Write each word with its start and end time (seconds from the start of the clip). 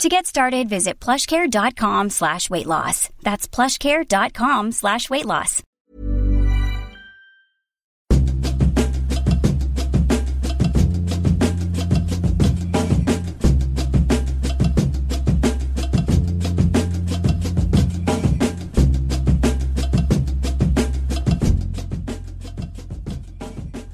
To 0.00 0.08
get 0.08 0.26
started, 0.26 0.68
visit 0.68 0.98
plushcare.com 0.98 2.10
slash 2.10 2.50
weight 2.50 2.66
loss. 2.66 3.08
That's 3.22 3.46
plushcare.com 3.46 4.72
slash 4.72 5.08
weight 5.08 5.26
loss. 5.26 5.62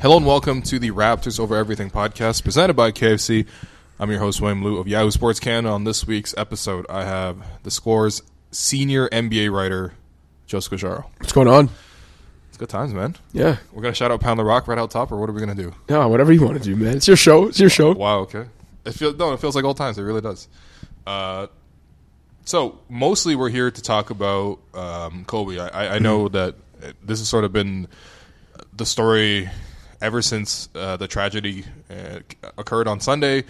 Hello 0.01 0.17
and 0.17 0.25
welcome 0.25 0.63
to 0.63 0.79
the 0.79 0.93
Raptors 0.93 1.41
Over 1.41 1.57
Everything 1.57 1.91
podcast 1.91 2.45
presented 2.45 2.75
by 2.75 2.93
KFC. 2.93 3.47
I'm 4.01 4.11
your 4.13 4.21
host, 4.21 4.41
William 4.41 4.63
Lou 4.63 4.79
of 4.79 4.87
Yahoo 4.87 5.11
Sports 5.11 5.41
Canada. 5.41 5.71
On 5.75 5.83
this 5.83 6.07
week's 6.07 6.33
episode, 6.37 6.87
I 6.89 7.03
have 7.03 7.37
the 7.65 7.71
Score's 7.71 8.23
senior 8.53 9.09
NBA 9.09 9.51
writer, 9.51 9.95
Joe 10.47 10.59
Casciaro. 10.59 11.07
What's 11.19 11.33
going 11.33 11.49
on? 11.49 11.69
It's 12.49 12.57
good 12.57 12.69
times, 12.69 12.95
man. 12.95 13.17
Yeah. 13.33 13.57
We're 13.73 13.83
going 13.83 13.93
to 13.93 13.97
shout 13.99 14.13
out 14.13 14.21
Pound 14.21 14.39
the 14.39 14.45
Rock 14.45 14.69
right 14.69 14.79
out 14.79 14.93
top, 14.93 15.11
or 15.11 15.17
what 15.17 15.29
are 15.29 15.33
we 15.33 15.45
going 15.45 15.57
to 15.57 15.61
do? 15.61 15.75
Yeah, 15.89 16.05
whatever 16.05 16.33
you 16.33 16.45
want 16.45 16.57
to 16.59 16.63
do, 16.63 16.77
man. 16.77 16.97
It's 16.97 17.09
your 17.09 17.17
show. 17.17 17.49
It's 17.49 17.59
your 17.59 17.71
show. 17.71 17.93
Wow, 17.93 18.21
okay. 18.21 18.45
It 18.85 18.93
feels 18.93 19.17
no, 19.17 19.33
it 19.33 19.41
feels 19.41 19.57
like 19.57 19.65
old 19.65 19.77
times. 19.77 19.99
It 19.99 20.03
really 20.03 20.21
does. 20.21 20.47
Uh, 21.05 21.49
so 22.45 22.79
mostly 22.89 23.35
we're 23.35 23.51
here 23.51 23.69
to 23.69 23.83
talk 23.83 24.11
about 24.11 24.61
um, 24.75 25.25
Kobe. 25.25 25.59
I, 25.59 25.67
I, 25.67 25.95
I 25.97 25.99
know 25.99 26.29
that 26.29 26.55
this 27.03 27.19
has 27.19 27.29
sort 27.29 27.43
of 27.43 27.53
been 27.53 27.89
the 28.77 28.87
story 28.87 29.51
ever 30.01 30.23
since 30.23 30.69
uh, 30.77 30.97
the 30.97 31.09
tragedy 31.09 31.65
uh, 31.91 32.21
occurred 32.57 32.87
on 32.87 33.01
Sunday 33.01 33.43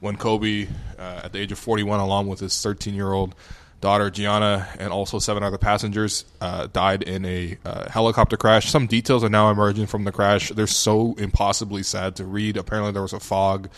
when 0.00 0.16
Kobe, 0.16 0.68
uh, 0.98 1.20
at 1.24 1.32
the 1.32 1.38
age 1.40 1.52
of 1.52 1.58
41, 1.58 2.00
along 2.00 2.28
with 2.28 2.40
his 2.40 2.60
13 2.60 2.94
year 2.94 3.12
old 3.12 3.34
daughter 3.80 4.10
Gianna 4.10 4.66
and 4.78 4.92
also 4.92 5.18
seven 5.18 5.42
other 5.42 5.58
passengers, 5.58 6.24
uh, 6.40 6.66
died 6.72 7.02
in 7.02 7.24
a 7.24 7.58
uh, 7.64 7.90
helicopter 7.90 8.36
crash. 8.36 8.70
Some 8.70 8.86
details 8.86 9.24
are 9.24 9.28
now 9.28 9.50
emerging 9.50 9.86
from 9.86 10.04
the 10.04 10.12
crash. 10.12 10.50
They're 10.50 10.66
so 10.66 11.14
impossibly 11.18 11.82
sad 11.82 12.16
to 12.16 12.24
read. 12.24 12.56
Apparently, 12.56 12.92
there 12.92 13.02
was 13.02 13.12
a 13.12 13.20
fog, 13.20 13.68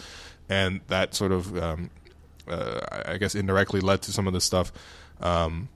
and 0.49 0.81
that 0.89 1.15
sort 1.15 1.33
of, 1.33 1.57
um, 1.57 1.91
uh, 2.47 2.81
I 3.07 3.19
guess, 3.19 3.35
indirectly 3.35 3.81
led 3.81 4.03
to 4.03 4.13
some 4.13 4.27
of 4.27 4.33
this 4.33 4.45
stuff. 4.45 4.73
Um, 5.21 5.69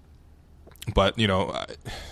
but 0.94 1.18
you 1.18 1.28
know, 1.28 1.64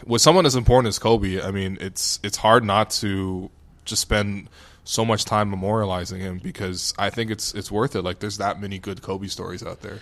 with 0.06 0.20
someone 0.20 0.46
as 0.46 0.54
important 0.54 0.88
as 0.88 0.98
Kobe, 0.98 1.40
I 1.40 1.50
mean, 1.50 1.78
it's 1.80 2.20
it's 2.22 2.36
hard 2.36 2.64
not 2.64 2.90
to 2.90 3.50
just 3.84 4.02
spend 4.02 4.48
so 4.84 5.04
much 5.04 5.24
time 5.24 5.52
memorializing 5.54 6.18
him 6.18 6.38
because 6.42 6.94
I 6.98 7.10
think 7.10 7.30
it's 7.30 7.54
it's 7.54 7.70
worth 7.70 7.94
it. 7.96 8.02
Like 8.02 8.18
there's 8.20 8.38
that 8.38 8.60
many 8.60 8.78
good 8.78 9.02
Kobe 9.02 9.26
stories 9.28 9.62
out 9.62 9.80
there. 9.82 9.98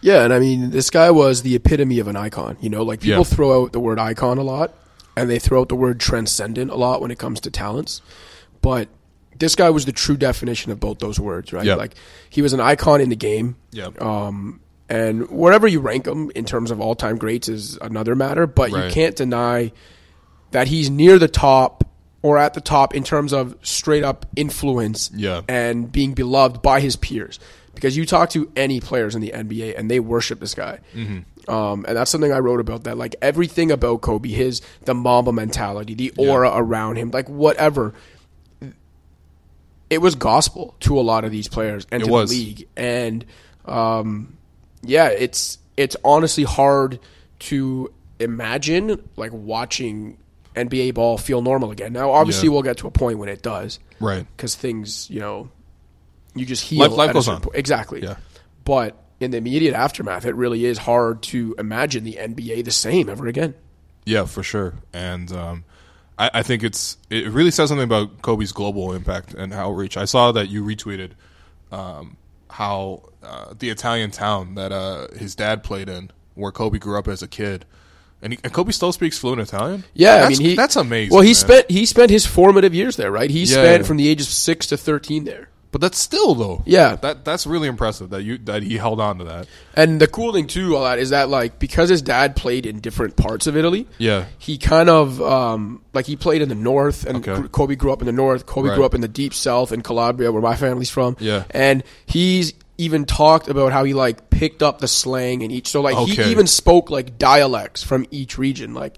Yeah, 0.00 0.24
and 0.24 0.32
I 0.32 0.38
mean, 0.38 0.70
this 0.70 0.88
guy 0.88 1.10
was 1.10 1.42
the 1.42 1.54
epitome 1.54 1.98
of 1.98 2.08
an 2.08 2.16
icon. 2.16 2.56
You 2.60 2.70
know, 2.70 2.82
like 2.82 3.00
people 3.00 3.18
Yeah. 3.18 3.24
throw 3.24 3.62
out 3.64 3.72
the 3.72 3.80
word 3.80 3.98
icon 3.98 4.38
a 4.38 4.42
lot, 4.42 4.72
and 5.16 5.28
they 5.28 5.38
throw 5.38 5.60
out 5.60 5.68
the 5.68 5.74
word 5.76 6.00
transcendent 6.00 6.70
a 6.70 6.76
lot 6.76 7.02
when 7.02 7.10
it 7.10 7.18
comes 7.18 7.40
to 7.40 7.50
talents. 7.50 8.00
But 8.62 8.88
this 9.36 9.54
guy 9.54 9.68
was 9.70 9.84
the 9.84 9.92
true 9.92 10.16
definition 10.16 10.72
of 10.72 10.80
both 10.80 10.98
those 11.00 11.18
words, 11.20 11.52
right? 11.52 11.64
Yeah. 11.66 11.74
Like 11.74 11.94
he 12.30 12.40
was 12.42 12.52
an 12.52 12.60
icon 12.60 13.00
in 13.00 13.08
the 13.10 13.16
game. 13.16 13.56
Yeah. 13.72 13.88
Um, 13.98 14.60
and 14.88 15.28
wherever 15.30 15.66
you 15.68 15.80
rank 15.80 16.06
him 16.06 16.30
in 16.34 16.44
terms 16.44 16.70
of 16.70 16.80
all 16.80 16.94
time 16.94 17.16
greats 17.18 17.48
is 17.48 17.76
another 17.82 18.14
matter, 18.14 18.46
but 18.46 18.70
Right. 18.72 18.86
you 18.86 18.90
can't 18.90 19.16
deny 19.16 19.72
that 20.52 20.66
he's 20.68 20.88
near 20.90 21.18
the 21.18 21.28
top 21.28 21.84
or 22.22 22.36
at 22.38 22.54
the 22.54 22.60
top 22.60 22.94
in 22.94 23.02
terms 23.04 23.32
of 23.32 23.56
straight 23.62 24.04
up 24.04 24.26
influence 24.36 25.10
Yeah. 25.14 25.40
and 25.48 25.90
being 25.90 26.12
beloved 26.14 26.60
by 26.62 26.80
his 26.80 26.96
peers. 26.96 27.38
Because 27.74 27.96
you 27.96 28.04
talk 28.04 28.30
to 28.30 28.50
any 28.56 28.80
players 28.80 29.14
in 29.14 29.20
the 29.22 29.30
NBA 29.32 29.78
and 29.78 29.90
they 29.90 30.00
worship 30.00 30.38
this 30.40 30.54
guy. 30.54 30.80
Mm-hmm. 30.94 31.50
Um, 31.50 31.86
and 31.88 31.96
that's 31.96 32.10
something 32.10 32.32
I 32.32 32.38
wrote 32.40 32.60
about 32.60 32.84
that. 32.84 32.98
Like 32.98 33.16
everything 33.22 33.70
about 33.70 34.02
Kobe, 34.02 34.28
his 34.28 34.60
the 34.84 34.92
Mamba 34.94 35.32
mentality, 35.32 35.94
the 35.94 36.12
aura 36.18 36.50
around 36.54 36.96
him, 36.96 37.10
like 37.10 37.28
whatever. 37.30 37.94
It 39.88 39.98
was 40.00 40.14
gospel 40.14 40.74
to 40.80 40.98
a 40.98 41.02
lot 41.02 41.24
of 41.24 41.30
these 41.32 41.48
players 41.48 41.86
and 41.90 42.02
It 42.02 42.06
to 42.06 42.12
was. 42.12 42.30
the 42.30 42.36
league. 42.36 42.68
And 42.76 43.24
um, 43.64 44.36
yeah, 44.82 45.08
it's 45.08 45.58
it's 45.76 45.96
honestly 46.04 46.44
hard 46.44 47.00
to 47.40 47.92
imagine 48.18 49.02
like 49.16 49.32
watching 49.32 50.18
NBA 50.56 50.94
ball 50.94 51.16
feel 51.18 51.42
normal 51.42 51.70
again. 51.70 51.92
Now, 51.92 52.10
obviously, 52.10 52.48
Yeah. 52.48 52.54
we'll 52.54 52.62
get 52.62 52.78
to 52.78 52.86
a 52.86 52.90
point 52.90 53.18
when 53.18 53.28
it 53.28 53.42
does, 53.42 53.78
Right. 54.00 54.26
because 54.36 54.54
things, 54.54 55.08
you 55.10 55.20
know, 55.20 55.48
you 56.34 56.44
just 56.46 56.64
heal. 56.64 56.80
Life- 56.80 56.92
life 56.92 57.12
goes 57.12 57.28
on. 57.28 57.40
point. 57.40 57.56
Exactly. 57.56 58.02
Yeah. 58.02 58.16
But 58.64 58.96
in 59.20 59.30
the 59.32 59.36
immediate 59.38 59.74
aftermath, 59.74 60.24
it 60.24 60.34
really 60.34 60.64
is 60.64 60.78
hard 60.78 61.22
to 61.22 61.54
imagine 61.58 62.04
the 62.04 62.18
NBA 62.18 62.62
the 62.62 62.70
same 62.70 63.08
ever 63.08 63.26
again. 63.26 63.54
Yeah, 64.06 64.24
for 64.24 64.42
sure. 64.42 64.74
And 64.92 65.30
um, 65.32 65.64
I, 66.18 66.30
I 66.34 66.42
think 66.42 66.62
it's 66.62 66.96
it 67.10 67.28
really 67.30 67.50
says 67.50 67.68
something 67.68 67.84
about 67.84 68.22
Kobe's 68.22 68.52
global 68.52 68.92
impact 68.92 69.34
and 69.34 69.52
outreach. 69.52 69.96
I 69.96 70.04
saw 70.06 70.32
that 70.32 70.48
you 70.48 70.64
retweeted 70.64 71.10
um, 71.70 72.16
how 72.48 73.02
uh, 73.22 73.52
the 73.58 73.68
Italian 73.70 74.10
town 74.10 74.54
that 74.54 74.72
uh, 74.72 75.08
his 75.16 75.34
dad 75.34 75.62
played 75.62 75.88
in, 75.88 76.10
where 76.34 76.50
Kobe 76.52 76.78
grew 76.78 76.98
up 76.98 77.06
as 77.08 77.22
a 77.22 77.28
kid, 77.28 77.64
and, 78.22 78.32
he, 78.34 78.38
and 78.44 78.52
Kobe 78.52 78.72
still 78.72 78.92
speaks 78.92 79.18
fluent 79.18 79.40
Italian. 79.40 79.84
Yeah, 79.94 80.20
that's, 80.20 80.26
I 80.26 80.42
mean, 80.42 80.50
he, 80.50 80.56
that's 80.56 80.76
amazing. 80.76 81.12
Well, 81.14 81.22
he 81.22 81.28
man. 81.30 81.34
spent 81.34 81.70
he 81.70 81.86
spent 81.86 82.10
his 82.10 82.26
formative 82.26 82.74
years 82.74 82.96
there, 82.96 83.10
right? 83.10 83.30
He 83.30 83.40
Yeah. 83.40 83.46
spent 83.62 83.86
from 83.86 83.96
the 83.96 84.08
age 84.08 84.20
of 84.20 84.26
six 84.26 84.66
to 84.68 84.76
thirteen 84.76 85.24
there. 85.24 85.48
but 85.72 85.80
that's 85.80 85.98
still 86.00 86.34
though. 86.34 86.62
Yeah. 86.66 86.96
that 86.96 87.24
that's 87.24 87.46
really 87.46 87.68
impressive 87.68 88.10
that 88.10 88.22
you 88.24 88.38
that 88.38 88.64
he 88.64 88.76
held 88.76 89.00
on 89.00 89.18
to 89.18 89.24
that. 89.24 89.46
And 89.74 90.00
the 90.00 90.08
cool 90.08 90.32
thing 90.32 90.48
too, 90.48 90.74
all 90.76 90.82
that 90.82 90.98
is 90.98 91.10
that 91.10 91.28
like 91.28 91.60
because 91.60 91.88
his 91.88 92.02
dad 92.02 92.34
played 92.34 92.66
in 92.66 92.80
different 92.80 93.14
parts 93.16 93.46
of 93.46 93.56
Italy, 93.56 93.86
Yeah. 93.98 94.24
he 94.38 94.58
kind 94.58 94.88
of 94.90 95.22
um, 95.22 95.80
like 95.94 96.06
he 96.06 96.16
played 96.16 96.42
in 96.42 96.48
the 96.48 96.56
north, 96.56 97.06
and 97.06 97.26
Okay. 97.26 97.46
Kobe 97.52 97.76
grew 97.76 97.92
up 97.92 98.00
in 98.02 98.06
the 98.06 98.12
north. 98.12 98.46
Kobe 98.46 98.68
Right. 98.70 98.74
grew 98.74 98.84
up 98.84 98.94
in 98.94 99.00
the 99.00 99.06
deep 99.08 99.32
south 99.32 99.70
in 99.70 99.82
Calabria, 99.82 100.32
where 100.32 100.42
my 100.42 100.56
family's 100.56 100.90
from. 100.90 101.16
Yeah. 101.20 101.44
and 101.52 101.84
he's 102.04 102.52
even 102.80 103.04
talked 103.04 103.48
about 103.48 103.72
how 103.72 103.84
he 103.84 103.94
like 103.94 104.30
picked 104.30 104.62
up 104.62 104.78
the 104.80 104.88
slang 104.88 105.42
in 105.42 105.50
each. 105.50 105.68
So 105.68 105.80
like 105.80 105.96
Okay. 105.96 106.24
he 106.24 106.30
even 106.30 106.46
spoke 106.46 106.90
like 106.90 107.18
dialects 107.18 107.82
from 107.82 108.06
each 108.10 108.38
region. 108.38 108.74
Like 108.74 108.96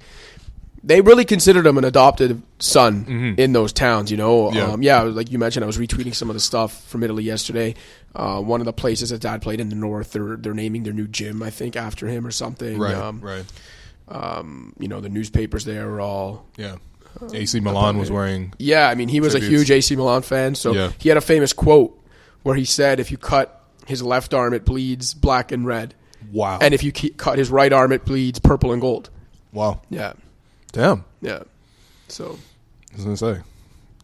they 0.84 1.00
really 1.00 1.24
considered 1.24 1.64
him 1.66 1.78
an 1.78 1.84
adopted 1.84 2.42
son 2.58 3.34
in 3.38 3.52
those 3.52 3.72
towns. 3.72 4.10
You 4.10 4.16
know, 4.16 4.46
Mm-hmm. 4.48 4.56
Yeah. 4.56 4.64
um, 4.72 4.82
yeah. 4.82 5.02
Like 5.02 5.30
you 5.30 5.38
mentioned, 5.38 5.64
I 5.64 5.66
was 5.66 5.78
retweeting 5.78 6.14
some 6.14 6.30
of 6.30 6.34
the 6.34 6.40
stuff 6.40 6.84
from 6.88 7.02
Italy 7.02 7.24
yesterday. 7.24 7.74
Uh, 8.14 8.40
one 8.40 8.60
of 8.60 8.64
the 8.66 8.72
places 8.72 9.10
that 9.10 9.20
Dad 9.20 9.42
played 9.42 9.60
in 9.60 9.68
the 9.68 9.76
north, 9.76 10.12
they're 10.12 10.36
they're 10.36 10.54
naming 10.54 10.82
their 10.82 10.92
new 10.92 11.08
gym, 11.08 11.42
I 11.42 11.50
think, 11.50 11.76
after 11.76 12.06
him 12.06 12.26
or 12.26 12.30
something. 12.30 12.78
Right, 12.78 12.94
Um, 12.94 13.20
right. 13.20 13.44
um, 14.08 14.74
you 14.78 14.88
know, 14.88 15.00
the 15.00 15.08
newspapers 15.08 15.64
there 15.64 15.88
are 15.90 16.00
all. 16.00 16.46
Yeah. 16.56 16.76
AC 17.32 17.60
Milan 17.60 17.98
was 17.98 18.10
wearing. 18.10 18.52
Yeah, 18.58 18.88
I 18.88 18.94
mean, 18.94 19.08
he 19.08 19.20
was 19.20 19.34
a 19.34 19.38
huge 19.38 19.70
AC 19.70 19.94
Milan 19.96 20.22
fan, 20.22 20.54
so 20.54 20.72
Yeah. 20.72 20.92
he 20.98 21.08
had 21.08 21.18
a 21.18 21.22
famous 21.22 21.52
quote 21.52 21.98
where 22.42 22.54
he 22.56 22.64
said, 22.64 22.98
"If 23.00 23.10
you 23.10 23.18
cut 23.18 23.61
his 23.86 24.02
left 24.02 24.32
arm, 24.34 24.54
it 24.54 24.64
bleeds 24.64 25.14
black 25.14 25.52
and 25.52 25.66
red, 25.66 25.94
Wow. 26.32 26.58
and 26.60 26.72
if 26.74 26.82
you 26.84 26.92
ke- 26.92 27.16
cut 27.16 27.38
his 27.38 27.50
right 27.50 27.72
arm, 27.72 27.92
it 27.92 28.04
bleeds 28.04 28.38
purple 28.38 28.72
and 28.72 28.80
gold." 28.80 29.10
wow. 29.52 29.80
Yeah, 29.90 30.14
Damn. 30.72 31.04
yeah. 31.20 31.42
So 32.08 32.38
I 32.92 32.96
was 32.96 33.04
gonna 33.04 33.16
say 33.16 33.38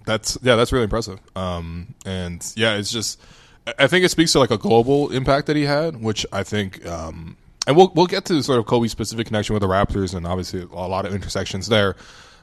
that's 0.04 0.36
yeah, 0.42 0.56
that's 0.56 0.72
really 0.72 0.84
impressive. 0.84 1.18
Um, 1.36 1.94
and 2.06 2.44
yeah, 2.56 2.76
it's 2.76 2.90
just 2.90 3.20
I- 3.66 3.74
I 3.80 3.86
think 3.86 4.04
it 4.04 4.10
speaks 4.10 4.32
to 4.32 4.38
like 4.38 4.50
a 4.50 4.58
global 4.58 5.10
impact 5.10 5.46
that 5.48 5.56
he 5.56 5.64
had, 5.64 6.00
which 6.02 6.24
I 6.32 6.42
think, 6.42 6.84
um, 6.86 7.36
and 7.66 7.76
we'll 7.76 7.92
we'll 7.94 8.06
get 8.06 8.24
to 8.26 8.42
sort 8.42 8.58
of 8.58 8.66
Kobe's 8.66 8.90
specific 8.92 9.26
connection 9.26 9.54
with 9.54 9.60
the 9.62 9.68
Raptors, 9.68 10.14
and 10.14 10.26
obviously 10.26 10.62
a 10.62 10.66
lot 10.88 11.04
of 11.06 11.14
intersections 11.14 11.68
there. 11.68 11.96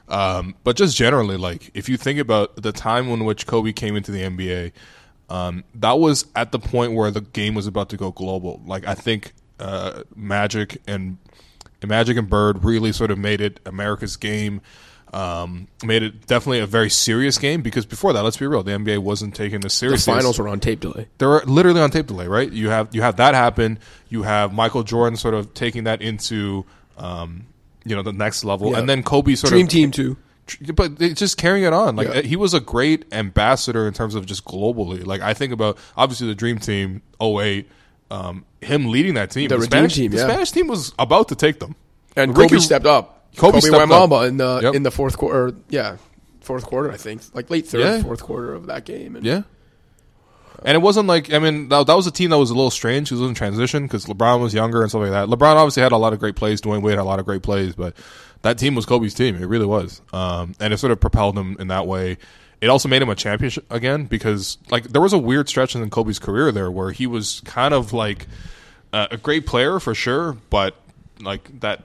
Um, 0.08 0.54
but 0.62 0.76
just 0.76 0.96
generally, 0.96 1.36
like 1.36 1.70
if 1.74 1.88
you 1.88 1.96
think 1.96 2.20
about 2.20 2.62
the 2.62 2.70
time 2.72 3.08
in 3.08 3.24
which 3.24 3.46
Kobe 3.46 3.72
came 3.72 3.96
into 3.96 4.12
the 4.12 4.22
NBA, 4.22 4.70
um, 5.28 5.64
that 5.74 5.98
was 5.98 6.26
at 6.36 6.52
the 6.52 6.58
point 6.58 6.92
where 6.92 7.10
the 7.10 7.20
game 7.20 7.54
was 7.54 7.66
about 7.66 7.88
to 7.90 7.96
go 7.96 8.10
global. 8.12 8.60
Like 8.66 8.86
I 8.86 8.94
think 8.94 9.32
uh, 9.58 10.02
Magic 10.14 10.80
and 10.86 11.18
Magic 11.84 12.16
and 12.16 12.28
Bird 12.28 12.64
really 12.64 12.92
sort 12.92 13.10
of 13.10 13.18
made 13.18 13.40
it 13.40 13.60
America's 13.66 14.16
game. 14.16 14.60
Um, 15.12 15.68
made 15.84 16.02
it 16.02 16.26
definitely 16.26 16.58
a 16.58 16.66
very 16.66 16.90
serious 16.90 17.38
game 17.38 17.62
because 17.62 17.86
before 17.86 18.12
that, 18.12 18.22
let's 18.22 18.36
be 18.36 18.46
real, 18.46 18.62
the 18.64 18.72
NBA 18.72 18.98
wasn't 18.98 19.34
taken 19.36 19.58
as 19.58 19.62
the 19.62 19.70
seriously. 19.70 20.12
finals 20.12 20.38
were 20.38 20.48
on 20.48 20.58
tape 20.60 20.80
delay. 20.80 21.06
they 21.18 21.26
were 21.26 21.42
literally 21.46 21.80
on 21.80 21.90
tape 21.90 22.06
delay, 22.08 22.26
right? 22.26 22.50
You 22.50 22.70
have 22.70 22.92
you 22.94 23.02
have 23.02 23.16
that 23.16 23.34
happen. 23.34 23.78
You 24.08 24.24
have 24.24 24.52
Michael 24.52 24.82
Jordan 24.82 25.16
sort 25.16 25.32
of 25.34 25.54
taking 25.54 25.84
that 25.84 26.02
into 26.02 26.66
um, 26.98 27.46
you 27.84 27.94
know 27.94 28.02
the 28.02 28.12
next 28.12 28.44
level, 28.44 28.72
Yeah. 28.72 28.78
and 28.80 28.88
then 28.88 29.02
Kobe 29.04 29.36
sort 29.36 29.52
Dream 29.52 29.66
of 29.66 29.70
Dream 29.70 29.90
team 29.90 29.90
too. 29.92 30.16
But 30.74 30.98
just 30.98 31.36
carrying 31.36 31.64
it 31.64 31.72
on. 31.72 31.96
Like 31.96 32.08
Yeah. 32.08 32.20
he 32.22 32.36
was 32.36 32.54
a 32.54 32.60
great 32.60 33.04
ambassador 33.12 33.86
in 33.88 33.94
terms 33.94 34.14
of 34.14 34.26
just 34.26 34.44
globally. 34.44 35.04
Like 35.04 35.20
I 35.20 35.34
think 35.34 35.52
about 35.52 35.76
obviously 35.96 36.28
the 36.28 36.34
Dream 36.34 36.58
Team 36.58 37.02
08, 37.20 37.68
um, 38.10 38.44
him 38.60 38.86
leading 38.90 39.14
that 39.14 39.30
team. 39.30 39.48
The 39.48 39.56
Redeem 39.56 39.70
Spanish 39.70 39.94
team, 39.94 40.10
the 40.12 40.18
yeah. 40.18 40.24
Spanish 40.28 40.52
team 40.52 40.68
was 40.68 40.92
about 40.98 41.28
to 41.28 41.34
take 41.34 41.58
them. 41.58 41.74
And 42.14 42.36
Ricky- 42.36 42.50
Kobe 42.50 42.60
stepped 42.60 42.86
up. 42.86 43.12
Kobe 43.36 43.60
Kobe, 43.60 43.92
up. 43.92 44.28
In 44.28 44.36
the 44.38 44.60
Yep. 44.62 44.74
in 44.76 44.82
the 44.84 44.90
fourth 44.90 45.18
quarter. 45.18 45.54
Yeah, 45.68 45.96
fourth 46.40 46.64
quarter. 46.64 46.90
I 46.92 46.96
think 46.96 47.22
like 47.34 47.50
late 47.50 47.66
third, 47.66 47.80
Yeah. 47.80 48.02
fourth 48.02 48.22
quarter 48.22 48.54
of 48.54 48.66
that 48.66 48.84
game. 48.84 49.16
And 49.16 49.26
Yeah. 49.26 49.42
And 50.64 50.74
it 50.74 50.80
wasn't 50.80 51.06
like 51.06 51.32
I 51.34 51.38
mean 51.38 51.68
that, 51.68 51.86
that 51.86 51.94
was 51.96 52.06
a 52.06 52.10
team 52.10 52.30
that 52.30 52.38
was 52.38 52.50
a 52.50 52.54
little 52.54 52.70
strange. 52.70 53.10
It 53.12 53.16
was 53.16 53.28
in 53.28 53.34
transition 53.34 53.82
because 53.82 54.06
LeBron 54.06 54.40
was 54.40 54.54
younger 54.54 54.80
and 54.80 54.90
stuff 54.90 55.02
like 55.02 55.10
that. 55.10 55.28
LeBron 55.28 55.56
obviously 55.56 55.82
had 55.82 55.92
a 55.92 55.96
lot 55.98 56.12
of 56.12 56.18
great 56.18 56.34
plays. 56.36 56.60
Dwyane 56.60 56.82
Wade 56.82 56.92
had 56.96 57.02
a 57.02 57.04
lot 57.04 57.18
of 57.18 57.26
great 57.26 57.42
plays, 57.42 57.74
but 57.74 57.94
that 58.46 58.58
team 58.58 58.74
was 58.74 58.86
Kobe's 58.86 59.12
team. 59.14 59.36
It 59.36 59.46
really 59.46 59.66
was, 59.66 60.00
um, 60.12 60.54
and 60.60 60.72
it 60.72 60.78
sort 60.78 60.92
of 60.92 61.00
propelled 61.00 61.36
him 61.36 61.56
in 61.60 61.68
that 61.68 61.86
way. 61.86 62.16
It 62.60 62.68
also 62.68 62.88
made 62.88 63.02
him 63.02 63.08
a 63.10 63.14
champion 63.14 63.52
again 63.68 64.06
because 64.06 64.56
like 64.70 64.84
there 64.84 65.02
was 65.02 65.12
a 65.12 65.18
weird 65.18 65.48
stretch 65.48 65.74
in 65.76 65.88
Kobe's 65.90 66.18
career 66.18 66.50
there 66.52 66.70
where 66.70 66.90
he 66.90 67.06
was 67.06 67.40
kind 67.44 67.74
of 67.74 67.92
like 67.92 68.26
uh, 68.92 69.08
a 69.10 69.16
great 69.18 69.46
player 69.46 69.78
for 69.78 69.94
sure, 69.94 70.36
but 70.50 70.74
like 71.20 71.60
that. 71.60 71.82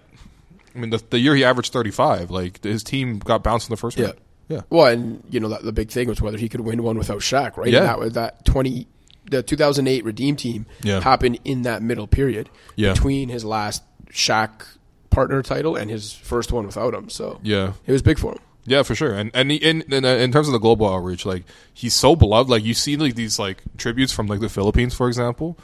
I 0.74 0.80
mean, 0.80 0.90
the, 0.90 1.04
the 1.10 1.19
year 1.19 1.36
he 1.36 1.44
averaged 1.44 1.74
thirty 1.74 1.92
five, 1.92 2.31
like 2.31 2.64
his 2.64 2.84
team 2.84 3.19
got 3.19 3.44
bounced 3.44 3.68
in 3.69 3.74
the 3.74 3.78
first 3.78 3.98
Yeah. 3.98 4.06
round. 4.06 4.18
Yeah, 4.48 4.62
Well, 4.69 4.88
and 4.88 5.24
you 5.30 5.40
know 5.40 5.48
that 5.50 5.64
the 5.64 5.72
big 5.72 5.90
thing 5.92 6.07
was 6.10 6.22
whether 6.22 6.38
he 6.38 6.48
could 6.50 6.60
win 6.62 6.84
one 6.84 6.98
without 6.98 7.19
Shaq, 7.19 7.56
right? 7.57 7.69
Yeah. 7.72 7.94
And 7.96 8.04
that 8.04 8.14
that 8.14 8.46
twenty, 8.46 8.88
the 9.30 9.44
two 9.44 9.56
thousand 9.57 9.88
eight 9.88 10.04
Redeem 10.06 10.36
team 10.38 10.66
Yeah. 10.84 11.02
happened 11.02 11.40
in 11.44 11.62
that 11.64 11.81
middle 11.81 12.07
period 12.07 12.50
Yeah. 12.78 12.94
between 12.94 13.28
his 13.30 13.44
last 13.46 13.84
Shaq 14.10 14.64
partner 15.12 15.44
title 15.44 15.75
and 15.75 15.92
his 15.92 16.12
first 16.13 16.52
one 16.52 16.66
without 16.66 16.94
him. 16.94 17.10
So 17.10 17.40
yeah. 17.44 17.74
it 17.86 17.92
was 17.92 18.02
big 18.02 18.18
for 18.18 18.31
him. 18.31 18.40
Yeah, 18.66 18.84
for 18.84 18.96
sure. 18.96 19.13
And 19.13 19.31
and 19.34 19.52
in, 19.52 19.81
in 19.81 20.06
in 20.06 20.31
terms 20.31 20.48
of 20.48 20.54
the 20.54 20.60
global 20.60 20.88
outreach, 20.88 21.25
like 21.25 21.44
he's 21.74 21.94
so 21.94 22.16
beloved. 22.16 22.50
Like 22.50 22.63
you 22.63 22.74
see 22.74 22.96
like 22.96 23.16
these 23.16 23.40
like 23.40 23.63
tributes 23.78 24.13
from 24.13 24.28
like 24.28 24.40
the 24.40 24.50
Philippines, 24.50 24.94
for 24.94 25.08
example, 25.08 25.58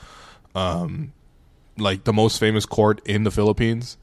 um, 0.55 1.13
like 1.77 2.05
the 2.05 2.13
most 2.13 2.39
famous 2.39 2.65
court 2.65 3.01
in 3.05 3.23
the 3.23 3.31
Philippines. 3.31 3.97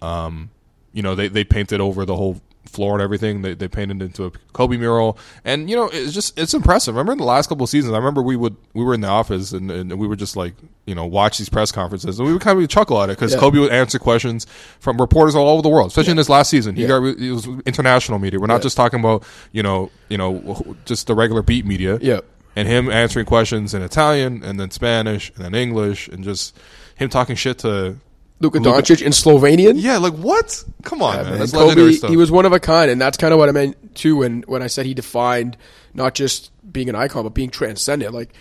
Um, 0.00 0.50
you 0.92 1.02
know, 1.02 1.14
they 1.14 1.28
they 1.28 1.44
painted 1.44 1.80
over 1.80 2.06
the 2.06 2.16
whole 2.16 2.40
floor 2.68 2.94
and 2.94 3.02
everything. 3.02 3.42
They 3.42 3.54
they 3.54 3.68
painted 3.68 4.00
into 4.02 4.24
a 4.26 4.30
Kobe 4.52 4.76
mural, 4.76 5.18
and 5.44 5.68
you 5.68 5.76
know, 5.76 5.88
it's 5.92 6.12
just 6.12 6.38
it's 6.38 6.54
impressive. 6.54 6.94
Remember 6.94 7.12
in 7.12 7.18
the 7.18 7.24
last 7.24 7.48
couple 7.48 7.64
of 7.64 7.70
seasons, 7.70 7.92
I 7.94 7.96
remember 7.98 8.22
we 8.22 8.36
would 8.36 8.56
we 8.74 8.84
were 8.84 8.94
in 8.94 9.00
the 9.00 9.08
office 9.08 9.52
and, 9.52 9.70
and 9.70 9.98
we 9.98 10.06
would 10.06 10.18
just 10.18 10.36
like 10.36 10.54
you 10.86 10.94
know 10.94 11.06
watch 11.06 11.38
these 11.38 11.48
press 11.48 11.72
conferences, 11.72 12.18
and 12.18 12.26
we 12.26 12.32
would 12.32 12.42
kind 12.42 12.60
of 12.62 12.68
chuckle 12.68 13.00
at 13.02 13.10
it 13.10 13.16
because 13.18 13.32
Yeah. 13.34 13.40
Kobe 13.40 13.58
would 13.58 13.72
answer 13.72 13.98
questions 13.98 14.46
from 14.80 14.98
reporters 15.00 15.34
all 15.34 15.48
over 15.48 15.62
the 15.62 15.68
world, 15.68 15.88
especially 15.88 16.12
in 16.12 16.16
this 16.16 16.28
last 16.28 16.50
season. 16.50 16.76
He 16.76 16.82
Yeah. 16.82 16.88
got 16.88 17.02
it 17.04 17.30
was 17.32 17.46
international 17.66 18.18
media. 18.18 18.38
We're 18.40 18.46
not 18.46 18.56
Yeah. 18.56 18.60
just 18.60 18.76
talking 18.76 19.00
about 19.00 19.24
you 19.52 19.62
know 19.62 19.90
you 20.08 20.18
know 20.18 20.76
just 20.84 21.06
the 21.06 21.14
regular 21.14 21.42
beat 21.42 21.66
media. 21.66 21.98
Yeah. 22.00 22.20
And 22.56 22.66
him 22.66 22.90
answering 22.90 23.24
questions 23.26 23.72
in 23.72 23.82
Italian 23.82 24.42
and 24.42 24.58
then 24.58 24.70
Spanish 24.72 25.30
and 25.36 25.44
then 25.44 25.54
English 25.54 26.08
and 26.08 26.24
just 26.24 26.56
him 26.96 27.08
talking 27.08 27.36
shit 27.36 27.58
to 27.58 27.96
Luka 28.40 28.58
Doncic 28.60 29.02
in 29.02 29.12
Slovenian. 29.12 29.74
yeah, 29.76 29.96
like 29.98 30.14
what? 30.14 30.62
Come 30.84 31.02
on, 31.02 31.16
Yeah, 31.16 31.22
man. 31.30 31.38
That's 31.40 31.52
legendary 31.52 31.88
Kobe, 31.88 31.96
stuff. 31.98 32.10
he 32.10 32.16
was 32.16 32.30
one 32.30 32.46
of 32.46 32.52
a 32.52 32.60
kind, 32.60 32.90
and 32.90 33.00
that's 33.00 33.16
kind 33.16 33.32
of 33.32 33.38
what 33.38 33.48
I 33.48 33.52
meant 33.52 33.94
too 33.96 34.16
when 34.16 34.42
when 34.46 34.62
I 34.62 34.68
said 34.68 34.86
he 34.86 34.94
defined 34.94 35.56
not 35.94 36.14
just 36.14 36.50
being 36.70 36.88
an 36.88 36.94
icon 36.94 37.24
but 37.24 37.34
being 37.34 37.50
transcendent. 37.50 38.14
Like 38.14 38.32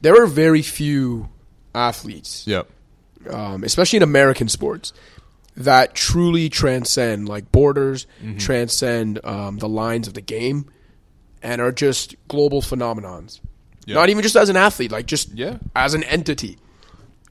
there 0.00 0.20
are 0.22 0.26
very 0.26 0.62
few 0.62 1.28
athletes, 1.74 2.44
yeah, 2.46 2.62
um, 3.30 3.64
especially 3.64 3.96
in 3.98 4.02
American 4.02 4.48
sports, 4.48 4.92
that 5.56 5.94
truly 5.94 6.48
transcend 6.48 7.28
like 7.28 7.50
borders, 7.50 8.06
Mm-hmm. 8.22 8.38
transcend 8.38 9.24
um, 9.24 9.58
the 9.58 9.68
lines 9.68 10.06
of 10.06 10.14
the 10.14 10.20
game, 10.20 10.66
and 11.42 11.60
are 11.60 11.72
just 11.72 12.14
global 12.28 12.62
phenomenons. 12.62 13.40
Yeah. 13.86 13.96
Not 13.96 14.10
even 14.10 14.22
just 14.22 14.36
as 14.36 14.48
an 14.48 14.56
athlete, 14.56 14.92
like 14.92 15.06
just 15.06 15.30
Yeah. 15.34 15.58
as 15.74 15.94
an 15.94 16.04
entity. 16.04 16.58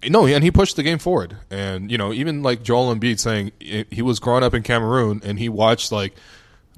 No, 0.10 0.26
and 0.26 0.44
he 0.44 0.52
pushed 0.52 0.76
the 0.76 0.84
game 0.84 0.98
forward. 0.98 1.38
And 1.50 1.92
you 1.92 1.98
know, 1.98 2.12
even 2.14 2.42
like 2.44 2.64
Joel 2.64 2.94
Embiid 2.96 3.20
saying 3.20 3.52
he 3.60 3.86
he 3.92 4.02
was 4.02 4.20
growing 4.20 4.44
up 4.44 4.54
in 4.54 4.64
Cameroon 4.64 5.22
and 5.24 5.38
he 5.38 5.48
watched 5.50 5.92
like 5.92 6.14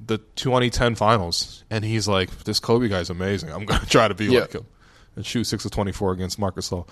the 0.04 0.18
2010 0.36 0.94
finals, 0.96 1.64
and 1.70 1.84
he's 1.84 2.06
like, 2.08 2.44
"This 2.44 2.60
Kobe 2.60 2.88
guy's 2.88 3.10
amazing. 3.10 3.50
I'm 3.52 3.64
going 3.66 3.80
to 3.80 3.86
try 3.86 4.08
to 4.08 4.14
be 4.14 4.26
Yeah. 4.26 4.40
like 4.40 4.52
him 4.52 4.66
and 5.16 5.24
shoot 5.24 5.44
six 5.44 5.64
of 5.64 5.70
24 5.70 6.12
against 6.12 6.38
Marcus 6.38 6.68
Gasol." 6.70 6.86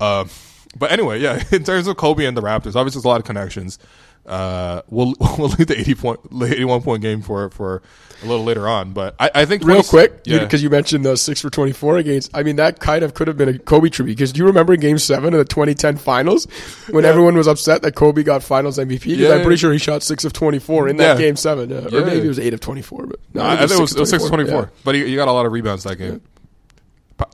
um, 0.00 0.30
but 0.78 0.90
anyway, 0.90 1.20
yeah, 1.20 1.42
in 1.52 1.64
terms 1.64 1.86
of 1.86 1.96
Kobe 1.96 2.24
and 2.24 2.36
the 2.36 2.40
Raptors, 2.42 2.74
obviously 2.76 2.98
there's 3.00 3.04
a 3.04 3.08
lot 3.08 3.20
of 3.20 3.26
connections. 3.26 3.78
Uh, 4.26 4.80
we'll 4.88 5.14
we'll 5.38 5.48
leave 5.48 5.66
the 5.66 5.78
80 5.78 5.94
point, 5.96 6.20
81 6.32 6.80
point 6.82 7.02
game 7.02 7.20
for 7.20 7.50
for 7.50 7.82
a 8.22 8.26
little 8.26 8.44
later 8.44 8.66
on. 8.66 8.92
But 8.94 9.14
I, 9.20 9.30
I 9.34 9.44
think 9.44 9.62
Real 9.64 9.82
20 9.82 9.88
quick, 9.88 10.20
yeah, 10.24 10.38
because 10.38 10.62
you 10.62 10.70
mentioned 10.70 11.04
the 11.04 11.16
six 11.16 11.42
for 11.42 11.50
twenty 11.50 11.72
four 11.72 11.98
against. 11.98 12.30
I 12.34 12.42
mean, 12.42 12.56
that 12.56 12.80
kind 12.80 13.04
of 13.04 13.12
could 13.12 13.28
have 13.28 13.36
been 13.36 13.50
a 13.50 13.58
Kobe 13.58 13.90
tribute. 13.90 14.14
Because 14.16 14.32
do 14.32 14.38
you 14.38 14.46
remember 14.46 14.76
Game 14.76 14.96
Seven 14.98 15.34
of 15.34 15.38
the 15.38 15.44
twenty 15.44 15.74
ten 15.74 15.98
Finals 15.98 16.46
when 16.90 17.04
everyone 17.04 17.36
was 17.36 17.46
upset 17.46 17.82
that 17.82 17.94
Kobe 17.96 18.22
got 18.22 18.42
Finals 18.42 18.78
MVP? 18.78 19.00
'Cause 19.00 19.18
Yeah, 19.18 19.34
I'm 19.34 19.42
pretty 19.42 19.58
sure 19.58 19.72
he 19.72 19.78
shot 19.78 20.02
six 20.02 20.24
of 20.24 20.32
twenty 20.32 20.58
four 20.58 20.88
in 20.88 20.96
that 20.96 21.18
Yeah. 21.18 21.26
Game 21.26 21.36
Seven, 21.36 21.70
uh, 21.70 21.88
Yeah. 21.90 21.98
or 21.98 22.06
maybe 22.06 22.24
it 22.24 22.28
was 22.28 22.38
eight 22.38 22.54
of 22.54 22.60
twenty 22.60 22.80
four. 22.82 23.06
But 23.06 23.20
no, 23.34 23.44
I, 23.44 23.58
think 23.58 23.72
it 23.72 23.80
was, 23.80 23.92
it 23.94 24.00
was 24.00 24.08
six 24.08 24.22
of 24.24 24.30
24, 24.30 24.54
Yeah. 24.62 24.66
but 24.84 24.94
he, 24.94 25.04
he 25.06 25.16
got 25.16 25.28
a 25.28 25.32
lot 25.32 25.44
of 25.44 25.52
rebounds 25.52 25.84
that 25.84 25.96
game. 25.96 26.22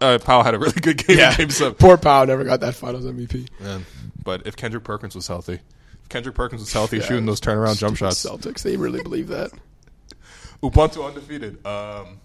Uh, 0.00 0.19
Pau 0.19 0.42
had 0.42 0.54
a 0.54 0.58
really 0.58 0.72
good 0.81 0.98
game 1.06 1.19
Yeah, 1.19 1.31
in 1.31 1.37
game 1.37 1.50
seven. 1.50 1.75
poor 1.75 1.96
Pau 1.96 2.25
never 2.25 2.44
got 2.44 2.60
that 2.60 2.75
Finals 2.75 3.04
MVP. 3.06 3.48
Man, 3.60 3.87
but 4.25 4.46
if 4.46 4.54
Kendrick 4.56 4.84
Perkins 4.84 5.14
was 5.14 5.26
healthy, 5.26 5.60
Kendrick 6.10 6.34
Perkins 6.34 6.60
was 6.60 6.72
healthy, 6.72 6.98
Yeah, 6.98 7.04
shooting 7.04 7.24
those 7.24 7.40
turnaround 7.40 7.78
jump 7.78 7.96
shots, 7.96 8.22
Celtics, 8.22 8.62
they 8.62 8.76
really 8.76 9.02
believe 9.02 9.28
that. 9.28 9.50
Ubuntu 10.62 11.06
undefeated. 11.06 11.64
Um, 11.66 12.20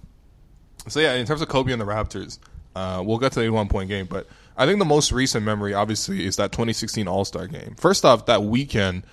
so 0.90 1.00
yeah, 1.00 1.14
in 1.14 1.26
terms 1.26 1.42
of 1.42 1.48
Kobe 1.48 1.72
and 1.72 1.80
the 1.80 1.86
Raptors, 1.86 2.40
uh, 2.76 3.02
we'll 3.06 3.18
get 3.20 3.32
to 3.32 3.40
the 3.40 3.46
81 3.46 3.70
point 3.70 3.88
game, 3.90 4.08
but 4.08 4.28
I 4.58 4.66
think 4.66 4.80
the 4.80 4.86
most 4.86 5.12
recent 5.12 5.46
memory, 5.46 5.74
obviously, 5.74 6.26
is 6.26 6.36
that 6.38 6.52
2016 6.52 7.08
All 7.08 7.24
Star 7.26 7.48
game. 7.48 7.76
First 7.78 8.04
off, 8.06 8.26
that 8.26 8.44
weekend. 8.44 9.04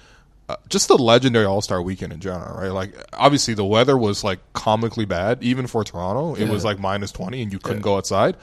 Uh, 0.49 0.57
just 0.69 0.89
the 0.89 0.99
legendary 0.99 1.47
All 1.47 1.63
Star 1.63 1.81
weekend 1.81 2.13
in 2.13 2.21
general, 2.21 2.59
right? 2.59 2.73
Like, 2.73 2.95
obviously, 3.13 3.55
the 3.55 3.65
weather 3.65 3.97
was 3.97 4.25
like 4.25 4.41
comically 4.53 5.05
bad, 5.05 5.43
even 5.43 5.69
for 5.69 5.85
Toronto. 5.85 6.35
It 6.35 6.49
was 6.49 6.65
like 6.65 6.81
minus 6.81 7.13
twenty, 7.13 7.43
and 7.43 7.53
you 7.53 7.59
couldn't 7.61 7.83
go 7.83 7.97
outside. 7.97 8.37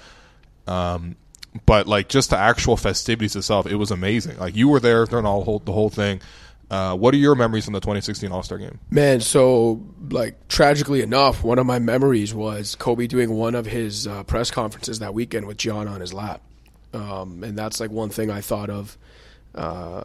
Um, 0.66 1.18
but 1.66 1.88
like 1.88 2.10
just 2.10 2.30
the 2.30 2.38
actual 2.38 2.78
festivities 2.78 3.36
itself, 3.36 3.66
it 3.66 3.76
was 3.76 3.92
amazing. 3.92 4.38
Like 4.38 4.56
you 4.56 4.68
were 4.68 4.80
there 4.80 5.06
during 5.06 5.26
all 5.26 5.44
whole, 5.44 5.60
the 5.60 5.72
whole 5.72 5.90
thing. 5.90 6.22
Uh, 6.70 6.96
what 6.96 7.16
are 7.16 7.18
your 7.18 7.34
memories 7.34 7.66
from 7.66 7.74
the 7.74 7.80
2016 7.80 8.32
All 8.32 8.44
Star 8.44 8.60
game? 8.60 8.80
Man, 8.92 9.22
so 9.22 9.84
like 10.10 10.48
tragically 10.48 11.02
enough, 11.02 11.44
one 11.44 11.58
of 11.58 11.66
my 11.66 11.80
memories 11.80 12.34
was 12.34 12.76
Kobe 12.76 13.08
doing 13.08 13.32
one 13.32 13.56
of 13.56 13.66
his 13.66 14.06
uh, 14.06 14.24
press 14.24 14.52
conferences 14.52 15.00
that 15.00 15.14
weekend 15.14 15.48
with 15.48 15.58
John 15.58 15.88
on 15.88 16.00
his 16.00 16.14
lap, 16.14 16.42
um, 16.94 17.44
and 17.44 17.58
that's 17.58 17.80
like 17.80 17.90
one 17.90 18.10
thing 18.10 18.30
I 18.30 18.42
thought 18.42 18.70
of 18.70 18.98
uh, 19.56 20.04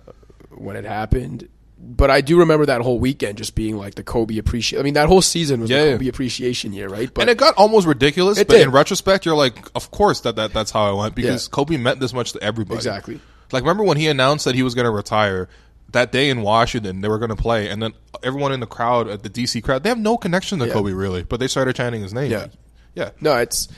when 0.50 0.76
it 0.76 0.86
happened. 0.86 1.48
But 1.76 2.11
I 2.11 2.21
do 2.21 2.38
remember 2.38 2.66
that 2.66 2.81
whole 2.81 2.99
weekend 2.99 3.37
just 3.38 3.54
being 3.54 3.76
like 3.76 3.95
the 3.97 4.02
Kobe 4.02 4.38
appreciation. 4.38 4.81
I 4.81 4.83
mean, 4.85 4.95
that 4.95 5.09
whole 5.09 5.21
season 5.23 5.61
was 5.61 5.71
Yeah, 5.71 5.81
the 5.83 5.87
yeah. 5.87 5.93
Kobe 5.97 6.09
appreciation 6.09 6.73
year, 6.73 6.88
right? 6.88 7.12
But 7.12 7.23
and 7.23 7.31
it 7.31 7.37
got 7.37 7.54
almost 7.57 7.87
ridiculous, 7.87 8.38
but 8.38 8.49
did. 8.49 8.62
in 8.62 8.71
retrospect, 8.71 9.26
you're 9.26 9.35
like, 9.37 9.69
of 9.75 9.90
course 9.90 10.21
that, 10.21 10.37
that 10.37 10.52
that's 10.52 10.71
how 10.71 10.85
I 10.85 10.93
went 10.93 11.14
because 11.14 11.47
Yeah. 11.47 11.50
Kobe 11.50 11.76
meant 11.76 12.00
this 12.00 12.12
much 12.14 12.33
to 12.33 12.43
everybody. 12.43 12.76
Exactly. 12.76 13.21
Like 13.52 13.62
remember 13.64 13.85
when 13.85 13.97
he 13.97 14.07
announced 14.07 14.45
that 14.47 14.54
he 14.54 14.62
was 14.62 14.75
going 14.75 14.87
to 14.87 14.90
retire 14.90 15.49
that 15.93 16.11
day 16.11 16.31
in 16.31 16.43
Washington, 16.43 17.00
they 17.02 17.09
were 17.09 17.19
going 17.19 17.28
to 17.31 17.37
play, 17.37 17.69
and 17.69 17.83
then 17.83 17.93
everyone 18.23 18.52
in 18.52 18.61
the 18.61 18.66
crowd 18.66 19.07
at 19.09 19.23
the 19.23 19.31
DC 19.31 19.62
crowd, 19.62 19.83
they 19.83 19.88
have 19.88 19.99
no 19.99 20.16
connection 20.16 20.59
to 20.61 20.66
Yeah. 20.66 20.73
Kobe 20.73 20.93
really, 20.93 21.23
but 21.23 21.38
they 21.38 21.49
started 21.49 21.76
chanting 21.76 22.02
his 22.02 22.14
name. 22.14 22.31
Yeah. 22.33 22.47
yeah. 22.95 23.11
No, 23.21 23.37
it's 23.37 23.69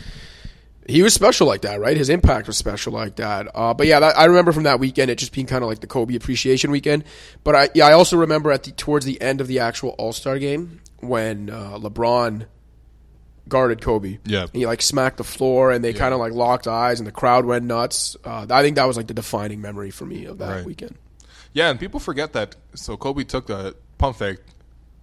he 0.89 1.03
was 1.03 1.13
special 1.15 1.47
like 1.47 1.63
that, 1.63 1.81
right? 1.81 1.97
His 1.97 2.09
impact 2.09 2.47
was 2.47 2.57
special 2.57 2.93
like 2.93 3.17
that. 3.17 3.49
Uh, 3.55 3.75
but 3.75 3.87
yeah, 3.87 4.01
that, 4.01 4.17
I 4.19 4.25
remember 4.27 4.53
from 4.53 4.63
that 4.65 4.79
weekend 4.81 5.11
it 5.11 5.19
just 5.19 5.33
being 5.33 5.47
kind 5.47 5.63
of 5.65 5.69
like 5.69 5.81
the 5.81 5.87
Kobe 5.87 6.15
appreciation 6.15 6.71
weekend. 6.71 7.05
But 7.45 7.55
I 7.57 7.69
yeah, 7.75 7.87
I 7.87 7.93
also 7.93 8.17
remember 8.17 8.53
at 8.53 8.63
the 8.65 8.73
towards 8.73 9.05
the 9.05 9.21
end 9.21 9.41
of 9.41 9.49
the 9.49 9.59
actual 9.61 9.91
All 9.99 10.13
Star 10.13 10.39
game 10.39 10.81
when 11.01 11.51
uh, 11.51 11.79
LeBron 11.79 12.47
guarded 13.49 13.81
Kobe. 13.81 14.19
Yeah. 14.25 14.43
And 14.43 14.51
he 14.55 14.67
like 14.67 14.83
smacked 14.83 15.19
the 15.19 15.25
floor, 15.25 15.71
and 15.71 15.85
they 15.85 15.93
kind 15.93 16.13
of 16.15 16.21
like 16.21 16.33
locked 16.33 16.67
eyes, 16.67 17.01
and 17.01 17.07
the 17.07 17.13
crowd 17.13 17.45
went 17.45 17.65
nuts. 17.65 18.17
Uh, 18.25 18.47
I 18.51 18.63
think 18.63 18.77
that 18.77 18.85
was 18.87 18.97
like 18.97 19.07
the 19.07 19.15
defining 19.15 19.61
memory 19.61 19.91
for 19.91 20.05
me 20.05 20.25
of 20.25 20.39
that 20.39 20.49
Right. 20.57 20.65
weekend. 20.65 20.97
Yeah, 21.53 21.71
and 21.71 21.81
people 21.81 22.01
forget 22.01 22.33
that. 22.35 22.55
So 22.75 22.97
Kobe 22.97 23.25
took 23.25 23.47
the 23.47 23.75
pump 23.99 24.17
fake 24.19 24.39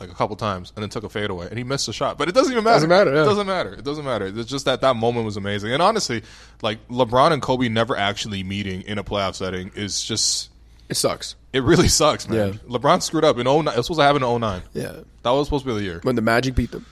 like 0.04 0.12
a 0.12 0.16
couple 0.16 0.36
times, 0.36 0.72
and 0.76 0.84
then 0.84 0.90
took 0.90 1.04
a 1.04 1.10
fadeaway, 1.10 1.48
and 1.50 1.58
he 1.58 1.64
missed 1.64 1.88
a 1.88 1.94
shot. 1.94 2.18
But 2.18 2.30
it 2.30 2.36
doesn't 2.36 2.52
even 2.52 2.64
matter. 2.64 2.76
Doesn't 2.76 2.90
matter, 2.90 3.14
yeah. 3.14 3.22
It 3.22 3.26
doesn't 3.26 3.48
matter. 3.48 3.74
It 3.74 3.84
doesn't 3.84 4.06
matter. 4.06 4.26
It's 4.28 4.50
just 4.50 4.66
that 4.66 4.82
that 4.82 4.96
moment 4.96 5.26
was 5.26 5.38
amazing. 5.38 5.72
And 5.74 5.82
honestly, 5.82 6.24
like 6.62 6.86
LeBron 6.90 7.32
and 7.32 7.42
Kobe 7.42 7.70
never 7.70 7.96
actually 7.98 8.44
meeting 8.44 8.82
in 8.84 8.98
a 8.98 9.04
playoff 9.04 9.36
setting 9.36 9.72
is 9.76 10.04
just. 10.04 10.50
It 10.90 10.96
sucks. 10.96 11.36
It 11.54 11.64
really 11.64 11.88
sucks, 11.88 12.28
man. 12.28 12.54
Yeah. 12.54 12.78
LeBron 12.78 13.02
screwed 13.02 13.24
up 13.24 13.38
in 13.38 13.46
09. 13.46 13.60
It 13.68 13.78
was 13.78 13.86
supposed 13.86 14.00
to 14.00 14.04
happen 14.04 14.24
in 14.24 14.40
09. 14.42 14.62
Yeah. 14.74 14.98
That 15.24 15.30
was 15.32 15.48
supposed 15.48 15.66
to 15.66 15.72
be 15.72 15.76
the 15.80 15.84
year. 15.84 16.00
When 16.04 16.16
the 16.16 16.22
Magic 16.22 16.56
beat 16.56 16.72
them, 16.72 16.86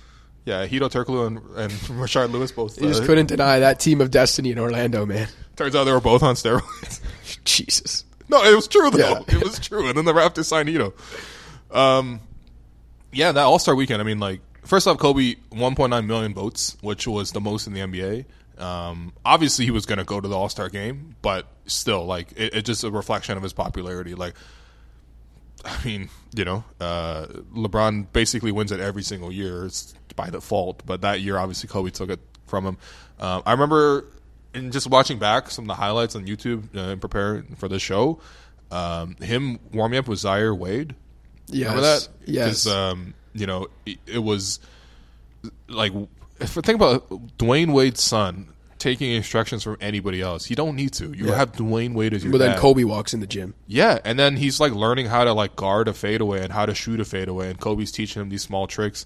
Yeah, 0.45 0.65
Hedo 0.65 0.89
Turkoglu 0.89 1.27
and, 1.27 1.37
and 1.57 1.71
Rashard 1.99 2.31
Lewis 2.31 2.51
both. 2.51 2.79
you 2.81 2.87
just 2.87 3.03
uh, 3.03 3.05
couldn't 3.05 3.25
deny 3.27 3.59
that 3.59 3.79
team 3.79 3.99
of 4.01 4.11
destiny 4.11 4.51
in 4.51 4.59
Orlando, 4.59 5.05
man. 5.05 5.27
Turns 5.55 5.75
out 5.75 5.83
they 5.83 5.91
were 5.91 5.99
both 5.99 6.23
on 6.23 6.35
steroids. 6.35 7.01
Jesus. 7.43 8.05
No, 8.29 8.41
it 8.43 8.55
was 8.55 8.67
true 8.67 8.89
though. 8.91 8.97
Yeah. 9.27 9.35
It 9.37 9.43
was 9.43 9.59
true. 9.59 9.87
And 9.89 9.97
then 9.97 10.05
the 10.05 10.13
Raptors 10.13 10.45
signed 10.45 10.69
Hedo. 10.69 10.93
Um, 11.75 12.21
yeah, 13.11 13.31
that 13.31 13.43
All 13.43 13.59
Star 13.59 13.75
weekend. 13.75 14.01
I 14.01 14.05
mean, 14.05 14.19
like 14.19 14.41
first 14.65 14.87
off, 14.87 14.97
Kobe 14.97 15.35
1.9 15.51 16.05
million 16.05 16.33
votes, 16.33 16.77
which 16.81 17.07
was 17.07 17.31
the 17.31 17.41
most 17.41 17.67
in 17.67 17.73
the 17.73 17.81
NBA. 17.81 18.25
Um, 18.61 19.13
obviously, 19.25 19.65
he 19.65 19.71
was 19.71 19.85
going 19.85 19.97
to 19.97 20.03
go 20.03 20.21
to 20.21 20.27
the 20.27 20.37
All 20.37 20.49
Star 20.49 20.69
game, 20.69 21.15
but 21.21 21.47
still, 21.65 22.05
like 22.05 22.31
it, 22.33 22.53
it's 22.53 22.67
just 22.67 22.83
a 22.83 22.91
reflection 22.91 23.37
of 23.37 23.43
his 23.43 23.53
popularity. 23.53 24.15
Like, 24.15 24.35
I 25.65 25.83
mean, 25.85 26.09
you 26.35 26.45
know, 26.45 26.63
uh, 26.79 27.27
LeBron 27.55 28.07
basically 28.13 28.51
wins 28.51 28.71
it 28.71 28.79
every 28.79 29.03
single 29.03 29.31
year. 29.31 29.65
It's 29.65 29.93
by 30.15 30.29
default, 30.29 30.85
but 30.85 31.01
that 31.01 31.21
year, 31.21 31.37
obviously, 31.37 31.69
Kobe 31.69 31.89
took 31.89 32.09
it 32.09 32.19
from 32.47 32.65
him. 32.65 32.77
Um, 33.19 33.43
I 33.45 33.53
remember 33.53 34.05
in 34.53 34.71
just 34.71 34.87
watching 34.87 35.19
back 35.19 35.49
some 35.49 35.65
of 35.65 35.67
the 35.67 35.75
highlights 35.75 36.15
on 36.15 36.25
YouTube 36.25 36.75
uh, 36.75 36.91
and 36.91 37.01
preparing 37.01 37.55
for 37.55 37.67
this 37.67 37.81
show. 37.81 38.19
Um, 38.69 39.15
him 39.17 39.59
warming 39.73 39.99
up 39.99 40.07
with 40.07 40.19
Zaire 40.19 40.55
Wade. 40.55 40.95
Yes. 41.51 41.67
Remember 41.69 41.81
that? 41.81 42.07
Yes. 42.25 42.63
'Cause, 42.63 42.67
um, 42.67 43.13
you 43.33 43.45
know, 43.47 43.67
it, 43.85 43.97
it 44.07 44.19
was 44.19 44.59
like 45.67 45.93
if 46.39 46.57
I 46.57 46.61
think 46.61 46.75
about 46.75 47.09
Dwyane 47.37 47.71
Wade's 47.73 48.01
son 48.01 48.47
taking 48.79 49.11
instructions 49.11 49.61
from 49.63 49.77
anybody 49.79 50.21
else, 50.21 50.49
you 50.49 50.55
don't 50.55 50.75
need 50.75 50.91
to. 50.93 51.11
You 51.13 51.27
Yeah. 51.27 51.35
have 51.35 51.51
Dwyane 51.53 51.93
Wade 51.93 52.13
as 52.15 52.23
your 52.23 52.31
but 52.31 52.39
then 52.39 52.51
dad. 52.51 52.59
Kobe 52.59 52.83
walks 52.83 53.13
in 53.13 53.19
the 53.19 53.27
gym. 53.27 53.53
Yeah, 53.67 53.99
and 54.03 54.17
then 54.17 54.37
he's 54.37 54.59
like 54.59 54.73
learning 54.73 55.05
how 55.05 55.23
to 55.23 55.33
like 55.33 55.55
guard 55.55 55.87
a 55.87 55.93
fadeaway 55.93 56.41
and 56.43 56.51
how 56.51 56.65
to 56.65 56.73
shoot 56.73 56.99
a 56.99 57.05
fadeaway, 57.05 57.49
and 57.51 57.59
Kobe's 57.59 57.91
teaching 57.91 58.21
him 58.21 58.29
these 58.29 58.41
small 58.41 58.65
tricks 58.67 59.05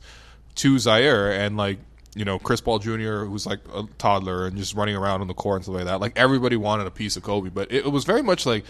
to 0.55 0.79
Zaire 0.79 1.31
and 1.33 1.57
like 1.57 1.79
you 2.15 2.23
know 2.23 2.39
Chris 2.39 2.61
Paul 2.61 2.79
Jr. 2.79 3.25
who's 3.25 3.45
like 3.45 3.59
a 3.73 3.83
toddler 3.97 4.45
and 4.47 4.55
just 4.55 4.73
running 4.75 4.95
around 4.95 5.19
on 5.19 5.27
the 5.27 5.33
court 5.33 5.57
and 5.57 5.65
stuff 5.65 5.75
like 5.75 5.85
that. 5.85 5.99
Like 5.99 6.13
everybody 6.15 6.55
wanted 6.55 6.87
a 6.87 6.91
piece 6.91 7.17
of 7.17 7.23
Kobe, 7.23 7.49
but 7.49 7.69
it, 7.71 7.85
it 7.85 7.91
was 7.91 8.05
very 8.05 8.23
much 8.23 8.45
like 8.45 8.63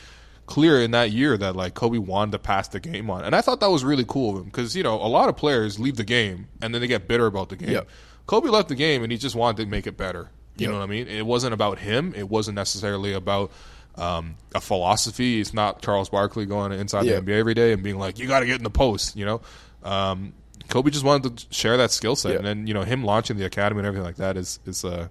clear 0.46 0.82
in 0.82 0.92
that 0.92 1.12
year 1.12 1.38
that 1.38 1.56
like 1.56 1.74
Kobe 1.74 1.98
wanted 1.98 2.32
to 2.34 2.40
pass 2.40 2.68
the 2.68 2.80
game 2.80 3.10
on, 3.10 3.24
and 3.24 3.36
I 3.36 3.42
thought 3.42 3.60
that 3.62 3.70
was 3.72 3.84
really 3.84 4.06
cool 4.08 4.32
of 4.32 4.38
him 4.38 4.46
because 4.46 4.76
you 4.76 4.84
know 4.84 4.96
a 4.96 5.08
lot 5.08 5.30
of 5.30 5.36
players 5.38 5.80
leave 5.80 5.96
the 5.98 6.04
game 6.04 6.48
and 6.62 6.74
then 6.74 6.82
they 6.82 6.88
get 6.88 7.08
bitter 7.08 7.26
about 7.26 7.50
the 7.50 7.56
game. 7.56 7.70
Yep. 7.70 7.88
Kobe 8.28 8.50
left 8.50 8.70
the 8.70 8.76
game 8.76 9.04
and 9.04 9.12
he 9.12 9.18
just 9.18 9.36
wanted 9.36 9.64
to 9.64 9.70
make 9.70 9.86
it 9.88 9.98
better. 9.98 10.30
You 10.58 10.64
Yep. 10.68 10.72
know 10.72 10.78
what 10.80 10.84
I 10.84 10.88
mean? 10.88 11.08
It 11.08 11.26
wasn't 11.26 11.54
about 11.54 11.80
him. 11.80 12.14
It 12.16 12.30
wasn't 12.30 12.56
necessarily 12.56 13.14
about 13.14 13.52
um, 13.98 14.36
a 14.54 14.62
philosophy. 14.62 15.40
It's 15.42 15.54
not 15.54 15.82
Charles 15.82 16.10
Barkley 16.10 16.46
going 16.46 16.72
inside 16.74 17.04
the 17.06 17.12
NBA 17.22 17.40
every 17.40 17.54
day 17.54 17.72
and 17.74 17.82
being 17.84 17.98
like, 17.98 18.20
"You 18.20 18.28
got 18.28 18.42
to 18.42 18.46
get 18.46 18.58
in 18.58 18.64
the 18.64 18.70
post." 18.70 19.16
You 19.16 19.26
know, 19.26 19.42
um, 19.84 20.34
Kobe 20.70 20.90
just 20.92 21.06
wanted 21.06 21.38
to 21.38 21.46
share 21.54 21.78
that 21.78 21.92
skill 21.92 22.16
set, 22.16 22.36
and 22.36 22.46
then 22.46 22.68
you 22.68 22.74
know 22.74 22.84
him 22.84 23.04
launching 23.04 23.38
the 23.38 23.46
academy 23.46 23.80
and 23.80 23.88
everything 23.88 24.06
like 24.06 24.16
that 24.18 24.36
is 24.38 24.60
is 24.66 24.84
uh, 24.84 25.08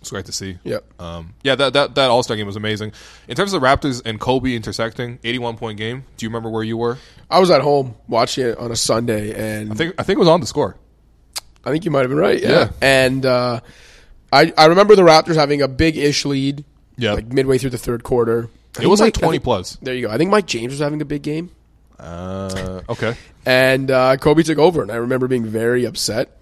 it's 0.00 0.10
great 0.10 0.26
to 0.26 0.32
see. 0.32 0.58
Yep. 0.64 1.00
Um, 1.00 1.34
yeah, 1.42 1.54
that 1.56 1.72
that 1.72 1.94
that 1.96 2.10
All 2.10 2.22
Star 2.22 2.36
game 2.36 2.46
was 2.46 2.56
amazing. 2.56 2.92
In 3.26 3.34
terms 3.36 3.52
of 3.52 3.60
the 3.60 3.66
Raptors 3.66 4.00
and 4.04 4.20
Kobe 4.20 4.54
intersecting, 4.54 5.18
eighty 5.24 5.38
one 5.38 5.56
point 5.56 5.76
game. 5.78 6.04
Do 6.16 6.24
you 6.26 6.30
remember 6.30 6.50
where 6.50 6.62
you 6.62 6.76
were? 6.76 6.98
I 7.30 7.40
was 7.40 7.50
at 7.50 7.60
home 7.62 7.94
watching 8.08 8.46
it 8.46 8.58
on 8.58 8.70
a 8.70 8.76
Sunday, 8.76 9.32
and 9.34 9.72
I 9.72 9.74
think 9.74 9.94
I 9.98 10.02
think 10.04 10.16
it 10.16 10.20
was 10.20 10.28
on 10.28 10.40
the 10.40 10.46
score. 10.46 10.76
I 11.64 11.70
think 11.70 11.84
you 11.84 11.90
might 11.90 12.00
have 12.00 12.10
been 12.10 12.18
right. 12.18 12.40
Yeah. 12.40 12.48
Yeah. 12.50 12.70
And 12.80 13.26
uh, 13.26 13.60
I 14.32 14.52
I 14.56 14.66
remember 14.66 14.94
the 14.96 15.02
Raptors 15.02 15.34
having 15.36 15.62
a 15.62 15.68
big 15.68 15.96
ish 15.96 16.24
lead. 16.24 16.64
Yeah. 16.96 17.12
Like 17.12 17.32
midway 17.32 17.58
through 17.58 17.70
the 17.70 17.78
third 17.78 18.02
quarter. 18.04 18.48
I 18.78 18.82
It 18.82 18.86
was 18.86 19.00
like 19.00 19.14
Mike- 19.14 19.18
I 19.18 19.20
twenty 19.20 19.36
think- 19.38 19.44
plus. 19.44 19.76
There 19.82 19.94
you 19.94 20.06
go. 20.08 20.12
I 20.12 20.18
think 20.18 20.30
Mike 20.30 20.46
James 20.46 20.72
was 20.72 20.80
having 20.80 21.00
a 21.02 21.04
big 21.04 21.22
game, 21.22 21.50
Uh, 21.98 22.80
okay. 22.88 23.14
and 23.46 23.90
uh, 23.90 24.16
Kobe 24.16 24.42
took 24.42 24.58
over, 24.58 24.82
and 24.82 24.90
I 24.92 24.96
remember 24.96 25.28
being 25.28 25.44
very 25.44 25.84
upset. 25.84 26.37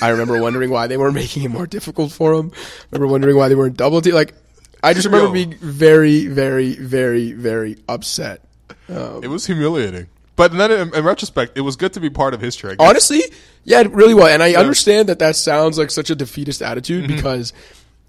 I 0.00 0.10
remember 0.10 0.40
wondering 0.40 0.70
why 0.70 0.86
they 0.86 0.96
were 0.96 1.12
making 1.12 1.42
it 1.42 1.50
more 1.50 1.66
difficult 1.66 2.12
for 2.12 2.34
him. 2.34 2.52
I 2.54 2.86
remember 2.92 3.10
wondering 3.12 3.36
why 3.36 3.48
they 3.48 3.54
weren't 3.54 3.76
double 3.76 4.00
team. 4.00 4.14
Like, 4.14 4.34
I 4.82 4.94
just 4.94 5.06
remember 5.06 5.26
Yo. 5.28 5.32
being 5.32 5.54
very, 5.54 6.26
very, 6.26 6.74
very, 6.76 7.32
very 7.32 7.78
upset. 7.88 8.42
Um, 8.88 9.24
it 9.24 9.28
was 9.28 9.46
humiliating. 9.46 10.06
But 10.36 10.52
then 10.52 10.70
in, 10.70 10.94
in 10.94 11.04
retrospect, 11.04 11.56
it 11.56 11.62
was 11.62 11.76
good 11.76 11.94
to 11.94 12.00
be 12.00 12.10
part 12.10 12.34
of 12.34 12.40
history. 12.40 12.72
I 12.72 12.74
guess. 12.76 12.88
Honestly, 12.88 13.22
yeah, 13.64 13.80
it 13.80 13.90
really 13.90 14.14
was. 14.14 14.30
And 14.30 14.42
I 14.42 14.54
understand 14.54 15.08
that 15.08 15.18
that 15.18 15.34
sounds 15.34 15.78
like 15.78 15.90
such 15.90 16.10
a 16.10 16.14
defeatist 16.14 16.62
attitude 16.62 17.04
mm-hmm. 17.04 17.16
because 17.16 17.52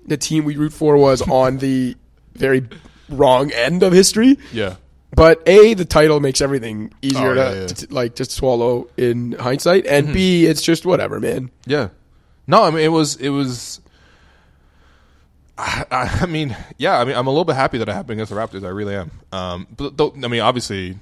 the 0.05 0.17
team 0.17 0.43
we 0.43 0.57
root 0.57 0.73
for 0.73 0.97
was 0.97 1.21
on 1.21 1.57
the 1.57 1.95
very 2.33 2.67
wrong 3.09 3.51
end 3.51 3.81
of 3.81 3.93
history. 3.93 4.37
Yeah. 4.51 4.75
But 5.17 5.41
a, 5.47 5.73
the 5.73 5.83
title 5.83 6.19
makes 6.21 6.39
everything 6.41 6.93
easier 7.01 7.31
Oh, 7.31 7.33
to, 7.33 7.39
yeah, 7.41 7.53
yeah. 7.61 7.67
to, 7.67 7.93
like 7.93 8.15
just 8.15 8.31
swallow 8.31 8.87
in 8.95 9.33
hindsight, 9.33 9.85
and 9.87 10.13
b, 10.13 10.45
it's 10.45 10.61
just 10.61 10.85
whatever, 10.85 11.19
man. 11.19 11.51
Yeah. 11.65 11.89
No, 12.45 12.63
I 12.63 12.69
mean 12.69 12.81
it 12.85 12.89
was 12.89 13.15
it 13.17 13.29
was. 13.29 13.81
I, 15.57 15.85
I 15.91 16.19
I 16.21 16.25
mean, 16.27 16.55
yeah. 16.77 16.99
I 16.99 17.03
mean, 17.03 17.15
I'm 17.15 17.27
a 17.27 17.31
little 17.31 17.45
bit 17.45 17.55
happy 17.55 17.77
that 17.79 17.89
it 17.89 17.93
happened 17.93 18.11
against 18.11 18.31
the 18.31 18.37
Raptors. 18.37 18.63
I 18.63 18.69
really 18.69 18.95
am. 18.95 19.11
Um, 19.31 19.67
but 19.75 19.97
though, 19.97 20.13
I 20.23 20.27
mean, 20.27 20.41
obviously, 20.41 20.97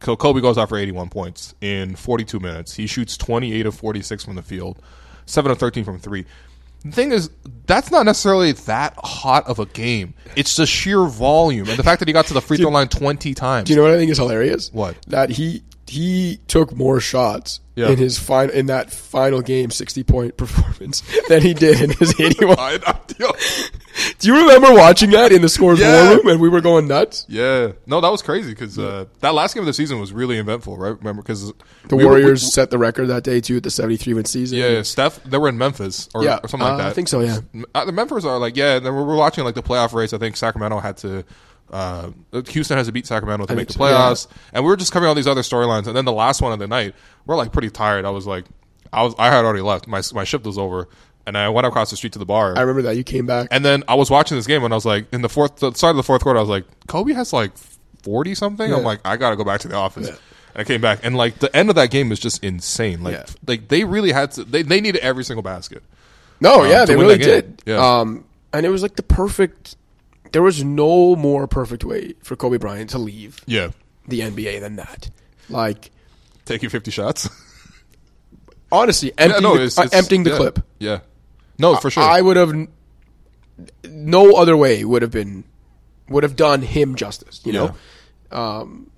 Kobe 0.00 0.40
goes 0.40 0.56
out 0.56 0.70
for 0.70 0.78
81 0.78 1.10
points 1.10 1.54
in 1.60 1.94
42 1.94 2.40
minutes. 2.40 2.74
He 2.74 2.86
shoots 2.86 3.16
28 3.16 3.66
of 3.66 3.74
46 3.74 4.24
from 4.24 4.34
the 4.36 4.42
field, 4.42 4.80
seven 5.26 5.52
of 5.52 5.58
13 5.58 5.84
from 5.84 5.98
three. 5.98 6.24
The 6.84 6.92
thing 6.92 7.12
is, 7.12 7.30
that's 7.66 7.90
not 7.90 8.06
necessarily 8.06 8.52
that 8.52 8.94
hot 8.96 9.46
of 9.46 9.58
a 9.58 9.66
game. 9.66 10.14
It's 10.36 10.56
the 10.56 10.66
sheer 10.66 11.04
volume 11.06 11.68
and 11.68 11.78
the 11.78 11.82
fact 11.82 11.98
that 11.98 12.08
he 12.08 12.12
got 12.12 12.26
to 12.26 12.34
the 12.34 12.40
free 12.40 12.56
throw 12.56 12.70
line 12.70 12.88
20 12.88 13.34
times. 13.34 13.66
Do 13.66 13.72
you 13.72 13.76
know 13.76 13.82
what 13.82 13.92
I 13.92 13.96
think 13.96 14.10
is 14.10 14.18
hilarious? 14.18 14.72
What? 14.72 14.96
that 15.08 15.30
he 15.30 15.62
he 15.88 16.38
took 16.48 16.74
more 16.76 17.00
shots 17.00 17.60
Yeah. 17.76 17.88
in 17.90 17.98
his 17.98 18.18
final 18.18 18.54
in 18.54 18.66
that 18.66 18.90
final 18.92 19.40
game, 19.42 19.70
sixty 19.70 20.02
point 20.04 20.36
performance 20.38 21.02
than 21.28 21.42
he 21.42 21.54
did 21.54 21.80
in 21.80 21.90
his 21.90 22.18
eighty 22.20 22.44
one. 22.44 22.80
Do 24.18 24.28
you 24.28 24.36
remember 24.40 24.72
watching 24.74 25.10
that 25.10 25.32
in 25.32 25.42
the 25.42 25.48
scores 25.48 25.80
Yeah. 25.80 26.08
war 26.08 26.16
room 26.18 26.28
and 26.28 26.40
we 26.40 26.48
were 26.48 26.60
going 26.60 26.86
nuts? 26.88 27.26
Yeah, 27.28 27.72
no, 27.86 28.00
that 28.00 28.10
was 28.10 28.22
crazy 28.22 28.50
because 28.52 28.78
uh, 28.78 29.06
that 29.20 29.34
last 29.34 29.54
game 29.54 29.62
of 29.62 29.66
the 29.66 29.72
season 29.72 29.98
was 30.00 30.12
really 30.12 30.38
eventful, 30.38 30.76
right? 30.76 30.96
Remember, 30.98 31.22
because 31.22 31.52
The 31.88 31.96
Warriors 31.96 32.52
set 32.52 32.70
the 32.70 32.78
record 32.78 33.06
that 33.08 33.24
day 33.24 33.40
too 33.40 33.56
at 33.56 33.62
the 33.64 33.70
seventy 33.70 33.96
three 33.96 34.14
win 34.14 34.24
season. 34.24 34.58
yeah, 34.58 34.82
Steph, 34.82 35.22
they 35.24 35.38
were 35.38 35.48
in 35.48 35.58
Memphis 35.58 36.08
or, 36.14 36.22
Yeah, 36.24 36.38
or 36.42 36.48
something 36.48 36.66
like 36.68 36.74
uh, 36.74 36.78
that. 36.78 36.86
I 36.88 36.92
think 36.92 37.08
so, 37.08 37.20
yeah. 37.20 37.38
Uh, 37.74 37.84
the 37.84 37.92
Memphis 37.92 38.24
are 38.24 38.38
like, 38.38 38.56
yeah, 38.56 38.76
and 38.76 38.86
then 38.86 38.94
we 38.94 39.02
were 39.02 39.16
watching 39.16 39.44
like 39.44 39.54
the 39.54 39.62
playoff 39.62 39.92
race. 39.92 40.12
I 40.12 40.18
think 40.18 40.36
Sacramento 40.36 40.78
had 40.80 40.96
to. 40.98 41.24
Uh, 41.70 42.10
Houston 42.48 42.76
has 42.78 42.86
to 42.86 42.92
beat 42.92 43.06
Sacramento 43.06 43.46
to 43.46 43.52
I 43.52 43.56
make 43.56 43.68
the 43.68 43.74
so, 43.74 43.84
yeah. 43.86 43.92
playoffs, 43.92 44.26
and 44.52 44.64
we 44.64 44.68
were 44.70 44.76
just 44.76 44.92
covering 44.92 45.08
all 45.08 45.14
these 45.14 45.26
other 45.26 45.42
storylines. 45.42 45.86
And 45.86 45.96
then 45.96 46.04
the 46.04 46.12
last 46.12 46.40
one 46.42 46.52
of 46.52 46.58
the 46.58 46.66
night, 46.66 46.94
we're 47.26 47.36
like 47.36 47.52
pretty 47.52 47.70
tired. 47.70 48.04
I 48.04 48.10
was 48.10 48.26
like, 48.26 48.44
I 48.92 49.02
was, 49.02 49.14
I 49.18 49.26
had 49.26 49.44
already 49.44 49.60
left. 49.62 49.86
My 49.86 50.00
my 50.14 50.24
shift 50.24 50.44
was 50.46 50.56
over, 50.58 50.88
and 51.26 51.36
I 51.36 51.48
went 51.50 51.66
across 51.66 51.90
the 51.90 51.96
street 51.96 52.14
to 52.14 52.18
the 52.18 52.24
bar. 52.26 52.56
I 52.56 52.62
remember 52.62 52.82
that 52.82 52.96
you 52.96 53.04
came 53.04 53.26
back. 53.26 53.48
And 53.50 53.62
then 53.64 53.84
I 53.86 53.94
was 53.96 54.10
watching 54.10 54.38
this 54.38 54.46
game 54.46 54.64
and 54.64 54.72
I 54.72 54.76
was 54.76 54.86
like, 54.86 55.12
in 55.12 55.20
the 55.20 55.28
fourth, 55.28 55.56
the 55.56 55.72
start 55.74 55.90
of 55.90 55.96
the 55.98 56.02
fourth 56.02 56.22
quarter, 56.22 56.38
I 56.38 56.42
was 56.42 56.48
like, 56.48 56.64
Kobe 56.86 57.12
has 57.12 57.34
like 57.34 57.52
40 58.02 58.34
something. 58.34 58.72
I'm 58.72 58.82
like, 58.82 59.00
I 59.04 59.18
got 59.18 59.30
to 59.30 59.36
go 59.36 59.44
back 59.44 59.60
to 59.60 59.68
the 59.68 59.74
office. 59.74 60.08
And 60.08 60.18
I 60.56 60.64
came 60.64 60.80
back 60.80 61.00
and 61.02 61.16
like 61.18 61.38
the 61.38 61.54
end 61.54 61.68
of 61.68 61.76
that 61.76 61.90
game 61.90 62.08
was 62.08 62.18
just 62.18 62.42
insane. 62.42 63.02
Like, 63.02 63.12
Yeah. 63.14 63.26
like 63.46 63.68
they 63.68 63.84
really 63.84 64.10
had 64.12 64.30
to, 64.32 64.44
they, 64.44 64.62
they 64.62 64.80
needed 64.80 65.02
every 65.02 65.22
single 65.22 65.42
basket. 65.42 65.82
No, 66.40 66.62
um, 66.64 66.70
yeah, 66.70 66.86
they 66.86 66.96
really 66.96 67.18
did. 67.18 67.62
Yeah. 67.66 67.76
Um, 67.98 68.24
and 68.54 68.64
it 68.64 68.70
was 68.70 68.80
like 68.82 68.96
the 68.96 69.02
perfect. 69.02 69.76
There 70.32 70.42
was 70.42 70.62
no 70.64 71.16
more 71.16 71.46
perfect 71.46 71.84
way 71.84 72.14
for 72.22 72.36
Kobe 72.36 72.58
Bryant 72.58 72.90
to 72.90 72.98
leave 72.98 73.40
Yeah. 73.46 73.70
the 74.06 74.20
NBA 74.20 74.60
than 74.60 74.76
that. 74.76 75.10
Like 75.48 75.90
Taking 76.44 76.68
50 76.70 76.90
shots. 76.90 77.28
honestly, 78.72 79.12
emptying, 79.18 79.42
no, 79.42 79.56
the, 79.56 79.64
it's, 79.64 79.78
uh, 79.78 79.82
it's- 79.82 79.98
emptying 79.98 80.22
the 80.24 80.30
yeah. 80.30 80.36
clip. 80.36 80.58
Yeah. 80.78 81.00
No, 81.58 81.76
for 81.76 81.90
sure. 81.90 82.02
I 82.02 82.20
would 82.20 82.36
have. 82.36 82.54
No 83.88 84.36
other 84.36 84.56
way 84.56 84.84
would 84.84 85.02
have 85.02 85.10
been 85.10 85.42
would 86.08 86.22
have 86.22 86.36
done 86.36 86.62
him 86.62 86.94
justice. 86.94 87.40
You 87.44 87.52
know, 87.52 87.74
um, 88.30 88.90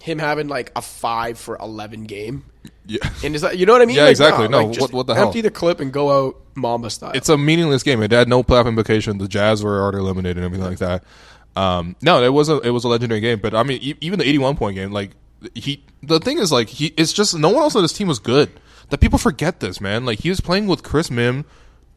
him 0.00 0.20
having 0.20 0.46
like 0.46 0.70
a 0.76 0.82
five 0.82 1.38
for 1.38 1.56
eleven 1.58 2.04
game. 2.04 2.44
Yeah. 2.86 2.98
And 3.22 3.34
is 3.34 3.40
that 3.42 3.56
you 3.58 3.64
know 3.66 3.72
what 3.72 3.82
I 3.82 3.86
mean? 3.86 3.96
Yeah, 3.96 4.02
Like, 4.02 4.10
exactly. 4.10 4.48
No, 4.48 4.68
just 4.68 4.80
what- 4.80 4.92
what 4.92 5.06
the 5.06 5.14
hell? 5.14 5.26
Empty 5.26 5.40
the 5.40 5.50
clip 5.50 5.80
and 5.80 5.92
go 5.92 6.26
out 6.28 6.36
Mamba 6.54 6.90
style. 6.90 7.12
it's 7.14 7.28
a 7.28 7.36
meaningless 7.38 7.82
game. 7.82 8.02
It 8.02 8.12
had 8.12 8.28
no 8.28 8.42
playoff 8.42 8.66
implication. 8.66 9.18
The 9.18 9.26
Jazz 9.28 9.62
were 9.64 9.80
already 9.80 9.98
eliminated 9.98 10.36
and 10.38 10.44
everything 10.46 10.66
like 10.68 10.78
that. 10.78 11.02
Um, 11.56 11.96
no, 12.02 12.22
it 12.22 12.28
was 12.32 12.48
a 12.48 12.58
it 12.60 12.70
was 12.70 12.84
a 12.84 12.88
legendary 12.88 13.20
game. 13.20 13.38
But 13.40 13.54
I 13.54 13.62
mean, 13.62 13.78
e- 13.80 13.94
even 14.00 14.18
the 14.18 14.26
eighty 14.28 14.38
one 14.38 14.56
point 14.56 14.74
game, 14.76 14.92
like 14.92 15.12
he, 15.54 15.84
the 16.02 16.18
thing 16.20 16.38
is, 16.38 16.50
like 16.52 16.68
he, 16.68 16.92
it's 16.96 17.12
just 17.12 17.36
no 17.36 17.48
one 17.50 17.62
else 17.62 17.74
on 17.76 17.82
this 17.82 17.92
team 17.92 18.08
was 18.08 18.18
good. 18.18 18.50
That 18.90 18.98
people 19.00 19.18
forget 19.18 19.60
this, 19.60 19.80
man. 19.80 20.04
Like 20.04 20.20
he 20.20 20.28
was 20.28 20.40
playing 20.40 20.66
with 20.66 20.82
Chris 20.82 21.08
Mihm, 21.10 21.44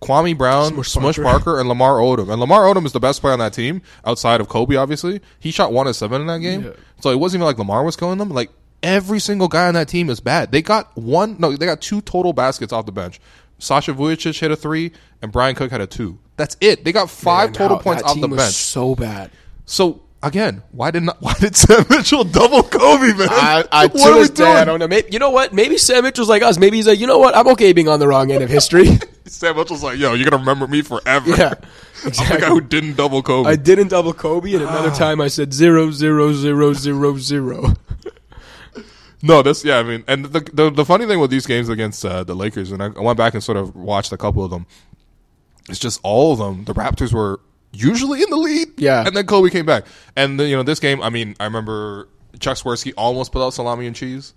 Kwame 0.02 0.38
Brown, 0.38 0.74
Smush 0.74 0.90
Smush, 0.92 1.16
Parker. 1.18 1.24
Parker, 1.44 1.60
and 1.60 1.68
Lamar 1.68 1.94
Odom. 1.96 2.30
And 2.32 2.40
Lamar 2.40 2.64
Odom 2.64 2.86
is 2.86 2.94
the 2.94 3.00
best 3.00 3.20
player 3.22 3.34
on 3.34 3.40
that 3.40 3.54
team 3.54 3.82
outside 4.06 4.40
of 4.42 4.48
Kobe. 4.48 4.76
Obviously, 4.76 5.22
he 5.40 5.52
shot 5.52 5.74
one 5.74 5.88
of 5.88 5.96
seven 5.96 6.22
in 6.22 6.28
that 6.28 6.40
game. 6.40 6.64
Yeah. 6.64 6.72
So 7.02 7.10
it 7.12 7.20
wasn't 7.20 7.40
even 7.42 7.46
like 7.48 7.58
Lamar 7.58 7.84
was 7.84 7.96
killing 7.96 8.20
them. 8.20 8.30
Like 8.30 8.52
every 8.84 9.20
single 9.20 9.48
guy 9.48 9.68
on 9.68 9.74
that 9.76 9.88
team 9.88 10.10
is 10.10 10.20
bad. 10.20 10.52
They 10.52 10.62
got 10.62 10.96
one, 10.98 11.38
no, 11.40 11.56
they 11.56 11.66
got 11.66 11.82
two 11.82 12.02
total 12.02 12.34
baskets 12.34 12.74
off 12.74 12.86
the 12.86 12.92
bench. 12.92 13.20
Sasha 13.60 13.94
Vujacic 13.94 14.40
hit 14.40 14.52
a 14.52 14.56
three, 14.56 14.92
and 15.22 15.32
Brian 15.32 15.56
Cook 15.56 15.72
had 15.72 15.82
a 15.82 15.88
two. 15.88 16.20
That's 16.36 16.56
it. 16.62 16.84
They 16.84 16.92
got 16.92 17.10
five 17.10 17.50
Man, 17.50 17.54
total 17.54 17.78
how- 17.78 17.84
points 17.84 18.04
that 18.04 18.10
off 18.10 18.14
team 18.16 18.22
the 18.22 18.28
was 18.28 18.38
bench. 18.38 18.54
So 18.54 18.96
bad. 18.96 19.32
So 19.66 20.02
again, 20.22 20.62
why 20.72 20.92
did 20.92 21.04
not? 21.04 21.18
Why 21.22 21.34
did 21.34 21.56
Sam 21.56 21.86
Mitchell 21.90 22.24
double 22.24 22.64
Kobe, 22.64 23.14
man? 23.14 23.28
I, 23.30 23.64
I 23.72 23.88
what 23.92 24.02
are 24.02 24.14
we 24.14 24.20
this 24.22 24.30
day, 24.30 24.46
I 24.46 24.64
don't 24.64 24.80
know. 24.80 24.88
Maybe, 24.88 25.10
you 25.12 25.20
know 25.20 25.32
what? 25.32 25.54
Maybe 25.54 25.78
Sam 25.78 26.04
Mitchell's 26.04 26.30
like 26.30 26.44
us. 26.44 26.58
Maybe 26.58 26.78
he's 26.78 26.88
like, 26.88 27.00
you 27.00 27.08
know 27.08 27.18
what? 27.18 27.36
I'm 27.36 27.48
okay 27.50 27.74
being 27.74 27.88
on 27.88 28.00
the 28.00 28.08
wrong 28.08 28.32
end 28.32 28.44
of 28.44 28.50
history. 28.50 28.88
Sam 29.26 29.56
Mitchell's 29.56 29.84
like, 29.84 29.98
yo, 29.98 30.14
you're 30.14 30.30
gonna 30.30 30.42
remember 30.42 30.68
me 30.68 30.82
forever. 30.82 31.30
yeah, 31.32 31.54
I'm 32.04 32.12
the 32.12 32.38
guy 32.40 32.50
who 32.50 32.62
didn't 32.62 32.96
double 32.96 33.22
Kobe. 33.24 33.50
I 33.50 33.56
didn't 33.56 33.90
double 33.90 34.14
Kobe, 34.14 34.54
and 34.54 34.62
another 34.62 34.92
ah. 34.92 34.96
time 34.96 35.20
I 35.20 35.28
said 35.28 35.54
zero 35.54 35.92
zero 35.92 36.34
zero 36.34 36.74
zero 36.74 37.18
zero. 37.18 37.74
No, 39.22 39.42
this 39.42 39.66
yeah. 39.66 39.78
I 39.80 39.84
mean, 39.84 40.04
and 40.08 40.26
the 40.26 40.40
the, 40.54 40.70
the 40.70 40.86
funny 40.86 41.06
thing 41.08 41.20
with 41.20 41.32
these 41.32 41.46
games 41.48 41.70
against 41.70 42.06
uh, 42.06 42.24
the 42.24 42.36
Lakers, 42.36 42.72
and 42.72 42.82
I, 42.84 42.88
I 42.88 43.02
went 43.02 43.18
back 43.18 43.34
and 43.34 43.44
sort 43.44 43.58
of 43.58 43.76
watched 43.76 44.12
a 44.12 44.18
couple 44.18 44.44
of 44.44 44.52
them. 44.52 44.66
It's 45.70 45.80
just 45.80 46.00
all 46.04 46.34
of 46.34 46.40
them. 46.40 46.66
The 46.66 46.74
Raptors 46.74 47.12
were 47.12 47.40
usually 47.74 48.22
in 48.22 48.30
the 48.30 48.38
lead, 48.38 48.68
Yeah. 48.78 49.06
and 49.06 49.16
then 49.16 49.26
Kobe 49.26 49.50
came 49.50 49.66
back. 49.66 49.86
And 50.16 50.40
the, 50.40 50.48
you 50.48 50.56
know, 50.56 50.64
this 50.64 50.80
game, 50.80 51.02
I 51.02 51.10
mean, 51.10 51.36
I 51.40 51.46
remember 51.46 52.08
Chuck 52.40 52.58
Swirsky 52.58 52.94
almost 52.98 53.32
put 53.32 53.44
out 53.46 53.54
salami 53.54 53.88
and 53.88 53.96
cheese. 53.96 54.34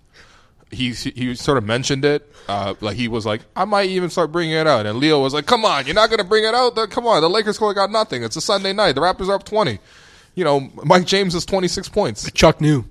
He 0.71 0.91
he 0.93 1.35
sort 1.35 1.57
of 1.57 1.65
mentioned 1.65 2.03
it, 2.05 2.33
uh, 2.47 2.73
like 2.81 2.95
he 2.95 3.07
was 3.09 3.25
like, 3.25 3.41
I 3.55 3.65
might 3.65 3.89
even 3.89 4.09
start 4.09 4.31
bringing 4.31 4.55
it 4.55 4.67
out. 4.67 4.85
And 4.85 4.99
Leo 4.99 5.21
was 5.21 5.33
like, 5.33 5.45
Come 5.45 5.63
on, 5.65 5.85
you're 5.85 5.95
not 5.95 6.09
going 6.09 6.19
to 6.19 6.25
bring 6.25 6.43
it 6.45 6.53
out. 6.55 6.75
Come 6.89 7.05
on, 7.05 7.21
the 7.21 7.29
Lakers 7.29 7.57
score 7.57 7.73
got 7.73 7.91
nothing. 7.91 8.23
It's 8.23 8.35
a 8.37 8.41
Sunday 8.41 8.71
night. 8.73 8.93
The 8.93 9.01
Raptors 9.01 9.27
are 9.27 9.33
up 9.35 9.43
twenty. 9.43 9.79
You 10.33 10.43
know, 10.45 10.69
Mike 10.85 11.05
James 11.05 11.35
is 11.35 11.45
twenty 11.45 11.67
six 11.67 11.87
points. 11.89 12.29
Chuck 12.31 12.61
knew. 12.61 12.85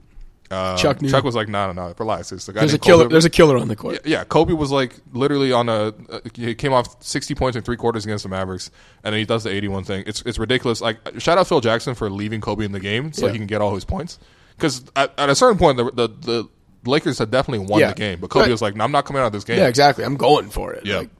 Uh, 0.51 0.77
Chuck 0.77 1.01
knew. 1.01 1.09
Chuck 1.09 1.23
was 1.23 1.37
like, 1.37 1.47
No, 1.49 1.71
no, 1.73 1.87
no, 1.89 1.95
relax. 1.99 2.33
It's 2.33 2.47
the 2.47 2.53
guy 2.53 2.61
There's 2.61 2.75
a 2.75 2.79
killer. 2.79 3.05
Kobe. 3.05 3.13
There's 3.13 3.25
a 3.25 3.31
killer 3.31 3.57
on 3.57 3.69
the 3.69 3.77
court. 3.77 4.05
Yeah, 4.05 4.25
Kobe 4.25 4.53
was 4.53 4.73
like 4.73 4.95
literally 5.13 5.53
on 5.53 5.69
a. 5.69 5.95
Uh, 6.09 6.21
he 6.35 6.55
came 6.57 6.73
off 6.73 7.01
sixty 7.03 7.37
points 7.37 7.57
in 7.57 7.63
three 7.63 7.77
quarters 7.77 8.05
against 8.05 8.25
the 8.25 8.29
Mavericks, 8.31 8.71
and 9.05 9.13
then 9.13 9.21
he 9.21 9.25
does 9.25 9.45
the 9.45 9.51
eighty-one 9.51 9.85
thing. 9.85 10.03
It's 10.09 10.23
it's 10.23 10.39
ridiculous. 10.41 10.81
Like 10.81 10.99
shout 11.19 11.39
out 11.39 11.47
Phil 11.47 11.61
Jackson 11.61 11.95
for 11.95 12.11
leaving 12.11 12.41
Kobe 12.41 12.65
in 12.65 12.73
the 12.73 12.81
game 12.81 13.13
so 13.13 13.27
Yeah. 13.27 13.33
he 13.33 13.39
can 13.39 13.47
get 13.47 13.61
all 13.61 13.75
his 13.77 13.85
points. 13.85 14.19
Because 14.57 14.83
at, 14.97 15.13
at 15.19 15.31
a 15.31 15.35
certain 15.37 15.57
point, 15.57 15.77
the, 15.77 15.85
the 15.93 16.09
the 16.09 16.49
Lakers 16.85 17.19
had 17.19 17.31
definitely 17.31 17.67
won 17.67 17.79
Yeah. 17.81 17.91
the 17.91 17.95
game, 17.95 18.19
but 18.21 18.29
Kobe 18.31 18.47
But- 18.47 18.51
was 18.51 18.61
like, 18.63 18.75
no, 18.75 18.83
"I'm 18.83 18.93
not 18.93 19.05
coming 19.05 19.23
out 19.23 19.27
of 19.27 19.33
this 19.33 19.45
game." 19.45 19.57
Yeah, 19.59 19.69
exactly. 19.69 20.05
I'm 20.05 20.17
going 20.17 20.51
for 20.51 20.73
it. 20.73 20.85
Yeah. 20.85 20.99
Like, 20.99 21.11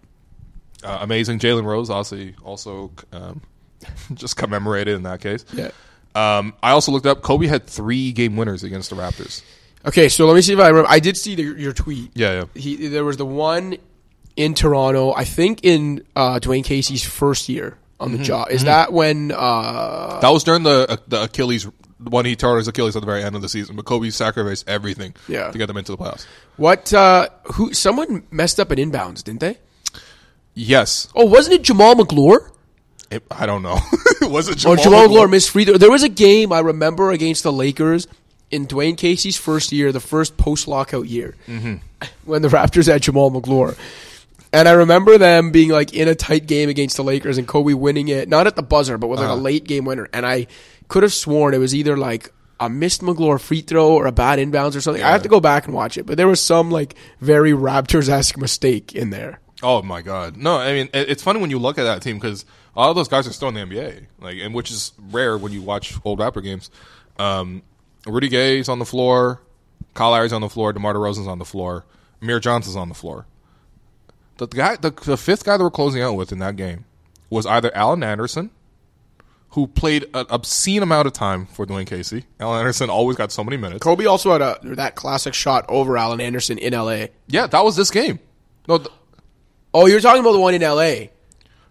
uh, 0.83 0.99
amazing. 1.03 1.39
Jalen 1.39 1.65
Rose 1.65 1.89
also 1.89 2.31
also 2.43 2.91
um, 3.13 3.43
just 4.15 4.37
commemorated 4.37 4.97
in 4.97 5.05
that 5.05 5.21
case. 5.21 5.45
yeah. 5.53 5.71
Um, 6.15 6.55
I 6.63 6.71
also 6.73 6.93
looked 6.93 7.07
up. 7.07 7.23
Kobe 7.23 7.47
had 7.47 7.67
three 7.67 8.13
game 8.13 8.37
winners 8.37 8.63
against 8.65 8.91
the 8.91 8.97
Raptors. 8.97 9.43
Okay, 9.87 10.09
so 10.09 10.27
let 10.27 10.35
me 10.35 10.43
see 10.43 10.53
if 10.53 10.59
I 10.59 10.69
remember. 10.69 10.91
I 10.91 10.99
did 10.99 11.17
see 11.17 11.35
the, 11.35 11.43
your 11.43 11.73
tweet. 11.73 12.11
Yeah, 12.15 12.41
yeah. 12.55 12.61
He 12.61 12.89
there 12.89 13.05
was 13.05 13.17
the 13.17 13.25
one 13.27 13.77
in 14.37 14.55
Toronto. 14.55 15.13
I 15.15 15.25
think 15.25 15.61
in 15.65 16.05
uh, 16.17 16.39
Dwane 16.41 16.65
Casey's 16.65 17.05
first 17.05 17.49
year 17.49 17.79
on 17.99 18.09
Mm-hmm. 18.09 18.17
the 18.19 18.25
job. 18.25 18.49
Is 18.51 18.65
that 18.65 18.93
when? 18.93 19.31
Uh, 19.33 20.21
That 20.21 20.31
was 20.31 20.45
during 20.45 20.63
the 20.65 20.87
uh, 20.89 20.97
the 21.09 21.23
Achilles 21.25 21.67
when 22.03 22.25
he 22.27 22.35
tore 22.35 22.57
his 22.59 22.67
Achilles 22.69 22.97
at 22.97 23.01
the 23.01 23.07
very 23.07 23.23
end 23.23 23.37
of 23.37 23.43
the 23.43 23.49
season. 23.49 23.77
But 23.77 23.85
Kobe 23.85 24.11
sacrificed 24.11 24.69
everything 24.69 25.15
Yeah. 25.29 25.51
to 25.51 25.59
get 25.59 25.67
them 25.67 25.77
into 25.77 25.93
the 25.93 25.99
playoffs. 25.99 26.27
what? 26.57 26.93
Uh, 26.93 27.29
who? 27.55 27.73
Someone 27.73 28.25
messed 28.31 28.59
up 28.61 28.71
an 28.71 28.79
inbounds, 28.79 29.23
didn't 29.23 29.41
they? 29.41 29.59
Yes, 30.55 31.09
Oh, 31.15 31.25
wasn't 31.27 31.55
it 31.55 31.63
Jamal 31.63 31.95
Magloire? 31.95 32.51
It- 33.11 33.25
I 33.31 33.47
don't 33.47 33.63
know. 33.63 33.79
was 34.23 34.49
it 34.49 34.53
Or 34.65 34.77
Jamal, 34.77 34.77
Jamal 34.77 34.99
Magloire? 35.01 35.09
Magloire 35.09 35.29
missed 35.29 35.51
free 35.51 35.65
throw. 35.65 35.77
There 35.79 35.91
was 35.91 36.03
a 36.03 36.09
game 36.09 36.53
I 36.53 36.61
remember 36.61 37.11
against 37.11 37.43
the 37.43 37.53
Lakers 37.53 38.07
in 38.51 38.67
Dwane 38.67 38.97
Casey's 38.97 39.37
first 39.37 39.73
year, 39.73 39.93
the 39.93 40.01
first 40.01 40.37
post 40.37 40.67
lockout 40.69 41.07
year, 41.07 41.35
Mm-hmm. 41.47 41.77
when 42.25 42.43
the 42.43 42.49
Raptors 42.49 42.87
had 42.87 43.03
Jamal 43.03 43.31
Magloire. 43.31 43.75
And 44.53 44.69
I 44.69 44.73
remember 44.73 45.17
them 45.19 45.53
being 45.53 45.71
like 45.71 45.93
in 45.95 46.09
a 46.09 46.15
tight 46.17 46.47
game 46.47 46.69
against 46.69 46.97
the 46.97 47.05
Lakers 47.05 47.39
and 47.39 47.47
Kobe 47.47 47.73
winning 47.73 48.09
it, 48.09 48.29
not 48.29 48.47
at 48.49 48.57
the 48.57 48.63
buzzer, 48.63 48.99
but 48.99 49.07
with 49.07 49.21
like 49.21 49.29
Uh-huh. 49.29 49.37
a 49.39 49.41
late 49.41 49.65
game 49.65 49.85
winner. 49.85 50.09
And 50.13 50.27
I 50.27 50.49
could 50.89 51.05
have 51.05 51.13
sworn 51.13 51.55
it 51.55 51.59
was 51.59 51.73
either 51.75 51.97
like 51.97 52.33
a 52.59 52.69
missed 52.69 53.01
Magloire 53.03 53.39
free 53.39 53.61
throw 53.61 53.93
or 53.93 54.07
a 54.07 54.13
bad 54.13 54.39
inbounds 54.41 54.75
or 54.77 54.81
something. 54.81 55.03
I 55.03 55.11
have 55.13 55.23
to 55.23 55.29
go 55.29 55.39
back 55.41 55.67
and 55.67 55.75
watch 55.75 55.97
it, 55.97 56.05
but 56.05 56.17
there 56.17 56.27
was 56.29 56.43
some 56.43 56.71
like 56.71 56.95
very 57.21 57.53
Raptors 57.53 58.09
esque 58.09 58.37
mistake 58.37 58.93
in 58.93 59.11
there. 59.11 59.39
Oh 59.63 59.83
my 59.83 60.01
god! 60.03 60.37
No, 60.37 60.57
I 60.57 60.73
mean 60.73 60.89
it- 60.95 61.11
it's 61.11 61.23
funny 61.23 61.41
when 61.41 61.51
you 61.51 61.59
look 61.59 61.77
at 61.79 61.85
that 61.85 62.03
team 62.03 62.17
because 62.19 62.45
all 62.77 62.91
of 62.91 62.97
those 62.97 63.09
guys 63.09 63.27
are 63.27 63.33
still 63.33 63.49
in 63.49 63.55
the 63.55 63.61
NBA, 63.61 64.07
like, 64.21 64.37
and 64.41 64.55
which 64.55 64.71
is 64.71 64.93
rare 65.11 65.37
when 65.37 65.53
you 65.53 65.61
watch 65.63 65.95
old 66.05 66.19
Rapper 66.21 66.41
games. 66.41 66.71
Um, 67.19 67.63
Rudy 68.07 68.29
Gay's 68.29 68.69
on 68.69 68.79
the 68.79 68.85
floor, 68.87 69.41
Kyle 69.95 70.11
Lowry's 70.13 70.33
on 70.33 70.41
the 70.41 70.49
floor, 70.49 70.73
DeMar 70.73 70.95
DeRozan's 70.95 71.27
on 71.27 71.39
the 71.39 71.45
floor, 71.45 71.85
Amir 72.23 72.41
Johnson's 72.41 72.77
on 72.77 72.89
the 72.89 72.95
floor. 72.95 73.27
The 74.39 74.47
guy, 74.47 74.77
the, 74.77 74.91
the 74.91 75.19
fifth 75.19 75.45
guy 75.45 75.57
that 75.59 75.63
we're 75.63 75.71
closing 75.71 76.01
out 76.01 76.15
with 76.15 76.33
in 76.33 76.39
that 76.39 76.57
game 76.57 76.87
was 77.29 77.45
either 77.45 77.75
Alan 77.77 78.03
Anderson, 78.03 78.51
who 79.51 79.67
played 79.67 80.05
an 80.15 80.25
obscene 80.31 80.83
amount 80.83 81.07
of 81.09 81.13
time 81.13 81.45
for 81.47 81.67
Dwane 81.67 81.87
Casey. 81.87 82.25
Alan 82.39 82.61
Anderson 82.61 82.89
always 82.89 83.17
got 83.19 83.33
so 83.33 83.45
many 83.45 83.57
minutes. 83.59 83.83
Kobe 83.83 84.07
also 84.07 84.33
had 84.33 84.41
a 84.41 84.59
that 84.77 84.95
classic 84.95 85.35
shot 85.35 85.67
over 85.69 85.99
Alan 85.99 86.21
Anderson 86.23 86.57
in 86.57 86.73
LA. 86.73 87.07
Yeah, 87.27 87.47
that 87.49 87.65
was 87.65 87.77
this 87.77 87.91
game. 87.91 88.19
No, 88.69 88.79
th- 88.79 88.89
Oh, 89.73 89.87
you're 89.87 90.01
talking 90.01 90.21
about 90.21 90.33
the 90.33 90.41
one 90.41 90.55
in 90.55 90.63
LA. 90.63 91.09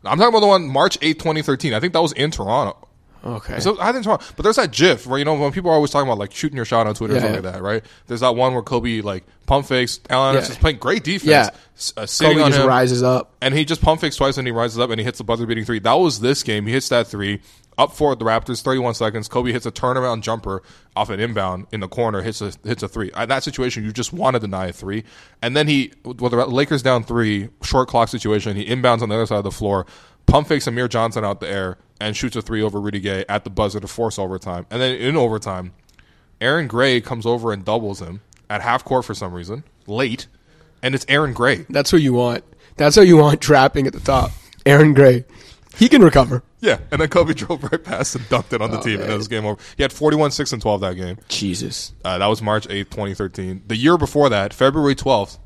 I'm 0.05 0.17
talking 0.17 0.29
about 0.29 0.39
the 0.39 0.47
one 0.47 0.67
March 0.69 0.97
8, 1.01 1.19
2013. 1.19 1.73
I 1.73 1.79
think 1.79 1.93
that 1.93 2.01
was 2.01 2.13
in 2.13 2.31
Toronto. 2.31 2.88
Okay. 3.25 3.59
So 3.59 3.77
I 3.79 3.91
think 3.91 4.03
Toronto, 4.05 4.23
but 4.35 4.43
there's 4.43 4.55
that 4.55 4.71
GIF 4.71 5.05
where 5.07 5.19
you 5.19 5.25
know 5.25 5.33
when 5.33 5.51
people 5.51 5.69
are 5.71 5.73
always 5.73 5.91
talking 5.91 6.07
about 6.07 6.17
like 6.19 6.33
shooting 6.33 6.55
your 6.55 6.65
shot 6.65 6.87
on 6.87 6.95
Twitter 6.95 7.13
or 7.13 7.17
Yeah, 7.17 7.21
something 7.23 7.43
yeah. 7.43 7.49
like 7.49 7.55
that, 7.57 7.63
right? 7.63 7.83
There's 8.07 8.21
that 8.21 8.35
one 8.35 8.53
where 8.53 8.61
Kobe 8.63 9.01
like 9.01 9.25
pump 9.45 9.65
fakes. 9.65 9.99
Alan 10.09 10.35
Yeah. 10.35 10.47
playing 10.59 10.77
great 10.77 11.03
defense, 11.03 11.25
Yeah. 11.25 12.01
uh, 12.01 12.05
Kobe 12.07 12.35
just 12.45 12.57
him, 12.59 12.67
rises 12.67 13.03
up. 13.03 13.33
and 13.41 13.53
he 13.53 13.65
just 13.65 13.81
pump 13.81 14.01
fakes 14.01 14.15
twice 14.15 14.37
and 14.37 14.47
he 14.47 14.51
rises 14.51 14.79
up 14.79 14.89
and 14.89 14.99
he 14.99 15.05
hits 15.05 15.17
the 15.17 15.23
buzzer 15.23 15.45
beating 15.45 15.65
three. 15.65 15.79
That 15.79 15.93
was 15.93 16.19
this 16.21 16.43
game. 16.43 16.65
He 16.65 16.73
hits 16.73 16.89
that 16.89 17.07
three 17.07 17.41
up 17.77 17.93
for 17.93 18.13
the 18.15 18.25
Raptors. 18.25 18.61
31 18.61 18.93
seconds. 18.93 19.27
Kobe 19.29 19.51
hits 19.53 19.65
a 19.65 19.71
turnaround 19.71 20.21
jumper 20.21 20.61
off 20.95 21.09
an 21.09 21.19
inbound 21.19 21.65
in 21.71 21.79
the 21.79 21.87
corner. 21.87 22.21
Hits 22.21 22.41
a 22.41 22.51
hits 22.65 22.83
a 22.83 22.87
three. 22.89 23.09
In 23.17 23.29
that 23.29 23.43
situation, 23.43 23.83
you 23.85 23.91
just 23.93 24.11
want 24.13 24.33
to 24.35 24.39
deny 24.39 24.67
a 24.67 24.73
three, 24.73 25.03
and 25.41 25.55
then 25.57 25.67
he 25.67 25.93
well, 26.03 26.29
the 26.29 26.45
Lakers 26.45 26.81
down 26.83 27.03
three, 27.03 27.47
short 27.63 27.87
clock 27.87 28.09
situation. 28.09 28.55
He 28.57 28.65
inbounds 28.65 29.01
on 29.01 29.07
the 29.09 29.15
other 29.15 29.25
side 29.25 29.37
of 29.37 29.43
the 29.45 29.51
floor, 29.51 29.85
pump 30.29 30.47
fakes 30.47 30.67
Amir 30.67 30.87
Johnson 30.87 31.25
out 31.25 31.39
the 31.39 31.49
air 31.49 31.77
and 31.99 32.15
shoots 32.15 32.35
a 32.35 32.41
three 32.41 32.61
over 32.61 32.79
Rudy 32.79 32.99
Gay 32.99 33.25
at 33.27 33.43
the 33.43 33.49
buzzer 33.49 33.79
to 33.79 33.87
force 33.87 34.17
overtime. 34.19 34.65
And 34.69 34.81
then 34.81 34.95
in 34.95 35.15
overtime, 35.17 35.73
Aaron 36.39 36.67
Gray 36.67 37.01
comes 37.01 37.25
over 37.25 37.51
and 37.51 37.65
doubles 37.65 38.01
him 38.01 38.21
at 38.49 38.61
half 38.61 38.83
court 38.85 39.05
for 39.05 39.13
some 39.13 39.33
reason, 39.33 39.63
late, 39.87 40.27
and 40.81 40.95
it's 40.95 41.05
Aaron 41.09 41.33
Gray. 41.33 41.65
That's 41.69 41.91
who 41.91 41.97
you 41.97 42.13
want. 42.13 42.43
That's 42.77 42.95
who 42.95 43.01
you 43.01 43.17
want 43.17 43.41
trapping 43.41 43.87
at 43.87 43.93
the 43.93 43.99
top. 43.99 44.31
Aaron 44.65 44.93
Gray. 44.93 45.25
He 45.75 45.87
can 45.89 46.01
recover. 46.01 46.43
Yeah, 46.61 46.79
and 46.91 46.99
then 47.01 47.09
Kobe 47.09 47.33
drove 47.35 47.63
right 47.63 47.83
past 47.83 48.15
and 48.15 48.23
dunked 48.25 48.53
it 48.53 48.61
on 48.61 48.71
the 48.71 48.79
Oh, 48.79 48.81
team, 48.81 48.93
and 48.93 49.01
man. 49.01 49.09
that 49.09 49.17
was 49.17 49.27
game 49.27 49.45
over. 49.45 49.61
He 49.77 49.83
had 49.83 49.93
41, 49.93 50.31
6, 50.31 50.53
and 50.53 50.61
12 50.61 50.81
that 50.81 50.95
game. 50.95 51.17
Jesus. 51.29 51.93
Uh, 52.03 52.17
that 52.17 52.25
was 52.27 52.41
March 52.41 52.67
8th, 52.67 52.89
2013. 52.89 53.63
The 53.67 53.75
year 53.75 53.97
before 53.97 54.29
that, 54.29 54.53
February 54.53 54.95
12th, 54.95 55.37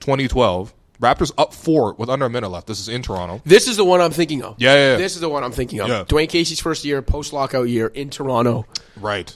2012, 0.00 0.74
Raptors 1.00 1.30
up 1.38 1.54
four 1.54 1.94
with 1.94 2.08
under 2.10 2.26
a 2.26 2.30
minute 2.30 2.48
left. 2.48 2.66
This 2.66 2.80
is 2.80 2.88
in 2.88 3.02
Toronto. 3.02 3.40
This 3.44 3.68
is 3.68 3.76
the 3.76 3.84
one 3.84 4.00
I'm 4.00 4.10
thinking 4.10 4.42
of. 4.42 4.56
Yeah, 4.58 4.74
yeah, 4.74 4.90
yeah. 4.92 4.96
This 4.98 5.14
is 5.14 5.20
the 5.20 5.28
one 5.28 5.44
I'm 5.44 5.52
thinking 5.52 5.80
of. 5.80 5.88
Yeah. 5.88 6.04
Dwane 6.04 6.28
Casey's 6.28 6.58
first 6.60 6.84
year, 6.84 7.02
post 7.02 7.32
lockout 7.32 7.68
year 7.68 7.86
in 7.86 8.10
Toronto. 8.10 8.66
Right. 8.96 9.34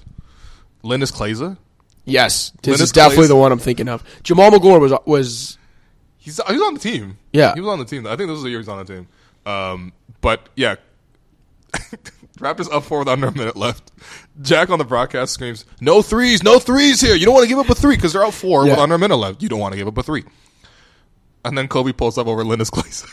Linas 0.83 1.13
Kleiza. 1.13 1.57
Yes, 2.05 2.51
this 2.63 2.79
Linas 2.81 2.85
is 2.85 2.93
definitely 2.93 3.17
Clays- 3.19 3.29
the 3.29 3.37
one 3.37 3.53
I'm 3.53 3.61
thinking 3.61 3.89
of. 3.89 4.03
Jamal 4.25 4.51
Magloire 4.51 4.81
was 4.81 4.93
was 5.07 5.59
He's 6.19 6.41
he's 6.49 6.61
on 6.63 6.75
the 6.75 6.81
team. 6.81 7.19
Yeah. 7.33 7.55
he 7.55 7.61
was 7.61 7.69
on 7.69 7.79
the 7.79 7.85
team. 7.85 8.07
I 8.07 8.17
think 8.17 8.29
this 8.29 8.37
is 8.39 8.43
the 8.43 8.51
year 8.51 8.59
he's 8.59 8.69
on 8.69 8.85
the 8.85 8.93
team. 8.93 9.07
Um, 9.47 9.93
but 10.21 10.49
yeah, 10.57 10.77
Raptors 12.39 12.73
up 12.73 12.83
four 12.85 13.01
with 13.01 13.09
under 13.09 13.29
a 13.29 13.33
minute 13.33 13.57
left. 13.57 13.93
Jack 14.41 14.71
on 14.71 14.79
the 14.79 14.85
broadcast 14.85 15.33
screams, 15.35 15.65
"No 15.81 16.03
threes, 16.03 16.43
no 16.43 16.59
threes 16.59 17.01
here! 17.01 17.15
You 17.15 17.25
don't 17.27 17.35
want 17.35 17.45
to 17.45 17.49
give 17.49 17.59
up 17.59 17.71
a 17.71 17.75
three 17.75 17.95
because 17.97 18.13
they're 18.13 18.25
out 18.25 18.35
four 18.35 18.65
with 18.65 18.79
under 18.79 18.95
a 18.97 18.99
minute 18.99 19.17
left. 19.17 19.43
You 19.43 19.49
don't 19.49 19.61
want 19.61 19.73
to 19.73 19.79
give 19.79 19.87
up 19.87 19.97
a 19.99 20.03
three. 20.03 20.25
And 21.45 21.57
then 21.59 21.69
Kobe 21.69 21.93
pulls 21.93 22.19
up 22.19 22.27
over 22.27 22.45
Linas 22.45 22.71
Kleiza 22.71 23.07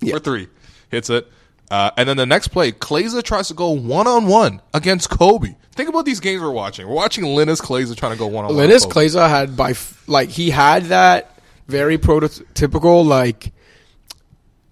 for 0.10 0.18
three, 0.18 0.48
hits 0.90 1.10
it. 1.10 1.30
Uh, 1.70 1.90
and 1.96 2.08
then 2.08 2.16
the 2.16 2.26
next 2.26 2.48
play, 2.48 2.72
Kleiza 2.72 3.22
tries 3.22 3.48
to 3.48 3.54
go 3.54 3.70
one 3.70 4.06
on 4.06 4.26
one 4.26 4.62
against 4.72 5.10
Kobe. 5.10 5.54
Think 5.72 5.88
about 5.88 6.06
these 6.06 6.18
games 6.18 6.40
we're 6.42 6.50
watching. 6.50 6.88
We're 6.88 6.94
watching 6.94 7.24
Linas 7.24 7.60
Kleiza 7.60 7.94
trying 7.94 8.12
to 8.12 8.18
go 8.18 8.26
one 8.26 8.46
on 8.46 8.56
one. 8.56 8.66
Linas 8.68 8.86
Kleiza 8.86 9.28
had 9.28 9.56
by 9.56 9.70
f- 9.70 10.02
like 10.08 10.30
he 10.30 10.50
had 10.50 10.84
that 10.86 11.38
very 11.68 11.98
prototypical 11.98 13.06
like 13.06 13.52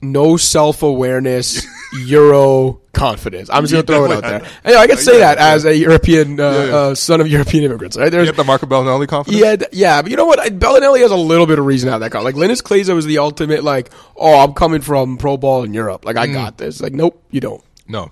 no 0.00 0.36
self 0.36 0.82
awareness 0.82 1.66
Euro 2.06 2.80
confidence. 2.96 3.48
I'm 3.52 3.62
just 3.64 3.72
gonna 3.72 3.84
throw 3.84 4.04
it 4.06 4.10
out 4.10 4.22
there. 4.64 4.78
I 4.78 4.86
can 4.88 4.96
say 4.96 5.20
Yeah, 5.20 5.34
that 5.34 5.38
yeah. 5.38 5.54
as 5.54 5.64
a 5.64 5.76
European 5.76 6.40
uh. 6.40 6.44
Uh, 6.44 6.94
son 6.94 7.20
of 7.20 7.28
European 7.28 7.62
immigrants. 7.64 7.96
Right? 7.96 8.10
There's 8.10 8.26
You 8.26 8.32
get 8.32 8.36
the 8.36 8.44
Marco 8.44 8.66
Belinelli 8.66 9.06
confidence. 9.06 9.40
Yeah, 9.42 9.56
yeah, 9.72 10.02
but 10.02 10.10
you 10.10 10.16
know 10.16 10.24
what? 10.26 10.40
I- 10.40 10.48
Belinelli 10.48 11.00
has 11.00 11.10
a 11.12 11.16
little 11.16 11.46
bit 11.46 11.58
of 11.58 11.64
reason 11.66 11.86
to 11.86 11.92
have 11.92 12.00
that 12.00 12.10
call. 12.10 12.24
Like 12.24 12.34
Linas 12.34 12.62
Kleiza 12.62 12.94
was 12.94 13.06
the 13.06 13.18
ultimate, 13.18 13.62
like, 13.62 13.90
oh, 14.16 14.42
I'm 14.42 14.54
coming 14.54 14.80
from 14.80 15.18
pro 15.18 15.36
ball 15.36 15.62
in 15.62 15.72
Europe. 15.74 16.04
Like 16.04 16.16
Mm. 16.16 16.20
I 16.20 16.26
got 16.32 16.58
this. 16.58 16.80
Like, 16.80 16.92
nope, 16.92 17.22
you 17.30 17.40
don't. 17.40 17.62
No. 17.86 18.10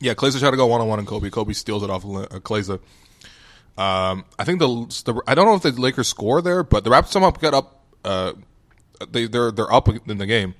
Yeah, 0.00 0.14
Kleiza 0.14 0.38
tried 0.40 0.50
to 0.50 0.56
go 0.56 0.66
one 0.66 0.80
on 0.80 0.88
one 0.88 0.98
on 0.98 1.06
Kobe. 1.06 1.30
Kobe 1.30 1.52
steals 1.52 1.82
it 1.82 1.90
off 1.90 2.04
of 2.04 2.26
uh. 2.30 2.78
Um, 3.78 4.24
I 4.38 4.44
think 4.44 4.58
the, 4.58 4.68
the 5.06 5.22
I 5.26 5.34
don't 5.34 5.46
know 5.46 5.54
if 5.54 5.62
the 5.62 5.70
Lakers 5.72 6.08
score 6.08 6.42
there, 6.42 6.62
but 6.62 6.84
the 6.84 6.90
Raptors 6.90 7.08
somehow 7.12 7.30
get 7.30 7.54
up. 7.54 7.84
Uh, 8.04 8.32
they 9.10 9.26
they're 9.26 9.50
they're 9.50 9.72
up 9.72 9.88
in 9.88 10.18
the 10.18 10.26
game, 10.26 10.54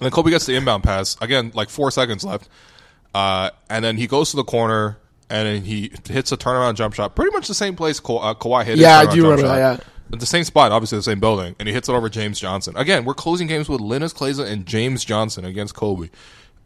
and 0.00 0.06
then 0.06 0.10
Kobe 0.10 0.30
gets 0.30 0.46
the 0.46 0.56
inbound 0.56 0.82
pass 0.82 1.16
again, 1.20 1.52
like 1.54 1.68
four 1.68 1.90
seconds 1.90 2.24
left, 2.24 2.48
uh, 3.14 3.50
and 3.68 3.84
then 3.84 3.96
he 3.96 4.06
goes 4.06 4.30
to 4.30 4.36
the 4.36 4.44
corner 4.44 4.96
and 5.28 5.46
then 5.46 5.62
he 5.62 5.92
hits 6.08 6.32
a 6.32 6.36
turnaround 6.36 6.74
jump 6.74 6.94
shot, 6.94 7.14
pretty 7.14 7.30
much 7.30 7.46
the 7.46 7.54
same 7.54 7.76
place 7.76 8.00
Ka- 8.00 8.16
uh, 8.16 8.34
Kawhi 8.34 8.64
hit. 8.64 8.78
Yeah, 8.78 8.98
I 8.98 9.06
do 9.06 9.22
remember 9.22 9.42
shot. 9.42 9.54
that, 9.54 9.80
yeah. 9.80 9.84
At 10.12 10.18
the 10.18 10.26
same 10.26 10.42
spot, 10.42 10.72
obviously 10.72 10.98
the 10.98 11.04
same 11.04 11.20
building, 11.20 11.54
and 11.60 11.68
he 11.68 11.74
hits 11.74 11.88
it 11.88 11.92
over 11.92 12.08
James 12.08 12.40
Johnson. 12.40 12.76
Again, 12.76 13.04
we're 13.04 13.14
closing 13.14 13.46
games 13.46 13.68
with 13.68 13.80
Linas 13.80 14.12
Kleiza 14.12 14.44
and 14.44 14.66
James 14.66 15.04
Johnson 15.04 15.44
against 15.44 15.76
Kobe, 15.76 16.10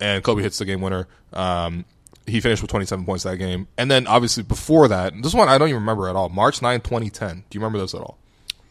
and 0.00 0.24
Kobe 0.24 0.42
hits 0.42 0.56
the 0.56 0.64
game 0.64 0.80
winner. 0.80 1.08
Um, 1.34 1.84
he 2.26 2.40
finished 2.40 2.62
with 2.62 2.70
27 2.70 3.04
points 3.04 3.24
that 3.24 3.36
game, 3.36 3.68
and 3.76 3.90
then 3.90 4.06
obviously 4.06 4.42
before 4.42 4.88
that, 4.88 5.12
this 5.22 5.34
one 5.34 5.50
I 5.50 5.58
don't 5.58 5.68
even 5.68 5.82
remember 5.82 6.08
at 6.08 6.16
all. 6.16 6.30
March 6.30 6.62
9, 6.62 6.80
2010. 6.80 7.44
Do 7.50 7.58
you 7.58 7.60
remember 7.60 7.78
this 7.80 7.94
at 7.94 8.00
all? 8.00 8.16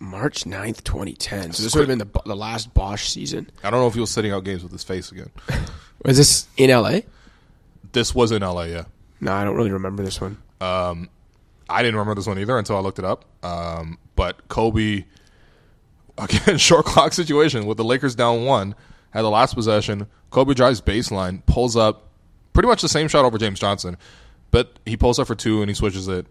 March 0.04 0.44
9th, 0.44 0.84
2010. 0.84 1.54
So 1.54 1.63
this 1.63 1.74
would 1.74 1.88
have 1.88 1.98
been 1.98 2.08
the, 2.08 2.22
the 2.26 2.36
last 2.36 2.74
Bosh 2.74 3.10
season. 3.10 3.50
I 3.63 3.70
don't 3.70 3.80
know 3.80 3.88
if 3.88 3.94
he 3.94 4.00
was 4.00 4.12
sitting 4.12 4.32
out 4.32 4.44
games 4.44 4.62
with 4.62 4.72
his 4.72 4.84
face 4.84 5.12
again. 5.12 5.32
Was 6.06 6.18
this 6.18 6.48
in 6.58 6.70
LA? 6.70 7.00
this 7.94 8.13
was 8.13 8.32
in 8.32 8.42
LA, 8.42 8.63
yeah. 8.63 8.84
No, 9.22 9.32
I 9.34 9.44
don't 9.44 9.56
really 9.56 9.72
remember 9.72 10.04
this 10.04 10.20
one. 10.20 10.38
I 10.60 11.82
didn't 11.82 11.96
remember 11.96 12.16
this 12.16 12.28
one 12.28 12.39
either 12.39 12.58
until 12.58 12.76
I 12.76 12.80
looked 12.82 13.00
it 13.00 13.06
up. 13.06 13.26
Um, 13.44 13.98
but 14.16 14.48
Kobe, 14.48 15.06
again, 16.18 16.58
short 16.58 16.86
clock 16.86 17.13
situation 17.13 17.66
with 17.66 17.78
the 17.78 17.84
Lakers 17.84 18.16
down 18.16 18.46
one, 18.46 18.76
had 19.12 19.22
the 19.22 19.30
last 19.30 19.54
possession. 19.54 20.08
Kobe 20.32 20.54
drives 20.54 20.82
baseline, 20.82 21.46
pulls 21.46 21.78
up, 21.78 22.10
pretty 22.54 22.68
much 22.68 22.82
the 22.82 22.89
same 22.89 23.08
shot 23.08 23.26
over 23.26 23.38
James 23.38 23.60
Johnson, 23.60 23.98
but 24.52 24.80
he 24.86 24.98
pulls 24.98 25.20
up 25.20 25.28
for 25.28 25.36
two 25.36 25.62
and 25.62 25.70
he 25.70 25.76
switches 25.76 26.08
it. 26.08 26.26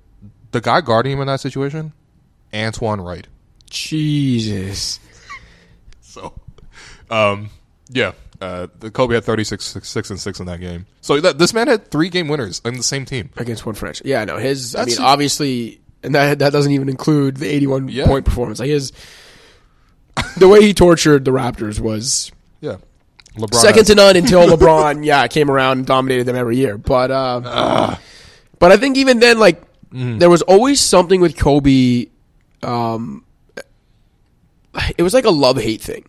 The 0.51 0.61
guy 0.61 0.81
guarding 0.81 1.13
him 1.13 1.21
in 1.21 1.29
that 1.29 1.41
situation, 1.41 1.93
Antoine 2.53 3.01
Wright. 3.01 3.27
Jesus. 3.73 5.01
So, 6.01 6.35
um, 7.11 7.49
yeah, 7.89 8.13
uh, 8.41 8.67
the 8.81 8.91
Kobe 8.91 9.15
had 9.15 9.25
36, 9.25 9.65
six, 9.65 9.89
six 9.89 10.11
and 10.11 10.21
six 10.21 10.41
in 10.41 10.47
that 10.47 10.61
game. 10.61 10.87
So 11.01 11.21
that, 11.21 11.39
this 11.39 11.55
man 11.55 11.69
had 11.69 11.91
three 11.91 12.11
game 12.11 12.29
winners 12.29 12.61
in 12.65 12.75
the 12.77 12.83
same 12.83 13.05
team. 13.05 13.31
Against 13.37 13.65
one 13.67 13.75
French. 13.75 14.03
Yeah, 14.05 14.21
I 14.21 14.25
know 14.27 14.37
his, 14.37 14.75
I 14.75 14.81
That's- 14.81 14.99
mean, 14.99 15.07
obviously, 15.07 15.81
and 16.03 16.15
that 16.15 16.39
that 16.41 16.53
doesn't 16.53 16.73
even 16.73 16.89
include 16.89 17.39
the 17.39 17.47
81 17.49 17.89
Yeah. 17.89 18.07
point 18.07 18.25
performance. 18.27 18.59
Like 18.61 18.69
his, 18.69 18.93
the 20.37 20.49
way 20.49 20.61
he 20.63 20.75
tortured 20.75 21.25
the 21.25 21.31
Raptors 21.31 21.81
was 21.81 22.31
Yeah, 22.61 22.77
LeBron 23.39 23.55
second 23.55 23.79
has- 23.81 23.87
to 23.89 23.95
none 23.95 24.17
until 24.17 24.47
LeBron, 24.47 25.05
yeah, 25.05 25.27
came 25.29 25.51
around 25.51 25.79
and 25.79 25.87
dominated 25.87 26.25
them 26.25 26.37
every 26.37 26.57
year. 26.59 26.77
But 26.77 27.11
uh, 27.11 27.97
but 28.59 28.71
I 28.73 28.77
think 28.77 28.97
even 28.99 29.19
then, 29.19 29.39
like 29.39 29.63
Mm-hmm. 29.93 30.19
there 30.21 30.31
was 30.31 30.41
always 30.41 30.81
something 30.81 31.21
with 31.21 31.37
Kobe. 31.37 32.07
Um, 32.63 33.25
it 34.97 35.03
was 35.03 35.15
like 35.15 35.25
a 35.25 35.31
love 35.31 35.57
hate 35.59 35.81
thing, 35.81 36.05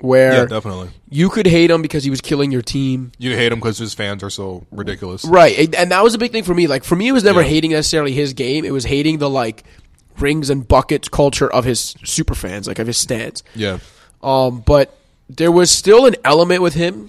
where 0.00 0.32
yeah, 0.32 0.44
definitely. 0.46 0.90
you 1.08 1.28
could 1.28 1.46
hate 1.46 1.70
him 1.70 1.82
because 1.82 2.04
he 2.04 2.10
was 2.10 2.20
killing 2.20 2.52
your 2.52 2.62
team, 2.62 3.12
You 3.18 3.36
hate 3.36 3.52
him 3.52 3.58
because 3.58 3.78
his 3.78 3.94
fans 3.94 4.22
are 4.22 4.30
so 4.30 4.66
ridiculous. 4.70 5.24
right? 5.24 5.74
And- 5.74 5.90
that 5.92 6.02
was 6.02 6.14
a 6.14 6.18
big 6.18 6.32
thing 6.32 6.44
for 6.44 6.54
me. 6.54 6.66
Like 6.66 6.84
for 6.84 6.96
me, 6.96 7.08
it 7.08 7.12
was 7.12 7.24
never 7.24 7.42
Yeah. 7.42 7.48
hating 7.48 7.70
necessarily 7.72 8.12
his 8.12 8.32
game; 8.32 8.64
it 8.64 8.72
was 8.72 8.84
hating 8.84 9.18
the 9.18 9.28
like 9.30 9.64
rings 10.18 10.50
and 10.50 10.66
buckets 10.66 11.08
culture 11.08 11.50
of 11.50 11.64
his 11.64 11.94
super 12.04 12.34
fans, 12.34 12.66
like 12.68 12.78
of 12.78 12.86
his 12.86 12.98
stands. 12.98 13.42
Yeah, 13.54 13.78
Um, 14.22 14.60
but 14.66 14.96
there 15.28 15.50
was 15.52 15.70
still 15.70 16.06
an 16.06 16.16
element 16.24 16.60
with 16.62 16.74
him, 16.74 17.08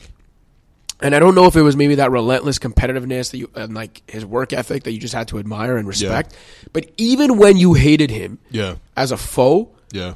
and 1.01 1.13
I 1.15 1.19
don't 1.19 1.35
know 1.35 1.45
if 1.45 1.55
it 1.55 1.61
was 1.63 1.75
maybe 1.75 1.95
that 1.95 2.09
relentless 2.11 2.57
competitiveness 2.59 3.31
that 3.31 3.37
you 3.39 3.49
and 3.55 3.73
like 3.73 4.01
his 4.09 4.25
work 4.25 4.53
ethic 4.53 4.83
that 4.83 4.91
you 4.93 4.99
just 4.99 5.13
had 5.13 5.27
to 5.29 5.39
admire 5.39 5.75
and 5.77 5.87
respect. 5.87 6.35
But 6.73 6.89
even 6.97 7.37
when 7.37 7.57
you 7.57 7.73
hated 7.73 8.11
him 8.11 8.39
yeah, 8.49 8.75
as 8.95 9.11
a 9.11 9.17
foe, 9.17 9.69
yeah. 9.91 10.13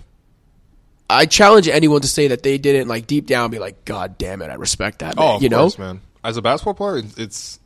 I 1.10 1.26
challenge 1.26 1.68
anyone 1.68 2.02
to 2.02 2.08
say 2.08 2.30
that 2.30 2.41
they 2.44 2.58
didn't 2.58 2.88
like 2.88 3.06
deep 3.08 3.28
down 3.28 3.52
be 3.52 3.60
like, 3.60 3.86
God 3.86 4.18
damn 4.18 4.41
it, 4.41 4.50
I 4.50 4.56
respect 4.56 5.00
that. 5.00 5.15
Man. 5.15 5.26
Oh, 5.26 5.36
of 5.36 5.44
you 5.44 5.50
know, 5.50 5.70
man. 5.78 6.02
As 6.24 6.38
a 6.38 6.41
basketball 6.41 6.74
player, 6.74 7.04
it's, 7.18 7.60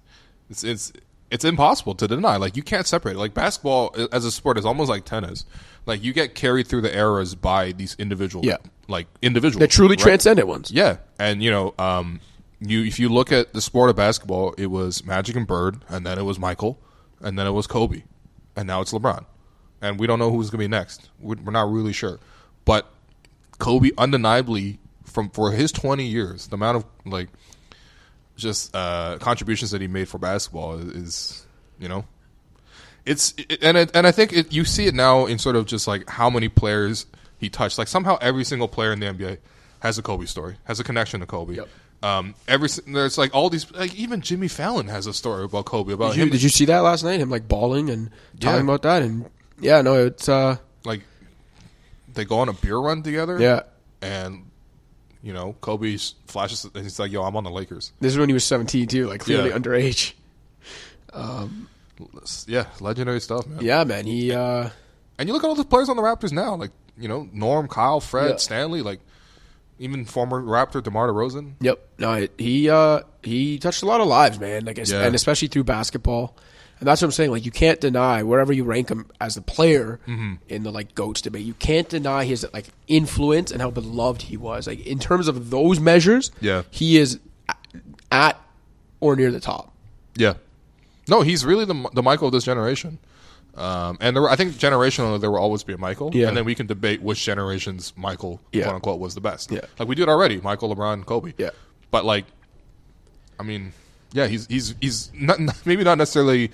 it's 0.50 0.64
it's 0.64 0.94
it's 1.32 1.46
impossible 1.46 1.96
to 1.96 2.08
deny. 2.08 2.36
Like 2.38 2.58
you 2.58 2.64
can't 2.64 2.86
separate. 2.86 3.16
it. 3.16 3.20
Like 3.20 3.34
basketball 3.34 3.96
as 4.12 4.26
a 4.26 4.32
sport 4.32 4.58
is 4.58 4.66
almost 4.66 4.90
like 4.90 5.06
tennis. 5.06 5.46
Like 5.86 6.04
you 6.04 6.12
get 6.12 6.36
carried 6.36 6.68
through 6.68 6.82
the 6.82 6.96
eras 6.96 7.36
by 7.36 7.72
these 7.72 7.96
individual, 7.98 8.46
Yeah. 8.46 8.58
like 8.88 9.08
individuals, 9.22 9.60
the 9.62 9.68
truly 9.68 9.92
right? 9.92 10.00
transcendent 10.00 10.48
ones. 10.48 10.72
Yeah, 10.72 10.98
and 11.18 11.42
you 11.42 11.50
know, 11.52 11.74
um, 11.80 12.20
you 12.60 12.84
if 12.84 13.00
you 13.00 13.08
look 13.10 13.32
at 13.32 13.54
the 13.54 13.62
sport 13.62 13.90
of 13.90 13.96
basketball, 13.96 14.54
it 14.58 14.68
was 14.68 15.06
Magic 15.06 15.36
and 15.38 15.48
Bird, 15.48 15.78
and 15.88 16.06
then 16.06 16.20
it 16.20 16.24
was 16.24 16.38
Michael, 16.38 16.78
and 17.22 17.40
then 17.40 17.48
it 17.48 17.52
was 17.52 17.66
Kobe, 17.68 18.04
and 18.58 18.68
now 18.68 18.82
it's 18.82 18.92
LeBron, 18.92 19.26
and 19.82 19.98
we 20.00 20.06
don't 20.08 20.20
know 20.20 20.30
who's 20.30 20.50
going 20.50 20.60
to 20.60 20.64
be 20.64 20.68
next. 20.68 21.10
We're, 21.20 21.36
we're 21.44 21.52
not 21.54 21.72
really 21.72 21.94
sure, 21.94 22.20
but 22.66 22.92
Kobe 23.60 23.92
undeniably 23.98 24.80
from 25.06 25.30
for 25.30 25.52
his 25.52 25.72
twenty 25.72 26.06
years, 26.08 26.48
the 26.48 26.56
amount 26.56 26.78
of 26.78 26.86
like 27.06 27.30
just 28.36 28.74
uh, 28.76 29.18
contributions 29.20 29.72
that 29.72 29.82
he 29.82 29.88
made 29.88 30.08
for 30.08 30.18
basketball 30.18 30.76
is, 30.80 30.96
is 30.96 31.46
you 31.80 31.88
know. 31.90 32.06
It's 33.06 33.34
it, 33.38 33.64
and 33.64 33.78
it, 33.78 33.92
and 33.94 34.06
I 34.06 34.12
think 34.12 34.34
it, 34.34 34.54
you 34.54 34.66
see 34.66 34.86
it 34.88 34.94
now 34.94 35.26
in 35.26 35.40
sort 35.40 35.56
of 35.56 35.66
just 35.66 35.88
like 35.88 36.10
how 36.10 36.30
many 36.30 36.48
players 36.50 37.06
he 37.38 37.50
touched. 37.50 37.78
Like 37.78 37.88
somehow 37.88 38.18
every 38.22 38.44
single 38.44 38.68
player 38.68 38.92
in 38.92 39.00
the 39.00 39.08
NBA 39.08 39.38
has 39.80 39.98
a 39.98 40.02
Kobe 40.02 40.26
story, 40.26 40.58
has 40.66 40.80
a 40.80 40.84
connection 40.84 41.20
to 41.22 41.26
Kobe. 41.26 41.56
Yep. 41.56 41.68
Um, 42.02 42.36
every 42.48 42.70
there's 42.88 43.18
like 43.18 43.34
all 43.34 43.50
these 43.50 43.70
like 43.74 43.94
even 43.96 44.22
Jimmy 44.22 44.48
Fallon 44.48 44.88
has 44.88 45.08
a 45.08 45.14
story 45.14 45.44
about 45.46 45.66
Kobe 45.66 45.94
about 45.94 46.12
Did 46.12 46.18
you, 46.18 46.24
him. 46.24 46.30
did 46.30 46.44
you 46.44 46.50
see 46.50 46.66
that 46.66 46.80
last 46.80 47.04
night? 47.04 47.20
Him 47.20 47.30
like 47.30 47.48
bawling 47.48 47.90
and 47.90 48.10
talking 48.40 48.58
Yeah. 48.58 48.64
about 48.64 48.84
that, 48.84 49.02
and 49.02 49.26
yeah, 49.60 49.82
no, 49.82 49.96
it's 50.06 50.30
uh, 50.30 50.58
like 50.86 51.02
they 52.20 52.26
go 52.26 52.40
on 52.40 52.50
a 52.50 52.54
beer 52.54 52.78
run 52.78 53.02
together. 53.02 53.40
yeah. 53.40 53.62
and 54.02 54.46
you 55.24 55.34
know 55.34 55.56
Kobe 55.62 55.98
flashes 56.28 56.64
and 56.66 56.84
he's 56.84 57.00
like, 57.00 57.12
"Yo, 57.12 57.24
I'm 57.24 57.36
on 57.36 57.44
the 57.44 57.50
Lakers." 57.50 57.92
This 58.00 58.14
is 58.14 58.20
when 58.20 58.30
he 58.30 58.34
was 58.34 58.44
seventeen 58.44 58.88
too, 58.88 59.08
like 59.08 59.22
clearly 59.22 59.50
Yeah. 59.50 59.58
underage. 59.58 60.14
Yeah, 62.48 62.66
legendary 62.80 63.20
stuff, 63.20 63.46
man. 63.48 63.60
Yeah, 63.62 63.84
man, 63.84 64.06
he 64.06 64.32
uh, 64.32 64.70
And 65.18 65.28
you 65.28 65.34
look 65.34 65.44
at 65.44 65.48
all 65.48 65.56
the 65.56 65.66
players 65.66 65.90
on 65.90 65.98
the 65.98 66.02
Raptors 66.04 66.32
now, 66.32 66.56
like 66.56 66.72
you 66.98 67.08
know 67.08 67.28
Norm, 67.34 67.68
Kyle, 67.68 68.00
Fred, 68.00 68.30
Yeah. 68.32 68.36
Stanley, 68.38 68.82
like 68.82 69.00
even 69.80 70.06
former 70.06 70.42
Raptor 70.42 70.82
Demar 70.84 71.08
Derozan. 71.10 71.54
Yep. 71.62 71.88
No, 71.98 72.28
he 72.38 72.70
uh 72.70 73.02
he 73.24 73.58
touched 73.60 73.82
a 73.84 73.86
lot 73.86 74.00
of 74.02 74.08
lives, 74.08 74.40
man. 74.40 74.66
Like, 74.66 74.78
Yeah. 74.78 75.02
and 75.04 75.16
especially 75.16 75.48
through 75.50 75.66
basketball. 75.66 76.36
And 76.80 76.88
that's 76.88 77.02
what 77.02 77.08
I'm 77.08 77.12
saying. 77.12 77.32
Like, 77.32 77.46
you 77.46 77.52
can't 77.52 77.82
deny 77.82 78.24
wherever 78.24 78.54
you 78.54 78.64
rank 78.64 78.90
him 78.90 79.06
as 79.20 79.36
a 79.36 79.42
player 79.42 80.00
Mm-hmm. 80.08 80.34
in 80.48 80.64
the 80.64 80.72
like 80.72 80.96
goats 80.96 81.22
debate. 81.22 81.46
You 81.46 81.54
can't 81.56 81.90
deny 81.90 82.24
his 82.26 82.46
like 82.54 82.68
influence 82.88 83.52
and 83.52 83.62
how 83.62 83.70
beloved 83.70 84.22
he 84.24 84.38
was. 84.38 84.66
Like 84.68 84.86
in 84.86 84.98
terms 85.00 85.28
of 85.28 85.50
those 85.50 85.80
measures, 85.80 86.32
Yeah. 86.40 86.64
he 86.72 86.98
is 86.98 87.20
at 88.12 88.40
or 89.02 89.16
near 89.16 89.32
the 89.32 89.40
top. 89.40 89.74
Yeah, 90.16 90.34
no, 91.08 91.22
he's 91.22 91.46
really 91.46 91.66
the 91.66 91.90
the 91.94 92.02
Michael 92.04 92.28
of 92.28 92.34
this 92.34 92.44
generation. 92.44 92.98
Um, 93.56 93.98
and 94.00 94.16
there 94.16 94.22
were, 94.24 94.30
I 94.30 94.36
think 94.38 94.54
generationally 94.54 95.20
there 95.20 95.32
will 95.32 95.40
always 95.40 95.64
be 95.64 95.74
a 95.74 95.78
Michael, 95.78 96.12
Yeah. 96.14 96.28
and 96.30 96.38
then 96.38 96.46
we 96.46 96.56
can 96.56 96.66
debate 96.66 97.02
which 97.02 97.24
generation's 97.26 97.92
Michael, 97.98 98.40
Yeah. 98.54 98.64
quote 98.64 98.76
unquote, 98.76 99.00
was 99.00 99.16
the 99.16 99.22
best. 99.22 99.52
Yeah. 99.52 99.62
like 99.78 99.88
we 99.90 99.96
do 99.96 100.04
it 100.04 100.10
already, 100.10 100.40
Michael, 100.40 100.74
LeBron, 100.74 101.06
Kobe. 101.06 101.34
Yeah. 101.38 101.50
but 101.92 102.06
like, 102.06 102.26
I 103.40 103.44
mean, 103.44 103.74
yeah, 104.14 104.28
he's 104.28 104.48
he's 104.48 104.76
he's 104.82 105.12
not 105.20 105.40
maybe 105.66 105.84
not 105.84 105.98
necessarily 105.98 106.52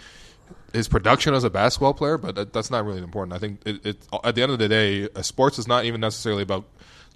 his 0.73 0.87
production 0.87 1.33
as 1.33 1.43
a 1.43 1.49
basketball 1.49 1.93
player, 1.93 2.17
but 2.17 2.35
that, 2.35 2.53
that's 2.53 2.69
not 2.69 2.85
really 2.85 3.01
important. 3.01 3.33
I 3.33 3.39
think 3.39 3.61
it, 3.65 3.85
it 3.85 3.97
at 4.23 4.35
the 4.35 4.43
end 4.43 4.51
of 4.51 4.59
the 4.59 4.67
day, 4.67 5.07
uh, 5.15 5.21
sports 5.21 5.57
is 5.59 5.67
not 5.67 5.85
even 5.85 6.01
necessarily 6.01 6.43
about. 6.43 6.65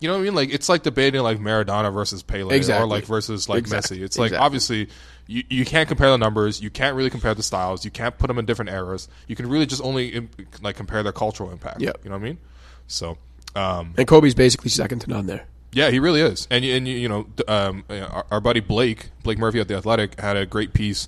You 0.01 0.07
know 0.07 0.13
what 0.13 0.21
I 0.21 0.23
mean? 0.23 0.35
Like 0.35 0.53
it's 0.53 0.69
like 0.69 0.83
debating 0.83 1.21
like 1.23 1.39
Maradona 1.39 1.93
versus 1.93 2.23
Pele, 2.23 2.57
or 2.57 2.85
like 2.87 3.03
versus 3.03 3.49
like 3.49 3.59
Exactly. 3.59 3.97
Messi. 3.97 4.01
It's 4.03 4.17
like 4.17 4.27
Exactly. 4.27 4.45
obviously 4.45 4.89
you, 5.27 5.43
you 5.49 5.65
can't 5.65 5.89
compare 5.89 6.09
the 6.09 6.17
numbers. 6.17 6.61
You 6.61 6.69
can't 6.69 6.95
really 6.95 7.09
compare 7.09 7.35
the 7.35 7.43
styles. 7.43 7.83
You 7.83 7.91
can't 7.91 8.17
put 8.17 8.27
them 8.27 8.39
in 8.39 8.45
different 8.45 8.71
eras. 8.71 9.09
You 9.27 9.35
can 9.35 9.49
really 9.49 9.65
just 9.65 9.83
only 9.83 10.07
im- 10.07 10.29
like 10.61 10.77
compare 10.77 11.03
their 11.03 11.11
cultural 11.11 11.51
impact. 11.51 11.81
Yeah, 11.81 11.91
You 12.01 12.11
know 12.11 12.15
what 12.15 12.21
I 12.21 12.25
mean? 12.29 12.37
So, 12.87 13.17
um, 13.57 13.93
And 13.97 14.07
Kobe's 14.07 14.33
basically 14.33 14.69
second 14.69 14.99
to 14.99 15.09
none 15.09 15.25
there. 15.25 15.45
Yeah, 15.71 15.91
he 15.91 15.99
really 15.99 16.21
is. 16.21 16.47
And 16.49 16.65
you- 16.65 16.73
and 16.75 16.87
you, 16.87 17.07
know, 17.07 17.27
um, 17.47 17.83
our, 17.89 18.25
our 18.31 18.41
buddy 18.41 18.59
Blake 18.59 19.11
Blake 19.23 19.37
Murphy 19.37 19.59
at 19.59 19.67
the 19.67 19.75
Athletic 19.75 20.19
had 20.19 20.35
a 20.35 20.45
great 20.45 20.73
piece 20.73 21.07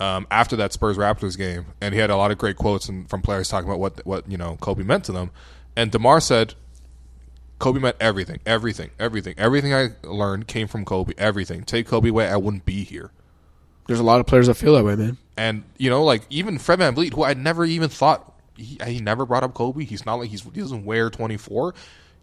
um, 0.00 0.26
after 0.30 0.56
that 0.56 0.72
Spurs 0.72 0.96
Raptors 0.96 1.36
game, 1.36 1.66
and 1.80 1.92
he 1.92 2.00
had 2.00 2.08
a 2.10 2.16
lot 2.16 2.30
of 2.30 2.38
great 2.38 2.56
quotes 2.56 2.88
and, 2.88 3.08
from 3.10 3.20
players 3.20 3.48
talking 3.48 3.68
about 3.68 3.80
what 3.80 4.06
what 4.06 4.30
you 4.30 4.38
know 4.38 4.56
Kobe 4.60 4.82
meant 4.82 5.04
to 5.04 5.12
them. 5.12 5.30
And 5.76 5.90
Demar 5.90 6.20
said, 6.20 6.54
"Kobe 7.58 7.80
meant 7.80 7.96
everything, 8.00 8.38
everything, 8.46 8.90
everything, 8.98 9.34
everything 9.36 9.74
I 9.74 9.88
learned 10.04 10.46
came 10.46 10.68
from 10.68 10.84
Kobe. 10.84 11.12
Everything. 11.18 11.64
Take 11.64 11.86
Kobe 11.88 12.08
away, 12.08 12.28
I 12.28 12.36
wouldn't 12.36 12.64
be 12.64 12.84
here." 12.84 13.10
There's 13.88 14.00
a 14.00 14.04
lot 14.04 14.20
of 14.20 14.26
players 14.26 14.46
that 14.46 14.54
feel 14.54 14.74
that 14.74 14.84
way, 14.84 14.94
man. 14.96 15.16
And 15.36 15.64
you 15.78 15.90
know, 15.90 16.04
like 16.04 16.22
even 16.30 16.58
Fred 16.58 16.78
VanVleet, 16.78 17.14
who 17.14 17.24
I 17.24 17.34
never 17.34 17.64
even 17.64 17.88
thought 17.88 18.32
he, 18.56 18.78
he 18.86 19.00
never 19.00 19.26
brought 19.26 19.42
up 19.42 19.54
Kobe. 19.54 19.84
He's 19.84 20.06
not 20.06 20.14
like 20.16 20.30
he's 20.30 20.42
he 20.42 20.60
doesn't 20.60 20.84
wear 20.84 21.10
twenty 21.10 21.36
four. 21.36 21.74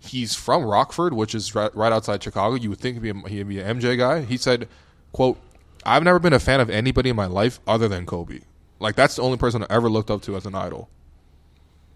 He's 0.06 0.36
from 0.36 0.64
Rockford, 0.64 1.14
which 1.14 1.34
is 1.36 1.54
right, 1.56 1.74
right 1.76 1.92
outside 1.92 2.24
Chicago. 2.24 2.56
You 2.56 2.70
would 2.70 2.80
think 2.80 2.96
he'd 2.96 3.02
be 3.14 3.20
a, 3.20 3.30
he'd 3.30 3.48
be 3.48 3.60
an 3.60 3.80
MJ 3.80 3.98
guy. 3.98 4.22
He 4.22 4.38
said, 4.38 4.68
"quote 5.12 5.38
I've 5.86 6.04
never 6.04 6.20
been 6.20 6.34
a 6.34 6.40
fan 6.40 6.60
of 6.60 6.70
anybody 6.70 7.10
in 7.10 7.16
my 7.16 7.26
life 7.28 7.60
other 7.68 7.88
than 7.88 8.06
Kobe. 8.06 8.40
Like 8.80 8.96
that's 8.96 9.16
the 9.16 9.22
only 9.24 9.38
person 9.38 9.64
I 9.64 9.68
ever 9.70 9.90
looked 9.90 10.10
up 10.12 10.22
to 10.24 10.36
as 10.36 10.46
an 10.46 10.56
idol." 10.56 10.90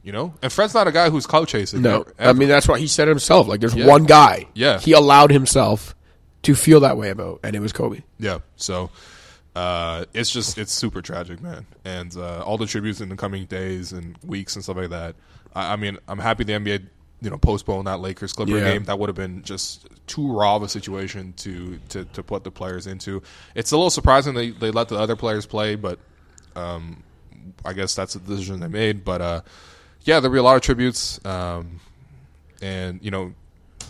You 0.01 0.13
know, 0.13 0.33
and 0.41 0.51
Fred's 0.51 0.73
not 0.73 0.87
a 0.87 0.91
guy 0.93 1.09
who's 1.09 1.27
clout 1.27 1.49
chasing. 1.49 1.81
No, 1.81 2.01
ever- 2.17 2.29
I 2.29 2.33
mean 2.33 2.47
that's 2.47 2.67
why 2.67 2.79
he 2.79 2.87
said 2.87 3.07
it 3.07 3.11
himself. 3.11 3.47
Like, 3.47 3.59
there's 3.59 3.75
Yeah. 3.75 3.85
one 3.85 4.05
guy. 4.05 4.47
Yeah. 4.53 4.79
he 4.79 4.93
allowed 4.93 5.29
himself 5.29 5.93
to 6.43 6.55
feel 6.55 6.79
that 6.79 6.95
way 6.97 7.09
about, 7.09 7.41
and 7.43 7.53
it 7.55 7.59
was 7.59 7.73
Kobe. 7.73 8.01
Yeah. 8.17 8.39
So 8.55 8.89
uh, 9.57 10.05
it's 10.13 10.31
just 10.31 10.57
it's 10.57 10.73
super 10.73 11.01
tragic, 11.01 11.41
man. 11.41 11.65
And 11.83 12.15
uh, 12.15 12.41
all 12.43 12.57
the 12.57 12.65
tributes 12.65 13.01
in 13.01 13.09
the 13.09 13.17
coming 13.17 13.43
days 13.45 13.91
and 13.91 14.17
weeks 14.25 14.55
and 14.55 14.63
stuff 14.63 14.77
like 14.77 14.89
that. 14.91 15.15
I, 15.53 15.73
I 15.73 15.75
mean, 15.75 15.97
I'm 16.07 16.19
happy 16.19 16.45
the 16.45 16.53
NBA 16.53 16.87
you 17.21 17.29
know 17.29 17.38
postponed 17.38 17.88
that 17.88 17.99
Lakers 17.99 18.34
Clipper 18.34 18.58
Yeah. 18.58 18.73
game. 18.73 18.84
That 18.86 18.97
would 18.99 19.10
have 19.10 19.15
been 19.15 19.43
just 19.43 19.88
too 20.08 20.32
raw 20.32 20.55
of 20.55 20.63
a 20.63 20.69
situation 20.69 21.34
to, 21.38 21.79
to 21.89 22.05
to 22.05 22.23
put 22.23 22.43
the 22.43 22.51
players 22.51 22.88
into. 22.88 23.21
It's 23.55 23.71
a 23.71 23.77
little 23.77 23.89
surprising 23.89 24.34
they 24.34 24.51
they 24.51 24.71
let 24.71 24.88
the 24.89 24.95
other 24.97 25.15
players 25.15 25.45
play, 25.45 25.75
but 25.75 25.99
um, 26.55 27.03
I 27.65 27.73
guess 27.73 27.95
that's 27.95 28.13
the 28.13 28.19
decision 28.19 28.60
they 28.60 28.67
made. 28.67 29.03
But 29.03 29.21
uh, 29.21 29.41
yeah, 30.03 30.19
there'll 30.19 30.34
be 30.34 30.39
a 30.39 30.43
lot 30.43 30.55
of 30.55 30.62
tributes. 30.62 31.23
Um, 31.25 31.79
and 32.62 32.99
you 33.03 33.12
know, 33.12 33.34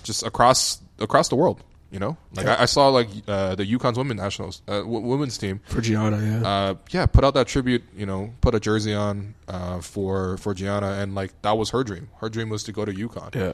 just 0.03 0.23
across 0.23 0.79
across 0.99 1.29
the 1.29 1.35
world. 1.35 1.61
You 1.91 1.97
know, 1.97 2.17
like 2.35 2.45
I, 2.45 2.61
I 2.61 2.65
saw 2.65 2.89
like 2.89 3.07
uh, 3.27 3.55
the 3.55 3.65
UConn's 3.65 3.97
women 3.97 4.17
nationals 4.17 4.61
uh, 4.67 4.81
w- 4.81 4.99
women's 4.99 5.39
team. 5.39 5.59
For 5.65 5.81
Gianna, 5.81 6.19
yeah. 6.21 6.47
Uh, 6.47 6.75
yeah, 6.91 7.05
put 7.07 7.23
out 7.23 7.33
that 7.33 7.47
tribute. 7.47 7.83
You 7.97 8.05
know, 8.05 8.31
put 8.41 8.53
a 8.53 8.59
jersey 8.59 8.93
on 8.93 9.33
uh, 9.47 9.81
for 9.81 10.37
for 10.37 10.53
Gianna, 10.53 10.91
and 11.01 11.15
like 11.15 11.33
that 11.41 11.57
was 11.57 11.71
her 11.71 11.83
dream. 11.83 12.09
Her 12.21 12.29
dream 12.29 12.49
was 12.49 12.63
to 12.65 12.71
go 12.71 12.85
to 12.85 12.93
Yukon. 12.95 13.31
yeah. 13.33 13.53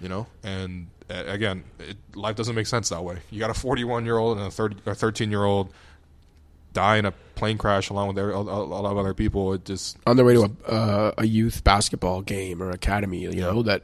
You 0.00 0.08
know, 0.08 0.26
and 0.42 0.88
again, 1.08 1.64
it, 1.78 1.96
life 2.14 2.36
doesn't 2.36 2.54
make 2.54 2.66
sense 2.66 2.88
that 2.88 3.04
way. 3.04 3.18
You 3.30 3.38
got 3.38 3.50
a 3.50 3.54
41 3.54 4.04
year 4.04 4.18
old 4.18 4.38
and 4.38 4.46
a 4.46 4.50
30 4.50 4.76
or 4.86 4.94
13 4.94 5.30
year 5.30 5.44
old 5.44 5.72
die 6.72 6.96
in 6.96 7.04
a 7.06 7.12
plane 7.36 7.56
crash 7.58 7.90
along 7.90 8.08
with 8.08 8.18
a, 8.18 8.26
lot 8.40 8.90
of 8.90 8.98
other 8.98 9.14
people. 9.14 9.52
It 9.54 9.64
just 9.64 9.96
on 10.06 10.16
their 10.16 10.24
way 10.24 10.34
to 10.34 10.50
a 10.66 10.70
uh, 10.70 11.12
a 11.18 11.26
youth 11.26 11.62
basketball 11.64 12.22
game 12.22 12.62
or 12.62 12.70
academy. 12.70 13.20
You 13.20 13.32
know 13.32 13.62
that. 13.62 13.82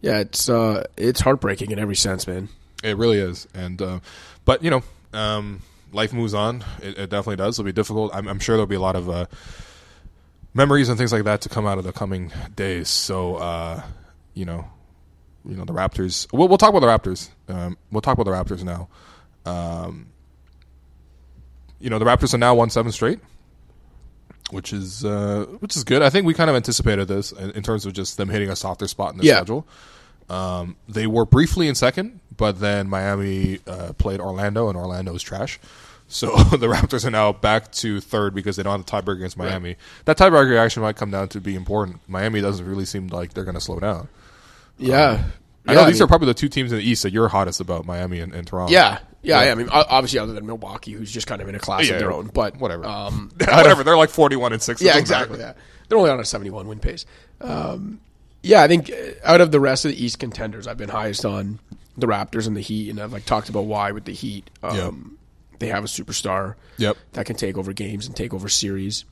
Yeah, 0.00 0.18
it's 0.18 0.48
uh, 0.48 0.84
it's 0.96 1.20
heartbreaking 1.20 1.70
in 1.70 1.78
every 1.78 1.96
sense, 1.96 2.26
man. 2.26 2.48
It 2.84 2.96
really 2.96 3.18
is, 3.18 3.48
and 3.54 3.80
uh, 3.80 4.00
but 4.44 4.62
you 4.62 4.70
know, 4.70 4.82
um, 5.12 5.62
life 5.92 6.12
moves 6.12 6.34
on. 6.34 6.64
It, 6.82 6.98
it 6.98 7.10
definitely 7.10 7.36
does. 7.36 7.58
It'll 7.58 7.64
be 7.64 7.72
difficult. 7.72 8.14
I'm, 8.14 8.28
I'm 8.28 8.38
sure 8.38 8.56
there'll 8.56 8.66
be 8.66 8.76
a 8.76 8.80
lot 8.80 8.96
of 8.96 9.08
uh, 9.08 9.26
memories 10.54 10.88
and 10.88 10.98
things 10.98 11.12
like 11.12 11.24
that 11.24 11.40
to 11.42 11.48
come 11.48 11.66
out 11.66 11.78
of 11.78 11.84
the 11.84 11.92
coming 11.92 12.32
days. 12.54 12.88
So, 12.88 13.36
uh, 13.36 13.82
you 14.34 14.44
know, 14.44 14.66
you 15.44 15.56
know 15.56 15.64
the 15.64 15.72
Raptors. 15.72 16.26
We'll, 16.32 16.48
we'll 16.48 16.58
talk 16.58 16.74
about 16.74 16.80
the 16.80 16.86
Raptors. 17.10 17.28
Um, 17.48 17.76
we'll 17.90 18.02
talk 18.02 18.18
about 18.18 18.24
the 18.24 18.54
Raptors 18.54 18.64
now. 18.64 18.88
Um, 19.44 20.06
you 21.78 21.90
know, 21.90 21.98
the 21.98 22.04
Raptors 22.04 22.34
are 22.34 22.38
now 22.38 22.54
won 22.54 22.70
seven 22.70 22.92
straight, 22.92 23.20
which 24.50 24.72
is 24.72 25.04
uh, 25.04 25.46
which 25.60 25.76
is 25.76 25.84
good. 25.84 26.02
I 26.02 26.10
think 26.10 26.26
we 26.26 26.34
kind 26.34 26.50
of 26.50 26.56
anticipated 26.56 27.08
this 27.08 27.32
in, 27.32 27.50
in 27.52 27.62
terms 27.62 27.86
of 27.86 27.92
just 27.92 28.16
them 28.16 28.28
hitting 28.28 28.48
a 28.50 28.56
softer 28.56 28.86
spot 28.88 29.12
in 29.12 29.18
the 29.18 29.24
Yeah. 29.24 29.36
schedule. 29.36 29.66
Um, 30.28 30.76
they 30.88 31.06
were 31.06 31.24
briefly 31.24 31.68
in 31.68 31.74
second, 31.74 32.20
but 32.36 32.58
then 32.60 32.88
Miami 32.88 33.60
uh, 33.66 33.92
played 33.94 34.20
Orlando, 34.20 34.68
and 34.68 34.76
Orlando's 34.76 35.22
trash. 35.22 35.60
So 36.08 36.36
the 36.36 36.66
Raptors 36.68 37.04
are 37.04 37.10
now 37.10 37.32
back 37.32 37.70
to 37.72 38.00
third 38.00 38.34
because 38.34 38.56
they 38.56 38.62
don't 38.62 38.76
have 38.78 38.86
the 38.86 38.90
tiebreaker 39.12 39.16
against 39.18 39.36
Miami. 39.36 39.76
That 40.04 40.16
tiebreaker 40.18 40.56
actually 40.58 40.82
might 40.82 40.96
come 40.96 41.10
down 41.10 41.28
to 41.30 41.40
be 41.40 41.54
important. 41.54 42.00
Miami 42.08 42.40
doesn't 42.40 42.64
really 42.66 42.84
seem 42.84 43.08
like 43.08 43.34
they're 43.34 43.44
going 43.44 43.54
to 43.56 43.60
slow 43.60 43.78
down. 43.80 44.08
Yeah, 44.78 45.24
I 45.66 45.74
know 45.74 45.86
these 45.86 46.00
are 46.00 46.06
probably 46.06 46.26
the 46.26 46.34
two 46.34 46.48
teams 46.48 46.70
in 46.70 46.78
the 46.78 46.84
East 46.84 47.02
that 47.02 47.12
you're 47.12 47.28
hottest 47.28 47.60
about, 47.60 47.86
Miami 47.86 48.20
and, 48.20 48.32
and 48.32 48.46
Toronto. 48.46 48.72
Yeah, 48.72 48.98
yeah, 49.26 49.42
Yeah. 49.44 49.52
I 49.52 49.54
mean, 49.54 49.68
obviously, 49.70 50.18
other 50.18 50.32
than 50.32 50.46
Milwaukee, 50.46 50.92
who's 50.92 51.10
just 51.12 51.26
kind 51.26 51.42
of 51.42 51.48
in 51.48 51.54
a 51.54 51.58
class 51.58 51.86
Yeah, 51.88 51.94
of 51.94 52.00
their 52.00 52.12
own. 52.12 52.28
But 52.32 52.56
whatever. 52.58 52.84
Um, 52.86 53.30
whatever. 53.38 53.84
They're 53.84 53.96
like 53.96 54.10
41 54.10 54.52
and 54.52 54.62
six. 54.62 54.80
Yeah, 54.80 54.98
exactly. 54.98 55.38
matter. 55.38 55.54
Yeah, 55.58 55.62
they're 55.88 55.98
only 55.98 56.10
on 56.10 56.20
a 56.20 56.24
seventy-one 56.24 56.66
win 56.68 56.78
pace. 56.80 57.04
Um, 57.40 58.00
yeah, 58.42 58.62
I 58.62 58.68
think 58.68 58.90
uh, 58.90 58.94
out 59.24 59.40
of 59.40 59.50
the 59.52 59.60
rest 59.60 59.84
of 59.84 59.90
the 59.90 60.04
East 60.04 60.18
contenders, 60.18 60.66
I've 60.66 60.78
been 60.78 60.88
highest 60.88 61.24
on 61.24 61.58
the 61.96 62.06
Raptors 62.06 62.46
and 62.46 62.56
the 62.56 62.60
Heat, 62.60 62.90
and 62.90 63.00
I've 63.00 63.12
like 63.12 63.24
talked 63.24 63.48
about 63.48 63.62
why 63.66 63.90
with 63.92 64.04
the 64.04 64.12
Heat. 64.12 64.48
Um, 64.62 65.18
They 65.58 65.68
have 65.68 65.84
a 65.84 65.86
superstar 65.88 66.54
Yep. 66.76 66.96
that 67.14 67.24
can 67.26 67.34
take 67.36 67.56
over 67.56 67.72
games 67.72 68.06
and 68.06 68.14
take 68.14 68.34
over 68.34 68.48
series. 68.48 69.04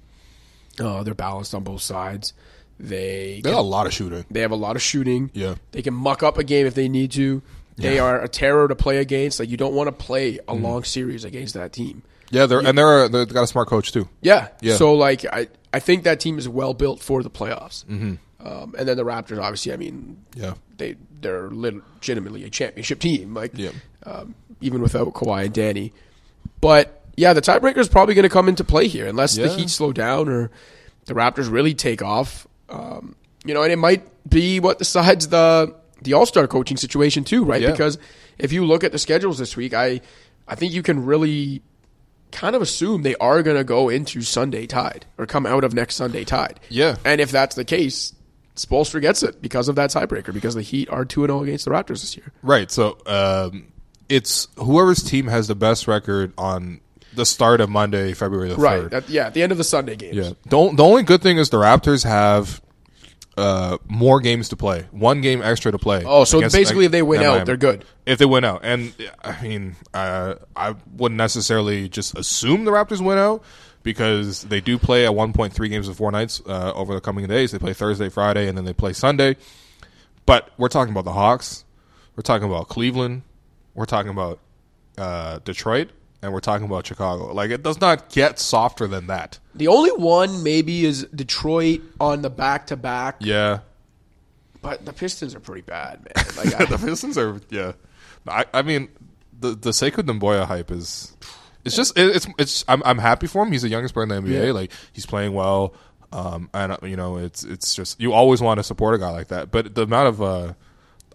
Uh, 0.79 1.03
they're 1.03 1.15
balanced 1.15 1.55
on 1.55 1.65
both 1.65 1.81
sides. 1.83 2.33
They 2.79 3.41
They 3.43 3.51
got 3.53 3.59
a 3.59 3.63
lot 3.63 3.87
of 3.87 3.93
shooting. 3.95 4.25
they 4.31 4.41
have 4.41 4.51
a 4.51 4.57
lot 4.57 4.77
of 4.77 4.83
shooting. 4.83 5.31
Yeah. 5.33 5.55
They 5.73 5.81
can 5.83 5.95
muck 5.95 6.23
up 6.23 6.37
a 6.37 6.45
game 6.45 6.67
if 6.67 6.75
they 6.75 6.89
need 6.89 7.13
to. 7.13 7.41
They 7.77 7.99
are 7.99 8.21
a 8.23 8.29
terror 8.29 8.69
to 8.69 8.77
play 8.77 8.99
against. 8.99 9.41
Like 9.41 9.49
you 9.49 9.57
don't 9.57 9.75
want 9.75 9.89
to 9.89 9.93
play 9.93 10.39
a 10.39 10.43
Mm-hmm. 10.53 10.65
long 10.65 10.85
series 10.85 11.25
against 11.25 11.55
that 11.55 11.73
team. 11.73 12.03
Yeah, 12.31 12.47
they're 12.47 12.61
and 12.61 12.77
they're 12.79 13.09
they've 13.09 13.29
got 13.29 13.43
a 13.43 13.47
smart 13.47 13.69
coach 13.69 13.93
too. 13.93 14.09
Yeah. 14.23 14.49
Yeah. 14.61 14.77
So 14.77 14.95
like 14.95 15.25
I, 15.27 15.49
I 15.73 15.81
think 15.81 16.05
that 16.05 16.21
team 16.21 16.39
is 16.39 16.49
well 16.49 16.73
built 16.75 17.01
for 17.03 17.23
the 17.23 17.31
playoffs. 17.31 17.85
Mm-hmm. 17.87 18.15
Um, 18.47 18.75
and 18.79 18.87
then 18.89 18.97
the 18.97 19.05
Raptors, 19.05 19.41
obviously, 19.41 19.73
I 19.73 19.77
mean, 19.77 20.19
Yeah. 20.37 20.55
they 20.77 20.97
they're 21.21 21.49
legitimately 21.51 22.45
a 22.45 22.51
championship 22.51 23.01
team. 23.01 23.35
Like 23.35 23.53
Yeah. 23.57 23.71
um, 24.05 24.35
even 24.61 24.81
without 24.83 25.13
Kawhi 25.15 25.47
and 25.47 25.53
Danny. 25.55 25.93
But 26.61 27.03
yeah, 27.17 27.33
the 27.33 27.41
tiebreaker 27.43 27.79
is 27.79 27.89
probably 27.89 28.15
going 28.15 28.25
to 28.25 28.29
come 28.29 28.49
into 28.49 28.65
play 28.65 28.89
here 28.89 29.07
unless 29.07 29.37
the 29.37 29.49
Heat 29.49 29.71
slow 29.71 29.93
down 29.93 30.29
or 30.29 30.51
the 31.07 31.15
Raptors 31.15 31.51
really 31.51 31.75
take 31.75 32.03
off. 32.03 32.47
Um, 32.69 33.15
you 33.45 33.55
know, 33.55 33.63
and 33.63 33.73
it 33.73 33.77
might 33.79 34.03
be 34.29 34.59
what 34.61 34.79
decides 34.79 35.29
the 35.29 35.75
the 36.05 36.13
All 36.15 36.27
Star 36.27 36.47
coaching 36.47 36.77
situation 36.77 37.25
too, 37.25 37.45
right? 37.45 37.61
Yeah. 37.63 37.71
Because 37.73 37.99
if 38.39 38.53
you 38.53 38.65
look 38.65 38.85
at 38.85 38.93
the 38.93 38.99
schedules 38.99 39.39
this 39.39 39.57
week, 39.57 39.75
I 39.75 40.01
I 40.47 40.55
think 40.55 40.73
you 40.73 40.83
can 40.83 41.05
really 41.05 41.63
kind 42.31 42.57
of 42.57 42.63
assume 42.63 43.03
they 43.03 43.15
are 43.17 43.43
going 43.43 43.57
to 43.57 43.65
go 43.65 43.89
into 43.89 44.23
Sunday 44.23 44.67
tied 44.67 45.07
or 45.19 45.27
come 45.27 45.47
out 45.47 45.63
of 45.65 45.73
next 45.73 45.95
Sunday 45.97 46.25
tied. 46.25 46.59
Yeah. 46.69 46.97
And 47.05 47.21
if 47.21 47.31
that's 47.31 47.55
the 47.55 47.65
case, 47.65 48.13
Spoelstra 48.57 49.01
gets 49.01 49.23
it 49.23 49.41
because 49.41 49.69
of 49.69 49.77
that 49.77 49.91
tiebreaker 49.91 50.33
because 50.35 50.55
the 50.55 50.63
Heat 50.63 50.89
are 50.91 51.05
2 51.05 51.27
0 51.27 51.43
against 51.45 51.65
the 51.65 51.71
Raptors 51.71 52.01
this 52.01 52.17
year. 52.17 52.33
Right. 52.43 52.71
So 52.71 52.99
um, 53.07 53.73
it's 54.09 54.49
whoever's 54.57 55.03
team 55.03 55.27
has 55.29 55.49
the 55.49 55.55
best 55.55 55.87
record 55.89 56.33
on 56.37 56.81
the 57.15 57.25
start 57.25 57.61
of 57.61 57.71
Monday, 57.71 58.13
February 58.13 58.49
the 58.49 58.57
Right. 58.57 58.83
third. 58.83 58.95
At, 58.95 59.09
yeah, 59.09 59.27
at 59.27 59.35
the 59.35 59.43
end 59.45 59.53
of 59.53 59.59
the 59.59 59.65
Sunday 59.65 59.95
games. 59.95 60.17
Yeah. 60.17 60.57
On- 60.57 60.75
the 60.75 60.83
only 60.85 61.05
good 61.05 61.23
thing 61.23 61.39
is 61.39 61.51
the 61.51 61.59
Raptors 61.59 62.03
have 62.05 62.61
uh, 63.37 63.79
more 63.89 64.21
games 64.21 64.49
to 64.51 64.57
play, 64.57 64.87
one 64.91 65.21
game 65.21 65.43
extra 65.43 65.73
to 65.73 65.79
play. 65.79 66.05
Oh, 66.07 66.25
so 66.25 66.39
against- 66.39 66.55
basically 66.57 66.85
if 66.85 66.93
they 66.93 67.03
win 67.03 67.23
out, 67.23 67.33
Miami. 67.33 67.45
they're 67.45 67.57
good. 67.57 67.85
If 68.07 68.19
they 68.19 68.27
win 68.27 68.45
out, 68.45 68.61
and 68.63 68.95
I 69.23 69.43
mean, 69.43 69.77
uh, 69.93 70.37
I 70.55 70.75
wouldn't 70.97 71.19
necessarily 71.19 71.89
just 71.89 72.17
assume 72.17 72.65
the 72.65 72.71
Raptors 72.71 73.05
win 73.05 73.19
out 73.19 73.43
because 73.83 74.43
they 74.45 74.61
do 74.61 74.79
play 74.79 75.07
at 75.07 75.13
1.3 75.13 75.71
games 75.71 75.89
in 75.89 75.95
four 75.95 76.11
nights 76.11 76.41
uh, 76.47 76.73
over 76.75 76.95
the 76.95 77.01
coming 77.01 77.27
days. 77.27 77.53
They 77.53 77.59
play 77.59 77.73
Thursday, 77.73 78.09
Friday, 78.09 78.49
and 78.49 78.57
then 78.57 78.65
they 78.65 78.73
play 78.73 78.93
Sunday. 78.93 79.37
But 80.27 80.51
we're 80.57 80.69
talking 80.69 80.93
about 80.93 81.05
the 81.05 81.13
Hawks. 81.13 81.65
We're 82.17 82.23
talking 82.23 82.49
about 82.49 82.69
Cleveland. 82.69 83.23
We're 83.75 83.85
talking 83.85 84.11
about 84.11 84.39
uh, 84.97 85.41
Detroit, 85.45 85.91
and 86.25 86.33
we're 86.33 86.41
talking 86.41 86.67
about 86.67 86.87
Chicago. 86.87 87.33
Like 87.33 87.51
it 87.51 87.63
does 87.63 87.81
not 87.81 88.09
get 88.09 88.39
softer 88.39 88.87
than 88.87 89.07
that. 89.09 89.39
The 89.55 89.69
only 89.69 89.91
one 89.91 90.43
maybe 90.43 90.85
is 90.85 91.05
Detroit 91.15 91.83
on 92.01 92.23
the 92.23 92.31
back 92.31 92.67
to 92.69 92.77
back, 92.77 93.17
Yeah, 93.21 93.61
but 94.63 94.85
the 94.85 94.93
Pistons 94.93 95.35
are 95.35 95.41
pretty 95.41 95.61
bad, 95.63 96.01
man. 96.05 96.25
Like, 96.37 96.61
I, 96.61 96.65
the 96.65 96.79
Pistons 96.79 97.17
are. 97.19 97.41
Yeah, 97.51 97.73
I, 98.27 98.47
I 98.53 98.63
mean, 98.63 98.89
the 99.39 99.51
the 99.51 99.71
Sekou 99.71 100.03
Doumbouya 100.03 100.47
hype 100.47 100.71
is. 100.71 101.17
It's 101.65 101.77
just 101.77 101.97
it, 101.99 102.17
it's 102.17 102.27
it's. 102.39 102.65
I'm 102.67 102.83
I'm 102.85 102.99
happy 102.99 103.27
for 103.27 103.43
him. 103.43 103.53
He's 103.53 103.63
the 103.63 103.69
youngest 103.69 103.95
player 103.95 104.05
in 104.05 104.09
the 104.09 104.17
NBA. 104.17 104.47
Yeah. 104.47 104.53
Like 104.53 104.73
he's 104.93 105.07
playing 105.07 105.35
well. 105.35 105.75
Um, 106.13 106.49
and 106.55 106.73
uh, 106.73 106.79
you 106.83 106.97
know, 106.97 107.17
it's 107.17 107.43
it's 107.45 107.75
just 107.75 108.01
you 108.01 108.13
always 108.13 108.41
want 108.41 108.59
to 108.59 108.65
support 108.65 108.95
a 108.95 108.99
guy 108.99 109.11
like 109.11 109.29
that. 109.29 109.51
But 109.51 109.75
the 109.75 109.83
amount 109.83 110.09
of 110.09 110.23
uh, 110.23 110.53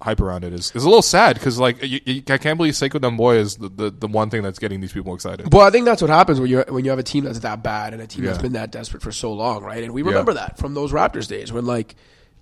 hype 0.02 0.22
around 0.22 0.46
it 0.46 0.54
is 0.54 0.72
is 0.76 0.84
a 0.84 0.88
little 0.88 1.02
sad 1.02 1.36
because 1.36 1.60
like 1.60 1.84
you, 1.84 2.00
you, 2.06 2.24
I 2.30 2.38
can't 2.38 2.58
believe 2.58 2.74
Sekou 2.74 3.00
Doumbouya 3.02 3.38
is 3.38 3.58
the, 3.58 3.68
the 3.70 3.90
the 3.92 4.08
one 4.08 4.30
thing 4.30 4.42
that's 4.44 4.60
getting 4.60 4.80
these 4.80 4.94
people 4.94 5.14
excited. 5.14 5.52
Well, 5.54 5.66
I 5.66 5.72
think 5.72 5.86
that's 5.86 6.02
what 6.02 6.10
happens 6.10 6.40
when 6.40 6.50
you 6.50 6.64
when 6.70 6.86
you 6.86 6.90
have 6.92 7.00
a 7.00 7.04
team 7.04 7.26
that's 7.26 7.40
that 7.40 7.64
bad 7.64 7.94
and 7.94 8.02
a 8.02 8.08
team 8.08 8.24
that's 8.26 8.38
Yeah. 8.38 8.42
been 8.44 8.54
that 8.54 8.72
desperate 8.72 9.04
for 9.04 9.12
so 9.12 9.34
long, 9.34 9.64
right? 9.64 9.84
And 9.84 9.94
we 9.94 10.02
remember 10.02 10.34
that 10.36 10.58
from 10.58 10.74
those 10.74 10.92
Raptors 10.94 11.28
days 11.28 11.52
when 11.52 11.66
like 11.66 11.96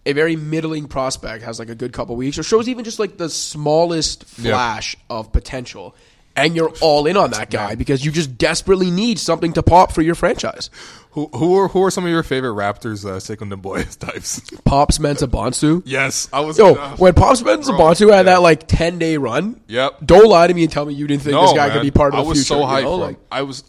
a 0.06 0.14
very 0.14 0.36
middling 0.36 0.88
prospect 0.88 1.44
has 1.44 1.60
like 1.60 1.70
a 1.70 1.76
good 1.76 1.92
couple 1.94 2.16
weeks 2.16 2.38
or 2.38 2.44
shows 2.44 2.70
even 2.70 2.86
just 2.86 3.00
like 3.00 3.18
the 3.18 3.30
smallest 3.30 4.24
Yeah. 4.38 4.52
flash 4.54 4.96
of 5.10 5.32
potential. 5.34 5.96
And 6.38 6.56
you're 6.56 6.72
all 6.82 7.08
in 7.08 7.18
on 7.18 7.32
that 7.32 7.50
guy 7.50 7.76
because 7.76 8.06
you 8.06 8.12
just 8.12 8.38
desperately 8.38 8.92
need 8.92 9.18
something 9.20 9.54
to 9.54 9.64
pop 9.64 9.92
for 9.92 10.02
your 10.04 10.16
franchise. 10.16 10.70
Who 11.12 11.26
who 11.34 11.58
are 11.58 11.68
who 11.68 11.84
are 11.84 11.90
some 11.90 12.04
of 12.06 12.12
your 12.12 12.22
favorite 12.22 12.52
Raptors 12.54 13.04
uh, 13.04 13.18
Sekou 13.18 13.52
Doumbouya 13.52 13.98
types? 14.00 14.40
Pops 14.64 15.00
Mensah-Bonsu. 15.00 15.82
yes, 15.84 16.30
I 16.32 16.42
was. 16.42 16.60
Yo, 16.60 16.76
uh, 16.76 16.96
when 16.98 17.16
Pops 17.16 17.42
Mensa 17.42 17.72
bro, 17.72 17.80
Bonsu 17.80 18.10
had 18.12 18.18
yeah. 18.28 18.34
that 18.34 18.42
like 18.44 18.68
10 18.68 19.00
day 19.00 19.18
run, 19.18 19.60
Yep. 19.68 20.06
don't 20.06 20.28
lie 20.30 20.46
to 20.46 20.54
me 20.54 20.62
and 20.62 20.72
tell 20.72 20.86
me 20.86 20.94
you 20.94 21.08
didn't 21.08 21.24
think 21.24 21.32
No, 21.34 21.42
this 21.42 21.54
guy 21.54 21.68
man. 21.70 21.78
could 21.78 21.82
be 21.82 21.90
part 21.92 22.14
of 22.14 22.20
the 22.28 22.34
future. 22.36 22.38
I 22.38 22.40
was 22.40 22.48
so 22.48 22.60
you 22.60 22.66
hyped. 22.68 22.84
know? 22.84 22.96
Like, 22.98 23.18
I 23.32 23.42
was. 23.42 23.64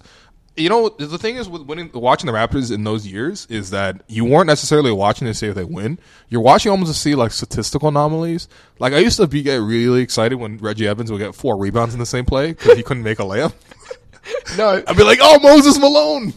You 0.59 0.69
know, 0.69 0.89
the 0.89 1.19
thing 1.19 1.37
is 1.37 1.49
with 1.49 1.63
winning, 1.63 1.91
watching 1.95 2.27
the 2.27 2.33
Raptors 2.33 2.73
in 2.73 2.85
those 2.85 3.07
years 3.07 3.47
is 3.49 3.71
that 3.71 4.03
you 4.09 4.25
weren't 4.25 4.49
necessarily 4.49 4.91
watching 4.91 5.27
to 5.27 5.35
see 5.35 5.47
if 5.47 5.55
they 5.55 5.65
win. 5.65 5.99
You're 6.29 6.41
watching 6.41 6.71
almost 6.71 6.93
to 6.93 6.99
see 6.99 7.15
like 7.15 7.31
statistical 7.31 7.89
anomalies. 7.89 8.49
Like 8.79 8.93
I 8.93 8.99
used 8.99 9.19
to 9.19 9.27
be 9.27 9.43
get 9.43 9.57
really 9.57 10.03
excited 10.03 10.37
when 10.37 10.59
Reggie 10.59 10.89
Evans 10.89 11.13
would 11.13 11.19
get 11.19 11.35
four 11.35 11.57
rebounds 11.57 11.95
in 11.95 12.01
the 12.01 12.07
same 12.07 12.25
play 12.25 12.49
because 12.49 12.77
he 12.77 12.83
couldn't 12.83 13.05
make 13.05 13.21
a 13.21 13.23
layup. 13.23 13.53
no, 14.59 14.83
I'd 14.87 14.97
be 14.97 15.05
like, 15.05 15.21
"Oh, 15.23 15.39
Moses 15.39 15.79
Malone." 15.79 16.35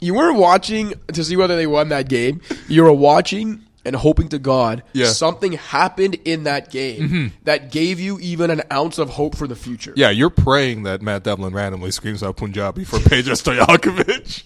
you 0.00 0.14
weren't 0.14 0.36
watching 0.36 0.92
to 1.08 1.24
see 1.24 1.36
whether 1.36 1.56
they 1.56 1.66
won 1.66 1.88
that 1.88 2.08
game. 2.08 2.40
You 2.68 2.84
were 2.84 2.92
watching 2.92 3.63
and 3.84 3.94
hoping 3.96 4.28
to 4.28 4.38
God 4.38 4.82
Yeah. 4.92 5.04
Mm-hmm. 5.06 5.12
something 5.12 5.52
happened 5.52 6.16
in 6.24 6.44
that 6.44 6.70
game 6.70 7.32
that 7.44 7.70
gave 7.70 8.00
you 8.00 8.18
even 8.20 8.50
an 8.50 8.62
ounce 8.72 8.98
of 8.98 9.10
hope 9.10 9.36
for 9.36 9.46
the 9.46 9.56
future. 9.56 9.92
Yeah, 9.96 10.10
you're 10.10 10.30
praying 10.30 10.84
that 10.84 11.02
Matt 11.02 11.24
Devlin 11.24 11.52
randomly 11.54 11.90
screams 11.90 12.22
out 12.22 12.36
Punjabi 12.36 12.84
for 12.84 12.96
Peja 13.00 13.32
Stojakovic. 13.34 14.42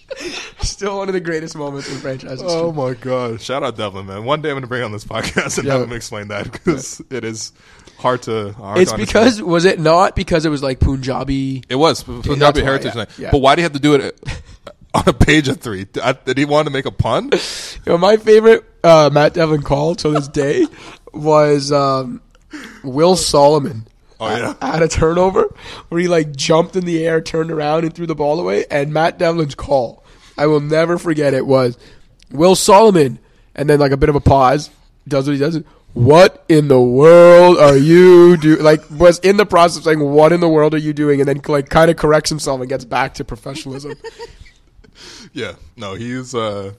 Still 0.65 0.97
one 0.97 1.07
of 1.09 1.13
the 1.13 1.19
greatest 1.21 1.55
moments 1.55 1.89
in 1.89 1.97
franchise 1.97 2.41
history. 2.41 2.49
oh 2.49 2.71
my 2.71 2.93
god! 2.93 3.41
Shout 3.41 3.63
out 3.63 3.77
Devlin, 3.77 4.05
man. 4.07 4.25
One 4.25 4.41
day 4.41 4.49
I'm 4.49 4.53
going 4.55 4.61
to 4.63 4.67
bring 4.67 4.83
on 4.83 4.91
this 4.91 5.05
podcast 5.05 5.57
and 5.57 5.67
Yeah. 5.67 5.73
have 5.77 5.83
him 5.83 5.93
explain 5.93 6.27
that 6.29 6.51
because 6.51 7.01
it 7.09 7.23
is 7.23 7.53
hard 7.97 8.21
to. 8.23 8.51
Hard 8.53 8.79
it's 8.79 8.91
to 8.91 8.97
because 8.97 9.41
was 9.41 9.65
it 9.65 9.79
not 9.79 10.15
because 10.15 10.45
it 10.45 10.49
was 10.49 10.61
like 10.61 10.79
Punjabi? 10.79 11.63
It 11.69 11.75
was 11.75 12.03
Punjabi 12.03 12.59
why, 12.61 12.65
Heritage 12.65 12.93
yeah, 12.95 12.99
Night. 12.99 13.09
yeah. 13.17 13.31
But 13.31 13.37
why 13.39 13.55
do 13.55 13.61
you 13.61 13.63
have 13.63 13.73
to 13.73 13.79
do 13.79 13.95
it 13.95 14.19
on 14.93 15.03
a 15.07 15.13
page 15.13 15.47
of 15.47 15.57
three? 15.59 15.85
Did 15.85 16.03
I- 16.03 16.13
did 16.13 16.37
he 16.37 16.45
want 16.45 16.67
to 16.67 16.73
make 16.73 16.85
a 16.85 16.91
pun? 16.91 17.29
You 17.85 17.93
know, 17.93 17.97
my 17.97 18.17
favorite 18.17 18.63
uh, 18.83 19.09
Matt 19.11 19.33
Devlin 19.33 19.61
call 19.61 19.95
to 19.95 20.09
this 20.09 20.27
day 20.27 20.65
was 21.13 21.71
um, 21.71 22.21
Will 22.83 23.15
Solomon. 23.15 23.85
Oh, 24.21 24.27
yeah? 24.29 24.53
Had 24.61 24.81
a 24.83 24.87
turnover 24.89 25.45
where 25.87 26.01
he 26.01 26.07
like 26.09 26.35
jumped 26.35 26.75
in 26.75 26.85
the 26.85 27.05
air, 27.05 27.21
turned 27.21 27.51
around, 27.51 27.85
and 27.85 27.93
threw 27.93 28.05
the 28.05 28.15
ball 28.15 28.39
away. 28.39 28.65
And 28.69 28.93
Matt 28.93 29.17
Devlin's 29.17 29.55
call, 29.55 30.03
I 30.37 30.47
will 30.47 30.59
never 30.59 30.97
forget 30.97 31.33
it, 31.33 31.45
was 31.45 31.77
Will 32.31 32.55
Solomon. 32.55 33.19
And 33.55 33.69
then 33.69 33.79
like 33.79 33.91
a 33.91 33.97
bit 33.97 34.09
of 34.09 34.15
a 34.15 34.19
pause, 34.21 34.69
does 35.07 35.25
what 35.27 35.33
he 35.33 35.39
does. 35.39 35.61
What 35.93 36.43
in 36.49 36.67
the 36.67 36.79
world 36.79 37.57
are 37.57 37.75
you 37.77 38.37
do? 38.37 38.57
Like 38.57 38.81
was 38.91 39.19
in 39.19 39.37
the 39.37 39.45
process 39.45 39.77
of 39.79 39.83
saying, 39.85 39.99
"What 39.99 40.31
in 40.31 40.39
the 40.39 40.47
world 40.47 40.73
are 40.75 40.77
you 40.79 40.93
doing?" 40.93 41.19
And 41.19 41.27
then 41.27 41.41
like 41.47 41.69
kind 41.69 41.89
of 41.89 41.97
corrects 41.97 42.29
himself 42.29 42.59
and 42.61 42.69
gets 42.69 42.85
back 42.85 43.15
to 43.15 43.25
professionalism. 43.25 43.95
Yeah, 45.33 45.53
no, 45.77 45.93
he's 45.95 46.33
uh, 46.35 46.73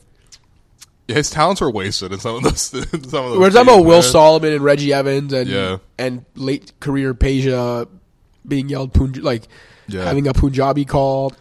yeah, 1.08 1.14
his 1.16 1.30
talents 1.30 1.60
were 1.60 1.70
wasted 1.70 2.12
in 2.12 2.20
some 2.20 2.36
of 2.36 2.42
those. 2.42 2.60
Some 2.62 2.82
of 2.82 3.10
those 3.10 3.38
We're 3.38 3.50
talking 3.50 3.62
about 3.74 3.84
Will. 3.84 4.02
Solomon 4.02 4.52
and 4.52 4.62
Reggie 4.62 4.92
Evans 4.92 5.32
and 5.32 5.48
Yeah. 5.48 5.78
and 5.98 6.24
late 6.34 6.72
career 6.80 7.14
Peja 7.14 7.88
being 8.46 8.68
yelled 8.68 8.92
Punj- 8.92 9.22
like 9.22 9.44
Yeah. 9.88 10.04
having 10.04 10.26
a 10.28 10.32
Punjabi 10.32 10.84
call. 10.84 11.32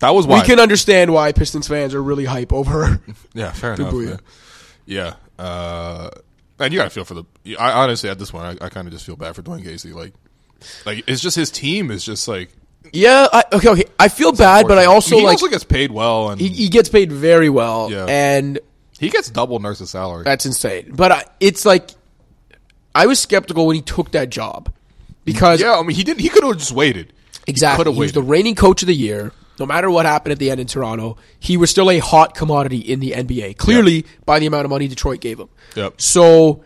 That 0.00 0.10
was 0.14 0.26
why. 0.26 0.40
We 0.40 0.46
can 0.46 0.58
understand 0.58 1.12
why 1.12 1.32
Pistons 1.32 1.68
fans 1.68 1.94
are 1.94 2.02
really 2.02 2.24
hype 2.24 2.52
over. 2.52 3.00
yeah, 3.34 3.52
fair 3.52 3.74
enough. 3.74 3.92
Yeah, 3.94 4.16
yeah. 4.86 5.44
Uh, 5.44 6.10
and 6.58 6.72
you 6.72 6.78
gotta 6.78 6.90
feel 6.90 7.04
for 7.04 7.14
the. 7.14 7.24
I 7.58 7.72
honestly, 7.72 8.08
at 8.10 8.18
this 8.18 8.30
point, 8.30 8.60
I, 8.62 8.66
I 8.66 8.68
kind 8.70 8.86
of 8.86 8.92
just 8.92 9.04
feel 9.06 9.16
bad 9.16 9.34
for 9.36 9.42
Dwane 9.42 9.62
Casey. 9.62 9.92
Like, 9.92 10.14
like 10.86 11.04
it's 11.06 11.20
just 11.22 11.36
his 11.36 11.50
team 11.50 11.90
is 11.90 12.04
just 12.04 12.26
like. 12.28 12.50
Yeah, 12.92 13.26
I, 13.32 13.44
okay, 13.52 13.68
okay. 13.70 13.84
I 13.98 14.08
feel 14.08 14.32
bad, 14.32 14.66
but 14.66 14.78
I 14.78 14.86
also 14.86 15.16
he 15.16 15.24
like 15.24 15.32
also 15.32 15.48
gets 15.48 15.64
paid 15.64 15.90
well, 15.90 16.30
and 16.30 16.40
he, 16.40 16.48
he, 16.48 16.68
gets 16.68 16.88
paid 16.88 17.12
very 17.12 17.48
well, 17.48 17.90
Yeah. 17.90 18.06
and 18.08 18.58
he 18.98 19.08
gets 19.08 19.30
double 19.30 19.58
nurse's 19.58 19.90
salary. 19.90 20.24
that's 20.24 20.46
insane. 20.46 20.92
But 20.94 21.12
I, 21.12 21.24
it's 21.40 21.64
like 21.64 21.90
I 22.94 23.06
was 23.06 23.20
skeptical 23.20 23.66
when 23.66 23.76
he 23.76 23.82
took 23.82 24.12
that 24.12 24.30
job 24.30 24.72
because 25.24 25.60
yeah, 25.60 25.78
I 25.78 25.82
mean, 25.82 25.96
he 25.96 26.04
didn't. 26.04 26.20
He 26.20 26.28
could 26.28 26.44
have 26.44 26.58
just 26.58 26.72
waited. 26.72 27.12
Exactly. 27.46 27.84
He 27.84 27.88
was 27.90 27.98
waited. 27.98 28.14
the 28.14 28.22
reigning 28.22 28.54
coach 28.54 28.82
of 28.82 28.86
the 28.86 28.94
year. 28.94 29.32
No 29.58 29.66
matter 29.66 29.90
what 29.90 30.06
happened 30.06 30.32
at 30.32 30.38
the 30.38 30.50
end 30.50 30.58
in 30.58 30.66
Toronto, 30.66 31.18
he 31.38 31.58
was 31.58 31.70
still 31.70 31.90
a 31.90 31.98
hot 31.98 32.34
commodity 32.34 32.78
in 32.78 32.98
the 32.98 33.10
NBA. 33.10 33.58
Clearly, 33.58 34.06
by 34.24 34.38
the 34.38 34.46
amount 34.46 34.64
of 34.64 34.70
money 34.70 34.88
Detroit 34.88 35.20
gave 35.20 35.38
him. 35.38 35.50
Yep. 35.76 36.00
So 36.00 36.64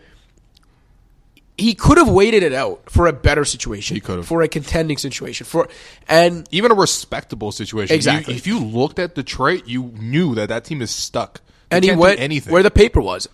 he 1.57 1.73
could 1.73 1.97
have 1.97 2.09
waited 2.09 2.43
it 2.43 2.51
out 2.53 2.89
for 2.89 3.07
a 3.07 3.13
better 3.13 3.45
situation. 3.45 3.95
He 3.95 4.01
could 4.01 4.17
have. 4.17 4.27
for 4.27 4.41
a 4.41 4.47
contending 4.47 4.97
situation. 4.97 5.45
For 5.45 5.67
and 6.09 6.47
Even 6.51 6.71
a 6.71 6.75
respectable 6.75 7.51
situation. 7.51 7.93
You- 7.93 7.97
Exactly. 7.97 8.35
if 8.35 8.45
you 8.47 8.59
looked 8.59 8.99
at 8.99 9.15
Detroit, 9.15 9.63
you 9.65 9.93
knew 9.97 10.35
that 10.35 10.49
that 10.49 10.65
team 10.65 10.81
is 10.81 10.91
stuck. 10.91 11.41
They 11.69 11.77
and 11.77 11.85
he 11.85 11.91
went 11.93 12.19
anything. 12.19 12.51
where 12.53 12.61
the 12.63 12.71
paper 12.71 13.01
was, 13.01 13.27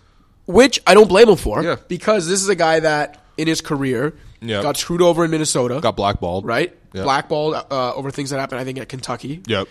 which 0.45 0.79
I 0.87 0.93
don't 0.93 1.07
blame 1.09 1.29
him 1.29 1.35
for. 1.35 1.63
Yeah. 1.63 1.75
because 1.87 2.27
this 2.27 2.41
is 2.41 2.49
a 2.49 2.55
guy 2.55 2.79
that 2.81 3.23
in 3.37 3.47
his 3.47 3.61
career 3.61 4.13
Yep. 4.41 4.63
got 4.63 4.77
screwed 4.77 5.01
over 5.01 5.23
in 5.25 5.31
Minnesota. 5.31 5.79
got 5.81 5.95
blackballed. 5.95 6.45
right, 6.45 6.75
Yep. 6.93 7.03
blackballed 7.03 7.55
uh, 7.55 7.93
over 7.93 8.09
things 8.11 8.29
that 8.31 8.39
happened. 8.39 8.59
I 8.59 8.63
think 8.63 8.79
at 8.79 8.89
Kentucky. 8.89 9.41
Yep. 9.47 9.67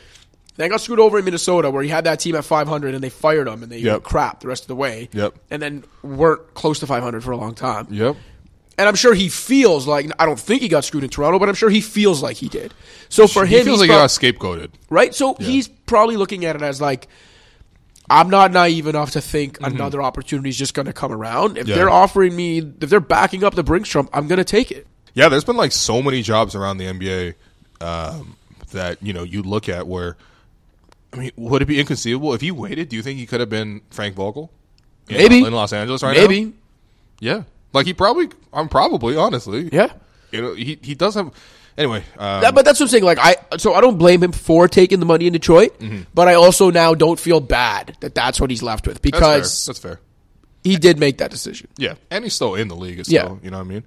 Then 0.56 0.68
got 0.70 0.80
screwed 0.80 1.00
over 1.00 1.18
in 1.18 1.24
Minnesota, 1.24 1.70
where 1.70 1.82
he 1.82 1.88
had 1.88 2.04
that 2.04 2.20
team 2.20 2.34
at 2.36 2.44
500, 2.44 2.94
and 2.94 3.02
they 3.02 3.08
fired 3.08 3.48
him, 3.48 3.62
and 3.62 3.72
they 3.72 3.78
Yep. 3.78 4.02
crap 4.02 4.40
the 4.40 4.48
rest 4.48 4.64
of 4.64 4.68
the 4.68 4.74
way. 4.76 5.08
Yep. 5.12 5.34
And 5.50 5.62
then 5.62 5.84
weren't 6.02 6.52
close 6.54 6.80
to 6.80 6.86
500 6.86 7.24
for 7.24 7.30
a 7.30 7.36
long 7.36 7.54
time. 7.54 7.86
Yep. 7.90 8.16
And 8.80 8.88
I'm 8.88 8.94
sure 8.94 9.12
he 9.14 9.28
feels 9.28 9.86
like 9.86 10.10
I 10.18 10.24
don't 10.26 10.40
think 10.40 10.62
he 10.62 10.68
got 10.68 10.84
screwed 10.84 11.04
in 11.04 11.10
Toronto, 11.10 11.38
but 11.38 11.48
I'm 11.50 11.54
sure 11.54 11.68
he 11.70 11.80
feels 11.82 12.22
like 12.22 12.36
he 12.38 12.48
did. 12.48 12.72
So 13.10 13.26
for 13.28 13.44
him, 13.44 13.58
He 13.58 13.64
feels 13.64 13.80
like 13.80 13.90
prob- 13.90 14.10
he 14.10 14.28
got 14.30 14.38
scapegoated. 14.40 14.70
right. 14.88 15.14
So 15.14 15.34
he's 15.34 15.68
probably 15.68 16.16
looking 16.16 16.44
at 16.46 16.56
it 16.56 16.62
as 16.62 16.80
like, 16.80 17.06
I'm 18.08 18.30
not 18.30 18.50
naive 18.52 18.86
enough 18.86 19.12
to 19.12 19.20
think 19.20 19.58
another 19.60 20.02
opportunity 20.02 20.48
is 20.48 20.56
just 20.56 20.74
going 20.74 20.86
to 20.86 20.92
come 20.92 21.12
around. 21.12 21.58
If 21.58 21.64
Mm-hmm. 21.64 21.68
Yeah. 21.70 21.76
they're 21.76 21.90
offering 21.90 22.34
me, 22.34 22.58
if 22.58 22.90
they're 22.90 22.98
backing 23.00 23.44
up 23.44 23.54
the 23.54 23.62
Brinks 23.62 23.88
Trump, 23.88 24.10
I'm 24.12 24.26
going 24.26 24.38
to 24.38 24.44
take 24.44 24.70
it. 24.72 24.86
Yeah, 25.14 25.28
there's 25.28 25.44
been 25.44 25.56
like 25.56 25.72
so 25.72 26.02
many 26.02 26.22
jobs 26.22 26.54
around 26.54 26.78
the 26.78 26.86
NBA 26.86 27.34
um, 27.80 28.36
that 28.72 29.02
you 29.02 29.12
know 29.12 29.22
you 29.24 29.42
look 29.42 29.68
at 29.68 29.86
where. 29.86 30.16
I 31.12 31.16
mean, 31.16 31.30
would 31.36 31.60
it 31.62 31.66
be 31.66 31.78
inconceivable 31.80 32.32
if 32.34 32.42
you 32.42 32.54
waited? 32.54 32.88
Do 32.88 32.96
you 32.96 33.02
think 33.02 33.18
he 33.18 33.26
could 33.26 33.40
have 33.40 33.50
been 33.50 33.82
Frank 33.90 34.14
Vogel? 34.14 34.50
In, 35.08 35.16
Maybe. 35.16 35.44
in 35.44 35.52
Los 35.52 35.72
Angeles 35.72 36.02
right 36.04 36.16
now. 36.16 36.22
Maybe, 36.28 36.52
Yeah, 37.18 37.42
like 37.72 37.86
he 37.86 37.94
probably. 37.94 38.28
I'm 38.52 38.68
probably 38.68 39.16
honestly. 39.16 39.68
yeah. 39.72 39.92
You 40.32 40.42
know, 40.42 40.54
he 40.54 40.78
he 40.82 40.94
does 40.94 41.14
have. 41.14 41.32
Anyway, 41.78 42.04
um, 42.18 42.42
That, 42.42 42.54
but 42.54 42.64
that's 42.64 42.78
what 42.78 42.86
I'm 42.86 42.90
saying. 42.90 43.04
Like 43.04 43.18
I, 43.20 43.36
so 43.56 43.74
I 43.74 43.80
don't 43.80 43.96
blame 43.96 44.22
him 44.22 44.32
for 44.32 44.68
taking 44.68 45.00
the 45.00 45.06
money 45.06 45.26
in 45.26 45.32
Detroit, 45.32 45.72
but 46.12 46.28
I 46.28 46.34
also 46.34 46.70
now 46.70 46.94
don't 46.94 47.18
feel 47.18 47.40
bad 47.40 47.96
that 48.00 48.14
that's 48.14 48.40
what 48.40 48.50
he's 48.50 48.62
left 48.62 48.86
with 48.86 49.00
Mm-hmm. 49.00 49.10
that's 49.10 49.20
fair. 49.22 49.36
because 49.38 49.66
That's 49.66 49.78
fair. 49.78 50.00
he 50.62 50.76
did 50.76 50.98
make 50.98 51.18
that 51.18 51.30
decision. 51.30 51.68
Yeah, 51.78 51.94
and 52.10 52.22
he's 52.24 52.34
still 52.34 52.54
in 52.54 52.68
the 52.68 52.76
league. 52.76 52.98
It's 53.00 53.08
Yeah. 53.10 53.34
You 53.42 53.50
know 53.50 53.58
what 53.58 53.64
I 53.64 53.68
mean. 53.68 53.84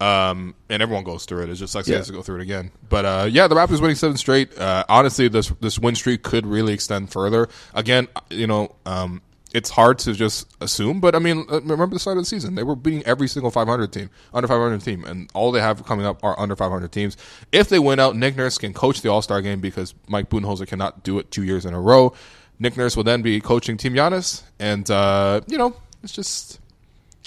Um, 0.00 0.54
and 0.68 0.82
everyone 0.82 1.04
goes 1.04 1.24
through 1.24 1.42
it. 1.44 1.48
It's 1.50 1.58
just 1.58 1.74
like 1.74 1.86
he 1.86 1.92
Yeah. 1.92 1.98
has 1.98 2.06
to 2.06 2.12
go 2.12 2.22
through 2.22 2.36
it 2.36 2.42
again. 2.42 2.70
But 2.88 3.04
uh, 3.04 3.28
yeah, 3.30 3.48
the 3.48 3.54
Raptors 3.54 3.80
winning 3.80 3.96
seven 3.96 4.16
straight. 4.16 4.56
Uh, 4.56 4.84
honestly, 4.88 5.28
this 5.28 5.48
this 5.60 5.78
win 5.78 5.94
streak 5.94 6.22
could 6.22 6.46
really 6.46 6.72
extend 6.74 7.10
further. 7.12 7.48
Again, 7.74 8.08
you 8.30 8.46
know, 8.46 8.74
um, 8.86 9.20
it's 9.56 9.70
hard 9.70 9.98
to 10.00 10.12
just 10.12 10.46
assume. 10.60 11.00
But 11.00 11.14
I 11.14 11.18
mean, 11.18 11.46
uh, 11.50 11.62
remember 11.62 11.94
the 11.94 11.98
start 11.98 12.18
of 12.18 12.24
the 12.24 12.28
season? 12.28 12.56
They 12.56 12.62
were 12.62 12.76
beating 12.76 13.02
every 13.04 13.26
single 13.26 13.50
500 13.50 13.90
team, 13.90 14.10
under 14.34 14.46
500 14.46 14.82
team, 14.82 15.04
and 15.06 15.30
all 15.32 15.50
they 15.50 15.62
have 15.62 15.82
coming 15.86 16.04
up 16.04 16.22
are 16.22 16.38
under 16.38 16.54
500 16.54 16.92
teams. 16.92 17.16
If 17.52 17.70
they 17.70 17.78
win 17.78 17.98
out, 17.98 18.14
Nick 18.14 18.36
Nurse 18.36 18.58
can 18.58 18.74
coach 18.74 19.00
the 19.00 19.08
All 19.08 19.22
Star 19.22 19.40
game 19.40 19.60
because 19.60 19.94
Mike 20.08 20.28
Budenholzer 20.28 20.68
cannot 20.68 21.02
do 21.02 21.18
it 21.18 21.30
two 21.30 21.42
years 21.42 21.64
in 21.64 21.72
a 21.72 21.80
row. 21.80 22.12
Nick 22.58 22.76
Nurse 22.76 22.96
will 22.96 23.04
then 23.04 23.22
be 23.22 23.40
coaching 23.40 23.78
Team 23.78 23.94
Giannis, 23.94 24.42
and 24.58 24.90
uh, 24.90 25.40
you 25.46 25.56
know, 25.56 25.74
it's 26.02 26.12
just 26.12 26.60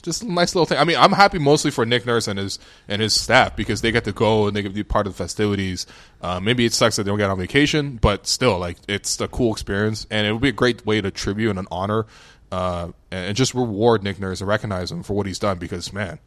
just 0.01 0.23
a 0.23 0.31
nice 0.31 0.55
little 0.55 0.65
thing. 0.65 0.77
I 0.77 0.83
mean, 0.83 0.97
I'm 0.97 1.11
happy 1.11 1.39
mostly 1.39 1.71
for 1.71 1.85
Nick 1.85 2.05
Nurse 2.05 2.27
and 2.27 2.39
his 2.39 2.59
and 2.87 3.01
his 3.01 3.13
staff 3.13 3.55
because 3.55 3.81
they 3.81 3.91
get 3.91 4.05
to 4.05 4.11
go 4.11 4.47
and 4.47 4.55
they 4.55 4.61
get 4.61 4.69
to 4.69 4.73
be 4.73 4.83
part 4.83 5.07
of 5.07 5.13
the 5.13 5.17
festivities. 5.17 5.85
Uh, 6.21 6.39
maybe 6.39 6.65
it 6.65 6.73
sucks 6.73 6.95
that 6.95 7.03
they 7.03 7.09
don't 7.09 7.17
get 7.17 7.29
on 7.29 7.37
vacation, 7.37 7.97
but 7.97 8.27
still, 8.27 8.57
like 8.57 8.77
it's 8.87 9.19
a 9.19 9.27
cool 9.27 9.51
experience, 9.51 10.07
and 10.09 10.25
it 10.25 10.31
would 10.31 10.41
be 10.41 10.49
a 10.49 10.53
great 10.53 10.85
way 10.85 11.01
to 11.01 11.11
tribute 11.11 11.49
and 11.49 11.59
an 11.59 11.67
honor, 11.71 12.05
uh, 12.51 12.89
and, 13.11 13.35
just 13.35 13.53
reward 13.53 14.03
Nick 14.03 14.19
Nurse 14.19 14.41
and 14.41 14.47
recognize 14.47 14.91
him 14.91 15.03
for 15.03 15.13
what 15.13 15.25
he's 15.25 15.39
done. 15.39 15.57
Because 15.57 15.91
man, 15.91 16.19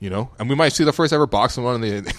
you 0.00 0.10
know, 0.10 0.30
and 0.38 0.48
we 0.48 0.54
might 0.54 0.72
see 0.72 0.84
the 0.84 0.92
first 0.92 1.12
ever 1.12 1.26
boxing 1.26 1.64
one 1.64 1.76
in 1.76 1.80
the. 1.80 1.96
in- 1.96 2.12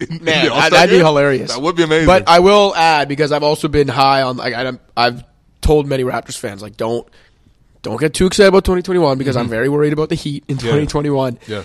in 0.00 0.24
Man, 0.24 0.46
the 0.46 0.52
All-Star 0.52 0.70
that'd 0.70 0.90
be 0.90 0.98
hilarious. 0.98 1.52
That 1.52 1.60
would 1.60 1.76
be 1.76 1.82
amazing. 1.82 2.06
But 2.06 2.28
I 2.28 2.40
will 2.40 2.74
add 2.74 3.08
because 3.08 3.32
I've 3.32 3.42
also 3.42 3.68
been 3.68 3.88
high 3.88 4.22
on. 4.22 4.38
Like, 4.38 4.78
I've 4.96 5.24
told 5.60 5.86
many 5.86 6.04
Raptors 6.04 6.38
fans 6.38 6.62
like 6.62 6.76
don't 6.76 7.06
don't 7.82 7.98
get 8.00 8.14
too 8.14 8.26
excited 8.26 8.48
about 8.48 8.64
2021 8.64 9.18
because 9.18 9.36
I'm 9.36 9.48
very 9.48 9.68
worried 9.68 9.92
about 9.92 10.08
the 10.08 10.14
Heat 10.14 10.44
in 10.48 10.58
2021. 10.58 11.36
Mm-hmm. 11.36 11.52
yeah. 11.52 11.62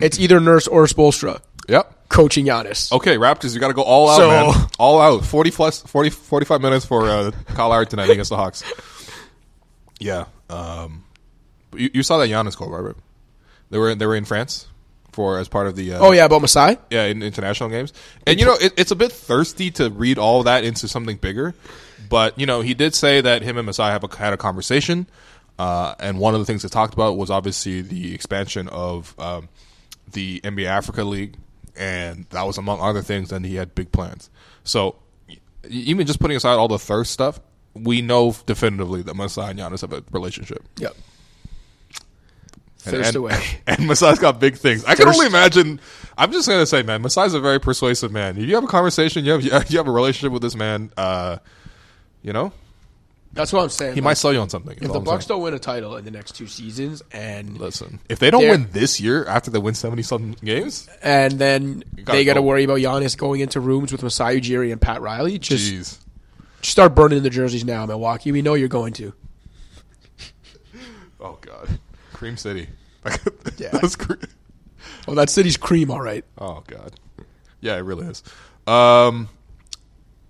It's 0.00 0.18
either 0.18 0.40
Nurse 0.40 0.66
or 0.66 0.86
Spoelstra 0.86 1.40
Yep. 1.68 2.08
coaching 2.08 2.46
Giannis. 2.46 2.90
Okay, 2.92 3.16
Raptors, 3.16 3.54
you 3.54 3.60
got 3.60 3.68
to 3.68 3.74
go 3.74 3.82
all 3.82 4.10
out, 4.10 4.16
So- 4.16 4.28
man. 4.28 4.68
All 4.78 5.00
out. 5.00 5.24
40 5.24 5.50
plus, 5.50 5.82
40, 5.82 6.10
45 6.10 6.60
minutes 6.60 6.84
for 6.84 7.08
uh, 7.08 7.30
Kyle 7.54 7.68
Lowry 7.68 7.86
tonight 7.86 8.10
against 8.10 8.30
the 8.30 8.36
Hawks. 8.36 8.62
Yeah. 10.00 10.26
Um, 10.50 11.04
you, 11.74 11.90
you 11.94 12.02
saw 12.02 12.18
that 12.18 12.28
Giannis 12.28 12.56
goal, 12.56 12.70
right? 12.70 12.94
They 13.70 13.78
were 13.78 13.94
they 13.94 14.06
were 14.06 14.14
in 14.16 14.24
France 14.24 14.66
for 15.12 15.38
as 15.38 15.48
part 15.48 15.66
of 15.66 15.74
the 15.76 15.94
uh, 15.94 15.98
Oh 16.00 16.12
yeah, 16.12 16.24
about 16.26 16.42
Masai. 16.42 16.76
yeah 16.90 17.04
in 17.04 17.22
international 17.22 17.70
games, 17.70 17.92
and 18.26 18.38
you 18.38 18.44
know 18.46 18.54
it, 18.60 18.72
it's 18.76 18.90
a 18.90 18.96
bit 18.96 19.10
thirsty 19.10 19.70
to 19.72 19.90
read 19.90 20.18
all 20.18 20.42
that 20.44 20.64
into 20.64 20.86
something 20.86 21.16
bigger, 21.16 21.54
but 22.08 22.38
you 22.38 22.46
know 22.46 22.60
he 22.60 22.74
did 22.74 22.94
say 22.94 23.20
that 23.20 23.42
him 23.42 23.56
and 23.56 23.66
Masai 23.66 23.90
have 23.90 24.04
a, 24.04 24.16
had 24.16 24.32
a 24.32 24.36
conversation, 24.36 25.06
uh, 25.58 25.94
and 25.98 26.18
one 26.18 26.34
of 26.34 26.40
the 26.40 26.46
things 26.46 26.62
they 26.62 26.68
talked 26.68 26.94
about 26.94 27.16
was 27.16 27.30
obviously 27.30 27.80
the 27.80 28.14
expansion 28.14 28.68
of 28.68 29.14
um, 29.18 29.48
the 30.12 30.40
NBA 30.40 30.66
Africa 30.66 31.04
League, 31.04 31.36
and 31.76 32.26
that 32.30 32.42
was 32.46 32.58
among 32.58 32.80
other 32.80 33.02
things. 33.02 33.32
And 33.32 33.44
he 33.44 33.56
had 33.56 33.74
big 33.74 33.92
plans. 33.92 34.30
So 34.64 34.96
even 35.68 36.06
just 36.06 36.20
putting 36.20 36.36
aside 36.36 36.54
all 36.54 36.68
the 36.68 36.78
thirst 36.78 37.12
stuff, 37.12 37.40
we 37.74 38.02
know 38.02 38.34
definitively 38.46 39.02
that 39.02 39.14
Masai 39.14 39.50
and 39.50 39.58
Giannis 39.58 39.80
have 39.80 39.92
a 39.92 40.02
relationship. 40.10 40.62
Yep. 40.78 40.94
And- 42.86 42.92
Thirst 42.92 43.08
and, 43.08 43.16
away. 43.16 43.42
And 43.66 43.86
Masai's 43.86 44.18
got 44.18 44.38
big 44.38 44.56
things. 44.56 44.84
I 44.84 44.94
can 44.94 45.08
only 45.08 45.26
imagine. 45.26 45.80
I'm 46.18 46.32
just 46.32 46.46
gonna 46.46 46.66
say, 46.66 46.82
man, 46.82 47.00
Masai's 47.00 47.32
a 47.32 47.40
very 47.40 47.58
persuasive 47.58 48.12
man. 48.12 48.36
If 48.36 48.44
you 48.46 48.54
have 48.56 48.64
a 48.64 48.68
conversation, 48.68 49.24
you 49.24 49.32
have 49.32 49.42
you 49.70 49.78
have 49.78 49.88
a 49.88 49.92
relationship 49.92 50.32
with 50.32 50.42
this 50.42 50.54
man. 50.54 50.92
Uh, 50.96 51.38
you 52.24 52.32
know, 52.32 52.50
That's 53.32 53.52
what 53.52 53.62
I'm 53.62 53.68
saying. 53.68 53.94
he 53.94 54.00
Like, 54.00 54.04
might 54.04 54.14
sell 54.14 54.32
you 54.32 54.40
on 54.40 54.48
something. 54.50 54.76
if 54.80 54.92
the 54.92 54.98
Bucks 54.98 55.26
don't 55.26 55.42
win 55.42 55.54
a 55.54 55.58
title 55.60 55.96
in 55.96 56.04
the 56.04 56.10
next 56.10 56.34
two 56.34 56.46
seasons, 56.48 57.02
and 57.12 57.56
listen, 57.58 58.00
if 58.08 58.18
they 58.18 58.30
don't 58.32 58.42
win 58.48 58.68
this 58.72 58.98
year 59.00 59.24
after 59.26 59.50
they 59.50 59.58
win 59.60 59.74
seventy 59.74 60.02
something 60.02 60.32
games, 60.44 60.88
and 61.02 61.32
then 61.38 61.84
they 61.94 62.24
got 62.24 62.34
to 62.34 62.40
go. 62.40 62.42
worry 62.42 62.64
about 62.64 62.78
Giannis 62.78 63.16
going 63.16 63.40
into 63.40 63.60
rooms 63.60 63.92
with 63.92 64.02
Masai 64.02 64.40
Ujiri 64.40 64.72
and 64.72 64.80
Pat 64.80 65.00
Riley, 65.02 65.38
just 65.38 65.70
jeez, 65.72 65.98
just 66.60 66.72
start 66.72 66.94
burning 66.94 67.22
the 67.22 67.30
jerseys 67.30 67.64
now, 67.64 67.84
Milwaukee. 67.86 68.32
We 68.32 68.42
know 68.42 68.54
you're 68.54 68.68
going 68.68 68.94
to. 68.94 69.12
oh 71.20 71.38
god, 71.40 71.78
Cream 72.12 72.36
City. 72.36 72.68
Yeah. 73.58 73.68
That's 73.70 73.96
cre- 73.96 74.14
Oh, 75.06 75.14
that 75.14 75.28
city's 75.28 75.56
cream, 75.58 75.90
all 75.90 76.00
right. 76.00 76.24
Oh 76.38 76.62
god, 76.66 76.92
yeah, 77.60 77.76
it 77.76 77.80
really 77.80 78.06
is. 78.06 78.22
Um, 78.66 79.28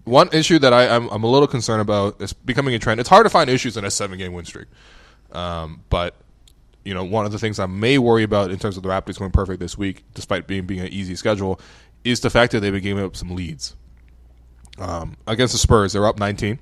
one 0.04 0.28
issue 0.32 0.58
that 0.58 0.72
I, 0.72 0.94
I'm, 0.94 1.08
I'm 1.08 1.24
a 1.24 1.30
little 1.30 1.48
concerned 1.48 1.80
about 1.80 2.20
is 2.20 2.32
becoming 2.32 2.74
a 2.74 2.78
trend. 2.78 3.00
It's 3.00 3.08
hard 3.08 3.26
to 3.26 3.30
find 3.30 3.48
issues 3.48 3.76
in 3.76 3.84
a 3.84 3.90
seven 3.90 4.18
game 4.18 4.32
win 4.32 4.44
streak, 4.44 4.68
um, 5.32 5.82
but 5.88 6.14
you 6.84 6.92
know, 6.92 7.04
one 7.04 7.24
of 7.24 7.32
the 7.32 7.38
things 7.38 7.58
I 7.58 7.66
may 7.66 7.98
worry 7.98 8.22
about 8.22 8.50
in 8.50 8.58
terms 8.58 8.76
of 8.76 8.82
the 8.82 8.90
Raptors 8.90 9.18
going 9.18 9.30
perfect 9.30 9.58
this 9.58 9.76
week, 9.78 10.04
despite 10.14 10.46
being 10.46 10.66
being 10.66 10.80
an 10.80 10.88
easy 10.88 11.16
schedule, 11.16 11.60
is 12.04 12.20
the 12.20 12.30
fact 12.30 12.52
that 12.52 12.60
they've 12.60 12.72
been 12.72 12.82
giving 12.82 13.02
up 13.04 13.16
some 13.16 13.34
leads. 13.34 13.74
Um, 14.78 15.16
against 15.26 15.52
the 15.52 15.58
Spurs, 15.58 15.92
they're 15.92 16.06
up 16.06 16.18
19, 16.18 16.58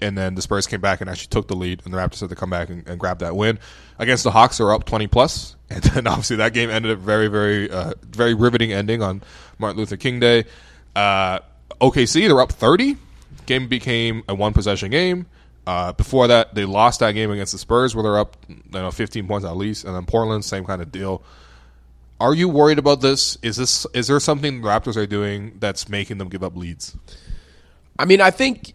and 0.00 0.16
then 0.16 0.34
the 0.34 0.42
Spurs 0.42 0.66
came 0.66 0.80
back 0.80 1.00
and 1.00 1.10
actually 1.10 1.28
took 1.28 1.48
the 1.48 1.56
lead, 1.56 1.82
and 1.84 1.92
the 1.92 1.98
Raptors 1.98 2.20
had 2.20 2.28
to 2.28 2.36
come 2.36 2.50
back 2.50 2.68
and, 2.68 2.86
and 2.86 3.00
grab 3.00 3.18
that 3.20 3.34
win. 3.34 3.58
Against 3.98 4.24
the 4.24 4.30
Hawks, 4.30 4.58
they're 4.58 4.72
up 4.72 4.84
20 4.84 5.08
plus, 5.08 5.56
and 5.70 5.82
then 5.82 6.06
obviously 6.06 6.36
that 6.36 6.54
game 6.54 6.70
ended 6.70 6.92
up 6.92 6.98
very, 6.98 7.26
very, 7.26 7.70
uh, 7.70 7.94
very 8.02 8.34
riveting 8.34 8.72
ending 8.72 9.02
on 9.02 9.22
Martin 9.58 9.78
Luther 9.78 9.96
King 9.96 10.20
Day. 10.20 10.44
Uh, 10.94 11.40
OKC, 11.80 12.26
they're 12.28 12.40
up 12.40 12.52
30. 12.52 12.96
Game 13.46 13.68
became 13.68 14.22
a 14.28 14.34
one 14.34 14.52
possession 14.52 14.90
game. 14.90 15.26
Uh, 15.66 15.92
before 15.92 16.26
that, 16.28 16.54
they 16.54 16.64
lost 16.64 17.00
that 17.00 17.12
game 17.12 17.30
against 17.30 17.52
the 17.52 17.58
Spurs, 17.58 17.94
where 17.94 18.02
they're 18.02 18.18
up, 18.18 18.36
you 18.48 18.56
know, 18.72 18.90
15 18.90 19.26
points 19.28 19.44
at 19.46 19.56
least, 19.56 19.84
and 19.84 19.94
then 19.94 20.04
Portland, 20.06 20.44
same 20.44 20.64
kind 20.64 20.80
of 20.82 20.90
deal. 20.90 21.22
Are 22.18 22.34
you 22.34 22.48
worried 22.48 22.78
about 22.78 23.00
this? 23.00 23.38
Is 23.42 23.56
this 23.56 23.86
is 23.94 24.06
there 24.08 24.20
something 24.20 24.60
the 24.62 24.68
Raptors 24.68 24.96
are 24.96 25.06
doing 25.06 25.56
that's 25.58 25.88
making 25.88 26.18
them 26.18 26.28
give 26.28 26.42
up 26.42 26.56
leads? 26.56 26.96
I 27.98 28.04
mean, 28.04 28.20
I 28.20 28.30
think 28.30 28.72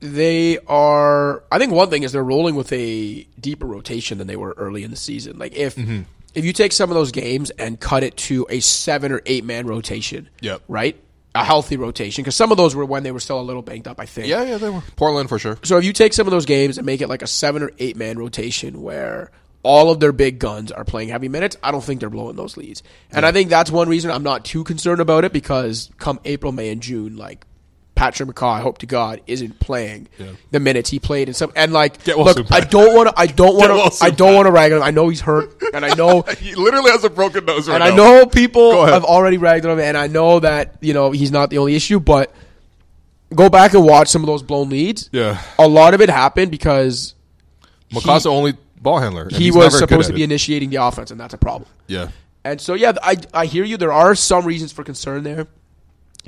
they 0.00 0.58
are. 0.66 1.44
I 1.52 1.58
think 1.58 1.72
one 1.72 1.88
thing 1.90 2.02
is 2.02 2.12
they're 2.12 2.24
rolling 2.24 2.54
with 2.54 2.72
a 2.72 3.22
deeper 3.38 3.66
rotation 3.66 4.18
than 4.18 4.26
they 4.26 4.36
were 4.36 4.54
early 4.56 4.82
in 4.82 4.90
the 4.90 4.96
season. 4.96 5.38
Like 5.38 5.54
if 5.54 5.76
Mm-hmm. 5.76 6.02
if 6.34 6.44
you 6.44 6.52
take 6.52 6.72
some 6.72 6.90
of 6.90 6.94
those 6.94 7.12
games 7.12 7.50
and 7.50 7.78
cut 7.78 8.02
it 8.02 8.16
to 8.18 8.46
a 8.50 8.60
seven 8.60 9.12
or 9.12 9.20
eight 9.26 9.44
man 9.44 9.66
rotation, 9.66 10.28
Yep. 10.40 10.62
right, 10.68 10.96
a 11.34 11.44
healthy 11.44 11.76
rotation 11.76 12.22
because 12.22 12.36
some 12.36 12.50
of 12.50 12.56
those 12.56 12.74
were 12.74 12.84
when 12.84 13.02
they 13.02 13.12
were 13.12 13.20
still 13.20 13.40
a 13.40 13.42
little 13.42 13.62
banged 13.62 13.88
up. 13.88 13.98
I 13.98 14.06
think. 14.06 14.28
Yeah, 14.28 14.42
yeah, 14.42 14.58
they 14.58 14.70
were 14.70 14.82
Portland 14.96 15.28
for 15.28 15.38
sure. 15.38 15.58
So 15.62 15.78
if 15.78 15.84
you 15.84 15.92
take 15.92 16.12
some 16.12 16.26
of 16.26 16.30
those 16.30 16.46
games 16.46 16.78
and 16.78 16.86
make 16.86 17.00
it 17.00 17.08
like 17.08 17.22
a 17.22 17.26
seven 17.26 17.62
or 17.62 17.70
eight 17.78 17.96
man 17.96 18.18
rotation 18.18 18.82
where 18.82 19.30
all 19.62 19.90
of 19.90 20.00
their 20.00 20.12
big 20.12 20.38
guns 20.38 20.72
are 20.72 20.84
playing 20.84 21.08
heavy 21.08 21.28
minutes, 21.28 21.56
I 21.62 21.70
don't 21.70 21.82
think 21.84 22.00
they're 22.00 22.10
blowing 22.10 22.36
those 22.36 22.56
leads. 22.56 22.82
And 23.10 23.24
I 23.24 23.32
think 23.32 23.48
that's 23.48 23.70
one 23.70 23.88
reason 23.88 24.10
I'm 24.10 24.24
not 24.24 24.44
too 24.44 24.64
concerned 24.64 25.00
about 25.00 25.24
it 25.24 25.32
because 25.32 25.90
come 25.98 26.20
April, 26.24 26.52
May, 26.52 26.70
and 26.70 26.82
June, 26.82 27.16
like 27.16 27.46
Patrick 28.02 28.28
McCaw, 28.30 28.54
I 28.54 28.60
hope 28.60 28.78
to 28.78 28.86
God, 28.86 29.20
isn't 29.28 29.60
playing 29.60 30.08
the 30.50 30.58
minutes 30.58 30.90
he 30.90 30.98
played 30.98 31.28
and 31.28 31.36
some 31.36 31.52
and 31.54 31.72
like 31.72 32.04
well 32.04 32.24
look, 32.24 32.50
I 32.50 32.58
don't 32.58 32.96
want 32.96 33.10
to 33.10 33.14
I 33.16 33.26
don't 33.26 33.56
want 33.56 33.92
to 33.92 34.04
I 34.04 34.10
don't 34.10 34.34
want 34.34 34.46
to 34.46 34.50
rag 34.50 34.72
on 34.72 34.78
him. 34.78 34.82
I 34.82 34.90
know 34.90 35.08
he's 35.08 35.20
hurt 35.20 35.54
and 35.72 35.84
I 35.84 35.94
know 35.94 36.22
He 36.38 36.56
literally 36.56 36.90
has 36.90 37.04
a 37.04 37.10
broken 37.10 37.44
nose 37.44 37.68
right 37.68 37.80
and 37.80 37.84
now. 37.84 37.92
I 37.92 37.96
know 37.96 38.26
people 38.26 38.84
have 38.86 39.04
already 39.04 39.38
ragged 39.38 39.66
on 39.66 39.78
him, 39.78 39.84
and 39.84 39.96
I 39.96 40.08
know 40.08 40.40
that 40.40 40.78
you 40.80 40.94
know 40.94 41.12
he's 41.12 41.30
not 41.30 41.50
the 41.50 41.58
only 41.58 41.76
issue. 41.76 42.00
But 42.00 42.34
go 43.32 43.48
back 43.48 43.72
and 43.72 43.84
watch 43.84 44.08
some 44.08 44.22
of 44.22 44.26
those 44.26 44.42
blown 44.42 44.68
leads. 44.70 45.08
Yeah. 45.12 45.40
a 45.56 45.68
lot 45.68 45.94
of 45.94 46.00
it 46.00 46.10
happened 46.10 46.50
because 46.50 47.14
McCaw's 47.92 48.24
the 48.24 48.32
only 48.32 48.54
ball 48.80 48.98
handler. 48.98 49.28
he 49.30 49.52
was 49.52 49.78
supposed 49.78 50.08
to 50.08 50.14
be 50.14 50.22
it. 50.22 50.24
initiating 50.24 50.70
the 50.70 50.82
offense, 50.82 51.12
and 51.12 51.20
that's 51.20 51.34
a 51.34 51.38
problem. 51.38 51.70
Yeah. 51.86 52.08
And 52.42 52.60
so, 52.60 52.74
yeah, 52.74 52.94
I 53.00 53.16
I 53.32 53.46
hear 53.46 53.62
you. 53.62 53.76
There 53.76 53.92
are 53.92 54.16
some 54.16 54.44
reasons 54.44 54.72
for 54.72 54.82
concern 54.82 55.22
there. 55.22 55.46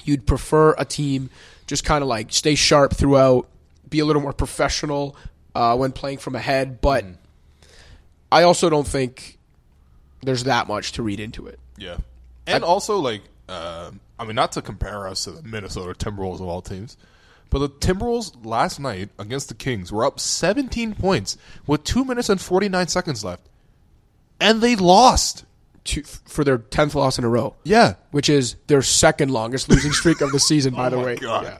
You'd 0.05 0.25
prefer 0.25 0.77
a 0.79 0.85
team 0.85 1.31
just 1.67 1.85
kind 1.85 2.03
of 2.03 2.09
like 2.09 2.33
stay 2.33 2.55
sharp 2.55 2.95
throughout, 2.95 3.49
be 3.89 4.01
a 4.01 4.05
little 4.05 4.23
more 4.23 4.33
professional 4.33 5.17
uh, 5.55 5.77
when 5.77 5.93
playing 5.93 6.19
from 6.19 6.35
ahead, 6.35 6.81
but 6.81 7.05
Mm. 7.05 7.17
I 8.33 8.43
also 8.43 8.69
don't 8.69 8.87
think 8.87 9.39
there's 10.23 10.45
that 10.45 10.67
much 10.67 10.93
to 10.93 11.03
read 11.05 11.21
into 11.21 11.47
it. 11.47 11.61
Yeah. 11.79 11.99
And 12.49 12.65
also, 12.65 12.99
like, 12.99 13.23
uh, 13.49 13.93
I 14.19 14.25
mean, 14.25 14.35
not 14.35 14.53
to 14.53 14.63
compare 14.63 15.07
us 15.07 15.25
to 15.25 15.31
the 15.31 15.43
Minnesota 15.43 15.95
Timberwolves 15.95 16.41
of 16.41 16.49
all 16.49 16.61
teams, 16.61 16.97
but 17.49 17.61
the 17.61 17.69
Timberwolves 17.69 18.45
last 18.45 18.81
night 18.81 19.11
against 19.21 19.49
the 19.49 19.55
Kings 19.55 19.93
were 19.93 20.05
up 20.05 20.19
17 20.19 20.95
points 20.97 21.37
with 21.67 21.85
2 21.85 22.05
minutes 22.05 22.29
and 22.29 22.41
49 22.41 22.89
seconds 22.89 23.25
left. 23.25 23.43
And 24.41 24.61
they 24.61 24.75
lost. 24.75 25.45
To, 25.85 26.03
for 26.03 26.45
their 26.45 26.57
tenth 26.59 26.95
loss 26.95 27.19
in 27.19 27.25
a 27.25 27.29
row, 27.29 27.57
Yeah. 27.65 27.95
which 28.11 28.31
is 28.31 28.57
their 28.69 28.81
second 28.81 29.31
longest 29.31 29.69
losing 29.69 29.93
streak 29.93 30.23
of 30.23 30.33
the 30.33 30.41
season, 30.41 30.73
by 30.77 30.89
the 30.89 30.97
Oh 30.97 31.01
my 31.01 31.05
way. 31.07 31.17
God. 31.17 31.45
Yeah. 31.45 31.59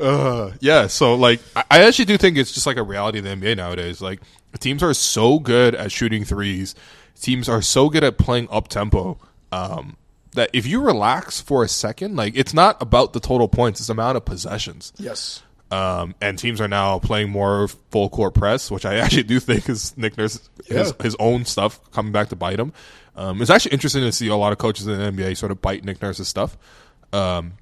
Uh, 0.00 0.52
yeah, 0.60 0.86
so 0.88 1.14
like 1.14 1.40
I 1.56 1.64
I 1.70 1.84
actually 1.84 2.04
do 2.06 2.18
think 2.18 2.36
it's 2.36 2.52
just 2.52 2.66
like 2.66 2.76
a 2.76 2.82
reality 2.82 3.18
of 3.18 3.24
the 3.24 3.30
NBA 3.30 3.56
nowadays. 3.56 4.00
Like 4.02 4.20
teams 4.58 4.82
are 4.82 4.92
so 4.94 5.38
good 5.38 5.74
at 5.74 5.92
shooting 5.92 6.24
threes, 6.24 6.74
teams 7.20 7.48
are 7.48 7.62
so 7.62 7.88
good 7.88 8.04
at 8.04 8.18
playing 8.18 8.48
up 8.50 8.68
tempo. 8.68 9.18
Um, 9.52 9.96
that 10.32 10.50
if 10.52 10.66
you 10.66 10.80
relax 10.80 11.40
for 11.40 11.62
a 11.62 11.68
second, 11.68 12.16
like 12.16 12.32
it's 12.36 12.52
not 12.52 12.82
about 12.82 13.12
the 13.12 13.20
total 13.20 13.46
points, 13.48 13.78
it's 13.80 13.86
the 13.86 13.92
amount 13.92 14.16
of 14.16 14.24
possessions. 14.24 14.92
Yes. 14.98 15.42
Um, 15.70 16.14
and 16.20 16.38
teams 16.38 16.60
are 16.60 16.68
now 16.68 16.98
playing 16.98 17.30
more 17.30 17.68
full 17.90 18.08
court 18.08 18.34
press, 18.34 18.70
which 18.70 18.84
I 18.84 18.96
actually 18.98 19.22
do 19.22 19.38
think 19.40 19.68
is 19.68 19.96
Nick 19.96 20.18
Nurse 20.18 20.48
his, 20.66 20.92
his 21.00 21.16
own 21.20 21.44
stuff 21.44 21.80
coming 21.92 22.12
back 22.12 22.28
to 22.30 22.36
bite 22.36 22.58
him. 22.58 22.72
Um, 23.16 23.40
it's 23.40 23.50
actually 23.50 23.72
interesting 23.72 24.02
to 24.02 24.12
see 24.12 24.28
a 24.28 24.36
lot 24.36 24.52
of 24.52 24.58
coaches 24.58 24.86
in 24.86 24.98
the 24.98 25.22
NBA 25.22 25.36
sort 25.36 25.52
of 25.52 25.62
bite 25.62 25.84
Nick 25.84 26.02
Nurse's 26.02 26.28
stuff. 26.28 26.56
Um, 27.12 27.54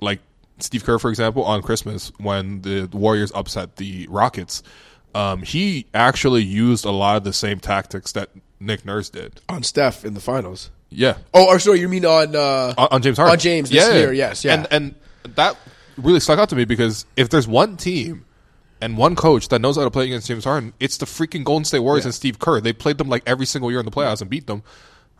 like 0.00 0.20
Steve 0.58 0.84
Kerr, 0.84 0.98
for 0.98 1.10
example, 1.10 1.44
on 1.44 1.62
Christmas 1.62 2.12
when 2.18 2.62
the 2.62 2.88
Warriors 2.92 3.30
upset 3.34 3.76
the 3.76 4.06
Rockets, 4.10 4.62
um, 5.14 5.42
he 5.42 5.86
actually 5.94 6.42
used 6.42 6.84
a 6.84 6.90
lot 6.90 7.16
of 7.16 7.24
the 7.24 7.32
same 7.32 7.60
tactics 7.60 8.12
that 8.12 8.30
Nick 8.58 8.84
Nurse 8.84 9.08
did. 9.08 9.40
On 9.48 9.62
Steph 9.62 10.04
in 10.04 10.14
the 10.14 10.20
finals. 10.20 10.70
Yeah, 10.88 11.16
Oh, 11.34 11.48
or 11.48 11.58
sorry, 11.58 11.80
you 11.80 11.88
mean 11.88 12.04
on 12.04 12.36
uh, 12.36 12.72
on, 12.78 12.88
on 12.92 13.02
James 13.02 13.16
Harden. 13.16 13.32
On 13.32 13.38
James 13.38 13.70
this 13.70 13.92
year, 13.92 14.12
yes, 14.12 14.44
yeah. 14.44 14.54
And 14.54 14.68
and 14.70 15.34
that 15.34 15.56
really 15.96 16.20
stuck 16.20 16.38
out 16.38 16.48
to 16.50 16.56
me 16.56 16.64
because 16.64 17.06
if 17.16 17.28
there's 17.28 17.48
one 17.48 17.76
team 17.76 18.24
and 18.80 18.96
one 18.96 19.16
coach 19.16 19.48
that 19.48 19.60
knows 19.60 19.76
how 19.76 19.84
to 19.84 19.90
play 19.90 20.04
against 20.04 20.28
James 20.28 20.44
Harden, 20.44 20.72
it's 20.78 20.98
the 20.98 21.06
freaking 21.06 21.42
Golden 21.44 21.64
State 21.64 21.80
Warriors 21.80 22.04
and 22.04 22.14
Steve 22.14 22.38
Kerr. 22.38 22.60
They 22.60 22.72
played 22.72 22.98
them 22.98 23.08
like 23.08 23.24
every 23.26 23.46
single 23.46 23.70
year 23.70 23.80
in 23.80 23.84
the 23.84 23.90
playoffs 23.90 24.20
and 24.20 24.30
beat 24.30 24.46
them. 24.46 24.62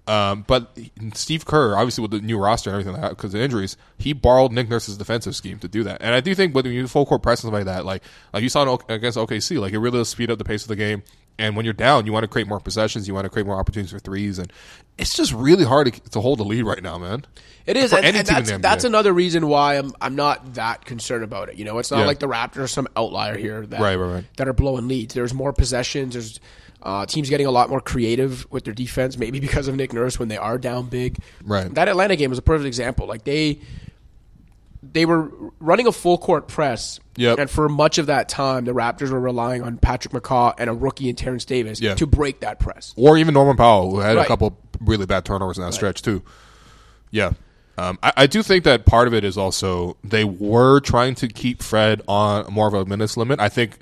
Um, 0.09 0.45
but 0.47 0.79
Steve 1.15 1.45
Kerr, 1.47 1.77
obviously 1.77 2.03
with 2.03 2.13
the 2.13 2.21
new 2.21 2.39
roster 2.39 2.71
and 2.71 2.75
everything 2.79 2.93
like 2.93 3.03
that, 3.03 3.17
because 3.17 3.35
of 3.35 3.41
injuries, 3.41 3.77
he 3.99 4.13
borrowed 4.13 4.53
Nick 4.53 4.69
Nurse's 4.69 4.97
defensive 4.97 5.35
scheme 5.35 5.59
to 5.59 5.69
do 5.69 5.83
that. 5.83 6.01
And 6.01 6.15
I 6.15 6.21
do 6.21 6.33
think 6.35 6.55
when 6.55 6.65
you 6.67 6.87
full 6.87 7.07
court 7.07 7.23
press 7.23 7.43
and 7.43 7.49
stuff 7.51 7.55
like 7.55 7.65
that, 7.65 7.85
like 7.85 8.03
like 8.33 8.43
you 8.45 8.49
saw 8.49 8.79
against 8.89 9.19
OKC, 9.19 9.61
like 9.61 9.73
it 9.73 9.79
really 9.79 9.99
does 9.99 10.09
speed 10.09 10.31
up 10.31 10.39
the 10.39 10.45
pace 10.45 10.63
of 10.63 10.69
the 10.69 10.77
game. 10.77 11.03
And 11.39 11.55
when 11.55 11.67
you're 11.67 11.75
down, 11.75 12.07
you 12.07 12.15
want 12.15 12.23
to 12.25 12.29
create 12.29 12.49
more 12.49 12.61
possessions, 12.61 13.07
you 13.07 13.13
want 13.13 13.27
to 13.27 13.29
create 13.29 13.45
more 13.47 13.59
opportunities 13.59 13.91
for 13.93 13.99
threes, 13.99 14.39
and 14.39 14.51
it's 14.97 15.15
just 15.15 15.35
really 15.35 15.65
hard 15.65 15.93
to, 15.93 16.11
to 16.13 16.21
hold 16.23 16.39
the 16.39 16.45
lead 16.45 16.63
right 16.63 16.83
now, 16.83 16.97
man. 16.97 17.27
It 17.67 17.77
is, 17.77 17.91
For 17.91 17.97
and, 17.97 18.07
any 18.07 18.19
and 18.21 18.27
that's, 18.27 18.51
that's 18.59 18.85
another 18.85 19.13
reason 19.13 19.47
why 19.49 19.75
I'm 19.75 19.93
I'm 20.01 20.15
not 20.17 20.55
that 20.55 20.87
concerned 20.87 21.25
about 21.25 21.51
it. 21.51 21.57
You 21.57 21.65
know, 21.67 21.79
it's 21.79 21.91
not 21.91 22.01
Yeah. 22.01 22.07
like 22.07 22.21
the 22.21 22.29
Raptors 22.29 22.57
are 22.59 22.67
some 22.69 22.89
outlier 22.97 23.37
here 23.37 23.67
that 23.67 23.81
Right, 23.81 23.97
right, 23.97 24.15
right. 24.15 24.25
that 24.39 24.49
are 24.49 24.55
blowing 24.55 24.89
leads. 24.89 25.13
There's 25.15 25.35
more 25.35 25.53
possessions. 25.53 26.15
There's 26.15 26.41
uh, 26.83 27.07
teams 27.07 27.29
getting 27.29 27.47
a 27.47 27.51
lot 27.51 27.69
more 27.71 27.81
creative 27.81 28.47
with 28.51 28.65
their 28.65 28.75
defense, 28.75 29.19
maybe 29.19 29.41
because 29.41 29.69
of 29.69 29.75
Nick 29.77 29.93
Nurse 29.93 30.19
when 30.19 30.29
they 30.29 30.37
are 30.37 30.59
down 30.59 30.87
big. 30.87 31.19
Right. 31.45 31.73
That 31.75 31.89
Atlanta 31.89 32.17
game 32.17 32.31
was 32.31 32.39
a 32.39 32.43
perfect 32.43 32.67
example. 32.67 33.07
Like 33.07 33.25
they 33.25 33.61
they 34.93 35.05
were 35.05 35.31
running 35.59 35.87
a 35.87 35.93
full 35.93 36.17
court 36.19 36.47
press. 36.49 37.01
Yep. 37.17 37.39
And 37.39 37.51
for 37.51 37.69
much 37.69 37.99
of 37.99 38.07
that 38.07 38.29
time, 38.29 38.65
the 38.67 38.73
Raptors 38.73 39.11
were 39.11 39.19
relying 39.19 39.63
on 39.63 39.79
Patrick 39.79 40.13
McCaw 40.15 40.55
and 40.59 40.71
a 40.71 40.73
rookie 40.73 41.09
in 41.09 41.17
Terrence 41.17 41.45
Davis 41.45 41.81
Yeah. 41.81 41.95
to 41.95 42.07
break 42.07 42.41
that 42.41 42.61
press. 42.61 42.95
or 42.97 43.17
even 43.17 43.35
Norman 43.35 43.57
Powell, 43.57 43.91
who 43.91 43.99
had 44.01 44.17
a 44.17 44.25
couple 44.27 44.57
really 44.81 45.07
bad 45.07 45.25
turnovers 45.25 45.59
in 45.59 45.65
that 45.65 45.73
stretch 45.73 46.03
too. 46.03 46.23
Yeah, 47.11 47.33
um, 47.79 47.99
I, 48.03 48.13
I 48.17 48.27
do 48.27 48.43
think 48.43 48.65
that 48.65 48.85
part 48.87 49.07
of 49.09 49.15
it 49.15 49.25
is 49.25 49.39
also 49.39 49.97
they 50.05 50.25
were 50.25 50.81
trying 50.81 51.15
to 51.17 51.29
keep 51.29 51.63
Fred 51.63 52.03
on 52.07 52.53
more 52.53 52.69
of 52.69 52.75
a 52.75 52.85
minutes 52.85 53.17
limit. 53.17 53.41
I 53.41 53.49
think 53.49 53.79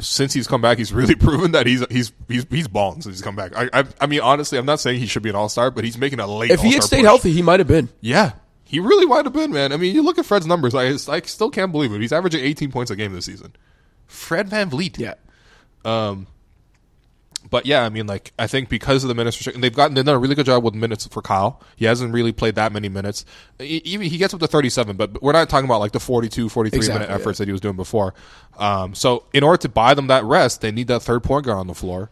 since 0.00 0.32
he's 0.32 0.46
come 0.46 0.60
back, 0.60 0.78
he's 0.78 0.92
really 0.92 1.14
proven 1.16 1.52
that 1.52 1.66
he's 1.66 1.84
he's 1.90 2.12
he's 2.28 2.46
he's 2.50 2.68
balling 2.68 3.02
since 3.02 3.16
he's 3.16 3.22
come 3.22 3.36
back. 3.36 3.52
I 3.56 3.68
I, 3.72 3.84
I 4.00 4.06
mean, 4.06 4.20
honestly, 4.20 4.58
I'm 4.58 4.66
not 4.66 4.80
saying 4.80 5.00
he 5.00 5.06
should 5.06 5.22
be 5.22 5.30
an 5.30 5.36
All 5.36 5.48
Star, 5.48 5.70
but 5.70 5.84
he's 5.84 5.98
making 5.98 6.20
a 6.20 6.26
late. 6.26 6.50
If 6.50 6.60
he 6.60 6.72
had 6.72 6.82
stayed 6.84 6.98
push. 6.98 7.04
healthy, 7.06 7.32
he 7.32 7.42
might 7.42 7.60
have 7.60 7.68
been. 7.68 7.88
yeah. 8.00 8.32
He 8.64 8.80
really 8.80 9.06
might 9.06 9.24
have 9.24 9.32
been, 9.32 9.50
man. 9.50 9.72
I 9.72 9.78
mean, 9.78 9.94
you 9.94 10.02
look 10.02 10.18
at 10.18 10.26
Fred's 10.26 10.46
numbers. 10.46 10.74
I, 10.74 10.88
I 11.10 11.22
still 11.22 11.48
can't 11.48 11.72
believe 11.72 11.90
it. 11.90 12.02
He's 12.02 12.12
averaging 12.12 12.44
18 12.44 12.70
points 12.70 12.90
a 12.90 12.96
game 12.96 13.14
this 13.14 13.24
season. 13.24 13.56
Fred 14.06 14.50
VanVleet. 14.50 14.98
Yeah. 14.98 15.14
Um, 15.86 16.26
But 17.48 17.66
yeah, 17.66 17.84
I 17.84 17.88
mean, 17.88 18.06
like 18.06 18.32
I 18.38 18.46
think 18.46 18.68
because 18.68 19.04
of 19.04 19.08
the 19.08 19.14
minutes 19.14 19.36
restriction, 19.38 19.60
they've 19.60 19.74
gotten 19.74 19.94
they've 19.94 20.04
done 20.04 20.14
a 20.14 20.18
really 20.18 20.34
good 20.34 20.46
job 20.46 20.64
with 20.64 20.74
minutes 20.74 21.06
for 21.06 21.22
Kyle. 21.22 21.60
He 21.76 21.84
hasn't 21.84 22.12
really 22.12 22.32
played 22.32 22.56
that 22.56 22.72
many 22.72 22.88
minutes. 22.88 23.24
Even 23.58 24.08
he 24.08 24.18
gets 24.18 24.34
up 24.34 24.40
to 24.40 24.46
37, 24.46 24.96
but 24.96 25.22
we're 25.22 25.32
not 25.32 25.48
talking 25.48 25.64
about 25.64 25.80
like 25.80 25.92
the 25.92 26.00
42, 26.00 26.48
43 26.48 26.76
Exactly, 26.76 26.98
minute 26.98 27.10
yeah. 27.10 27.14
efforts 27.14 27.38
that 27.38 27.48
he 27.48 27.52
was 27.52 27.60
doing 27.60 27.76
before. 27.76 28.14
Um, 28.58 28.94
so 28.94 29.24
in 29.32 29.42
order 29.42 29.58
to 29.62 29.68
buy 29.68 29.94
them 29.94 30.08
that 30.08 30.24
rest, 30.24 30.60
they 30.60 30.72
need 30.72 30.88
that 30.88 31.00
third 31.00 31.22
point 31.22 31.46
guard 31.46 31.58
on 31.58 31.66
the 31.66 31.74
floor. 31.74 32.10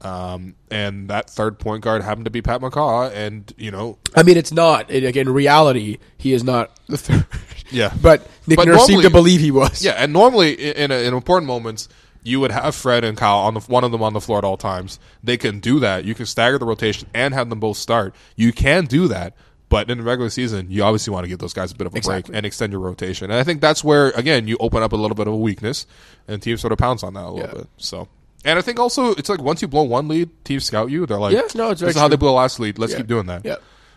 Um, 0.00 0.54
and 0.70 1.08
that 1.08 1.30
third 1.30 1.58
point 1.58 1.82
guard 1.82 2.02
happened 2.02 2.26
to 2.26 2.30
be 2.30 2.42
Pat 2.42 2.60
McCaw, 2.60 3.10
and 3.10 3.50
you 3.56 3.70
know, 3.70 3.96
I 4.14 4.22
mean, 4.22 4.36
it's 4.36 4.52
not. 4.52 4.90
It, 4.90 5.02
again, 5.02 5.30
reality, 5.30 5.98
he 6.18 6.34
is 6.34 6.44
not 6.44 6.78
the 6.88 6.98
third. 6.98 7.26
Yeah. 7.70 7.92
But 8.00 8.28
Nick 8.46 8.58
But 8.58 8.68
Nurse 8.68 8.86
seemed 8.86 9.02
to 9.02 9.10
believe 9.10 9.40
he 9.40 9.50
was. 9.50 9.82
Yeah, 9.82 9.92
and 9.92 10.12
normally 10.12 10.52
in 10.52 10.92
in, 10.92 11.06
in 11.06 11.14
important 11.14 11.46
moments, 11.46 11.88
you 12.24 12.40
would 12.40 12.50
have 12.50 12.74
Fred 12.74 13.04
and 13.04 13.16
Kyle 13.16 13.38
on 13.38 13.54
the 13.54 13.60
one 13.60 13.84
of 13.84 13.92
them 13.92 14.02
on 14.02 14.12
the 14.14 14.20
floor 14.20 14.38
at 14.38 14.44
all 14.44 14.56
times. 14.56 14.98
They 15.22 15.36
can 15.36 15.60
do 15.60 15.78
that. 15.80 16.04
You 16.04 16.14
can 16.14 16.26
stagger 16.26 16.58
the 16.58 16.64
rotation 16.64 17.08
and 17.14 17.32
have 17.34 17.50
them 17.50 17.60
both 17.60 17.76
start. 17.76 18.14
You 18.34 18.52
can 18.52 18.86
do 18.86 19.06
that, 19.08 19.36
but 19.68 19.88
in 19.90 19.98
the 19.98 20.04
regular 20.04 20.30
season, 20.30 20.66
you 20.70 20.82
obviously 20.82 21.12
want 21.12 21.24
to 21.24 21.28
give 21.28 21.38
those 21.38 21.52
guys 21.52 21.70
a 21.70 21.74
bit 21.76 21.86
of 21.86 21.94
a 21.94 21.98
Exactly. 21.98 22.30
break 22.32 22.36
and 22.36 22.46
extend 22.46 22.72
your 22.72 22.80
rotation. 22.80 23.30
And 23.30 23.38
I 23.38 23.44
think 23.44 23.60
that's 23.60 23.84
where 23.84 24.08
again 24.10 24.48
you 24.48 24.56
open 24.58 24.82
up 24.82 24.92
a 24.92 24.96
little 24.96 25.14
bit 25.14 25.26
of 25.28 25.34
a 25.34 25.36
weakness, 25.36 25.86
and 26.26 26.40
teams 26.42 26.60
sort 26.60 26.72
of 26.72 26.78
pounce 26.78 27.02
on 27.04 27.14
that 27.14 27.24
a 27.24 27.30
little 27.30 27.38
Yeah. 27.48 27.54
bit. 27.58 27.68
So 27.76 28.08
And 28.46 28.58
I 28.58 28.62
think 28.62 28.78
also 28.78 29.12
it's 29.14 29.28
like 29.30 29.40
once 29.40 29.62
you 29.62 29.68
blow 29.68 29.82
one 29.84 30.06
lead, 30.08 30.28
teams 30.44 30.64
scout 30.64 30.90
you. 30.90 31.06
They're 31.06 31.18
like, 31.18 31.32
Yeah, 31.34 31.42
no, 31.54 31.70
it's 31.70 31.80
this 31.80 31.94
is 31.94 32.00
how 32.00 32.08
they 32.08 32.16
blew 32.16 32.30
last 32.30 32.60
lead. 32.60 32.78
Let's 32.78 32.92
Yeah. 32.92 32.98
keep 32.98 33.06
doing 33.06 33.24
that. 33.26 33.42
Yeah. 33.44 33.56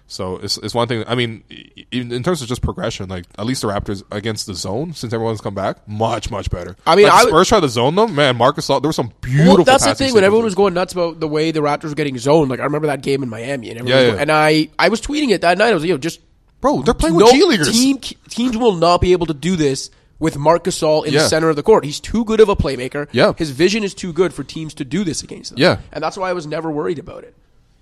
So 0.09 0.37
it's, 0.37 0.57
it's 0.59 0.73
one 0.73 0.87
thing. 0.87 1.03
I 1.05 1.15
mean, 1.15 1.43
even 1.91 2.13
in 2.13 2.23
terms 2.23 2.41
of 2.41 2.47
just 2.47 2.61
progression, 2.61 3.09
like 3.09 3.25
at 3.37 3.45
least 3.45 3.61
the 3.61 3.67
Raptors 3.67 4.03
against 4.09 4.47
the 4.47 4.53
zone, 4.53 4.93
since 4.93 5.11
everyone's 5.11 5.41
come 5.41 5.53
back, 5.53 5.85
much 5.87 6.31
much 6.31 6.49
better. 6.49 6.77
I 6.85 6.95
mean, 6.95 7.05
like, 7.05 7.13
I 7.13 7.23
would- 7.25 7.29
Spurs 7.31 7.47
tried 7.49 7.59
to 7.61 7.69
zone 7.69 7.95
them. 7.95 8.15
Man, 8.15 8.37
Marcus, 8.37 8.67
there 8.67 8.79
were 8.79 8.93
some 8.93 9.11
beautiful. 9.19 9.55
Well, 9.55 9.63
that's 9.65 9.85
the 9.85 9.95
thing. 9.95 10.13
When 10.13 10.23
everyone 10.23 10.45
was 10.45 10.55
going 10.55 10.73
nuts 10.73 10.93
about 10.93 11.19
the 11.19 11.27
way 11.27 11.51
the 11.51 11.59
Raptors 11.59 11.89
were 11.89 11.95
getting 11.95 12.17
zoned, 12.17 12.49
like 12.49 12.61
I 12.61 12.63
remember 12.63 12.87
that 12.87 13.01
game 13.01 13.21
in 13.21 13.27
Miami, 13.29 13.69
and 13.69 13.79
everyone 13.79 14.01
Yeah, 14.01 14.13
yeah. 14.13 14.19
and 14.21 14.31
I 14.31 14.69
I 14.79 14.87
was 14.89 15.01
tweeting 15.01 15.31
it 15.31 15.41
that 15.41 15.57
night. 15.57 15.71
I 15.71 15.73
was 15.73 15.83
like, 15.83 15.89
yo, 15.89 15.97
just 15.97 16.21
bro, 16.61 16.81
they're 16.83 16.93
playing 16.93 17.17
no 17.17 17.25
with 17.25 17.33
G 17.33 17.43
leaguers. 17.43 17.71
team 17.71 17.97
teams 18.29 18.55
will 18.55 18.75
not 18.75 19.01
be 19.01 19.11
able 19.11 19.25
to 19.25 19.33
do 19.33 19.57
this 19.57 19.89
with 20.19 20.37
Marc 20.37 20.63
Gasol 20.63 21.05
in 21.05 21.11
Yeah. 21.13 21.23
the 21.23 21.27
center 21.27 21.49
of 21.49 21.57
the 21.57 21.63
court. 21.63 21.83
He's 21.83 21.99
too 21.99 22.23
good 22.23 22.39
of 22.39 22.47
a 22.49 22.55
playmaker. 22.55 23.07
Yeah. 23.11 23.33
his 23.37 23.51
vision 23.51 23.83
is 23.83 23.93
too 23.93 24.13
good 24.13 24.33
for 24.33 24.43
teams 24.45 24.73
to 24.75 24.85
do 24.85 25.03
this 25.03 25.21
against 25.21 25.51
them. 25.51 25.59
Yeah. 25.59 25.79
and 25.91 26.01
that's 26.01 26.15
why 26.17 26.29
I 26.29 26.33
was 26.33 26.47
never 26.47 26.71
worried 26.71 26.97
about 26.97 27.23
it. 27.25 27.35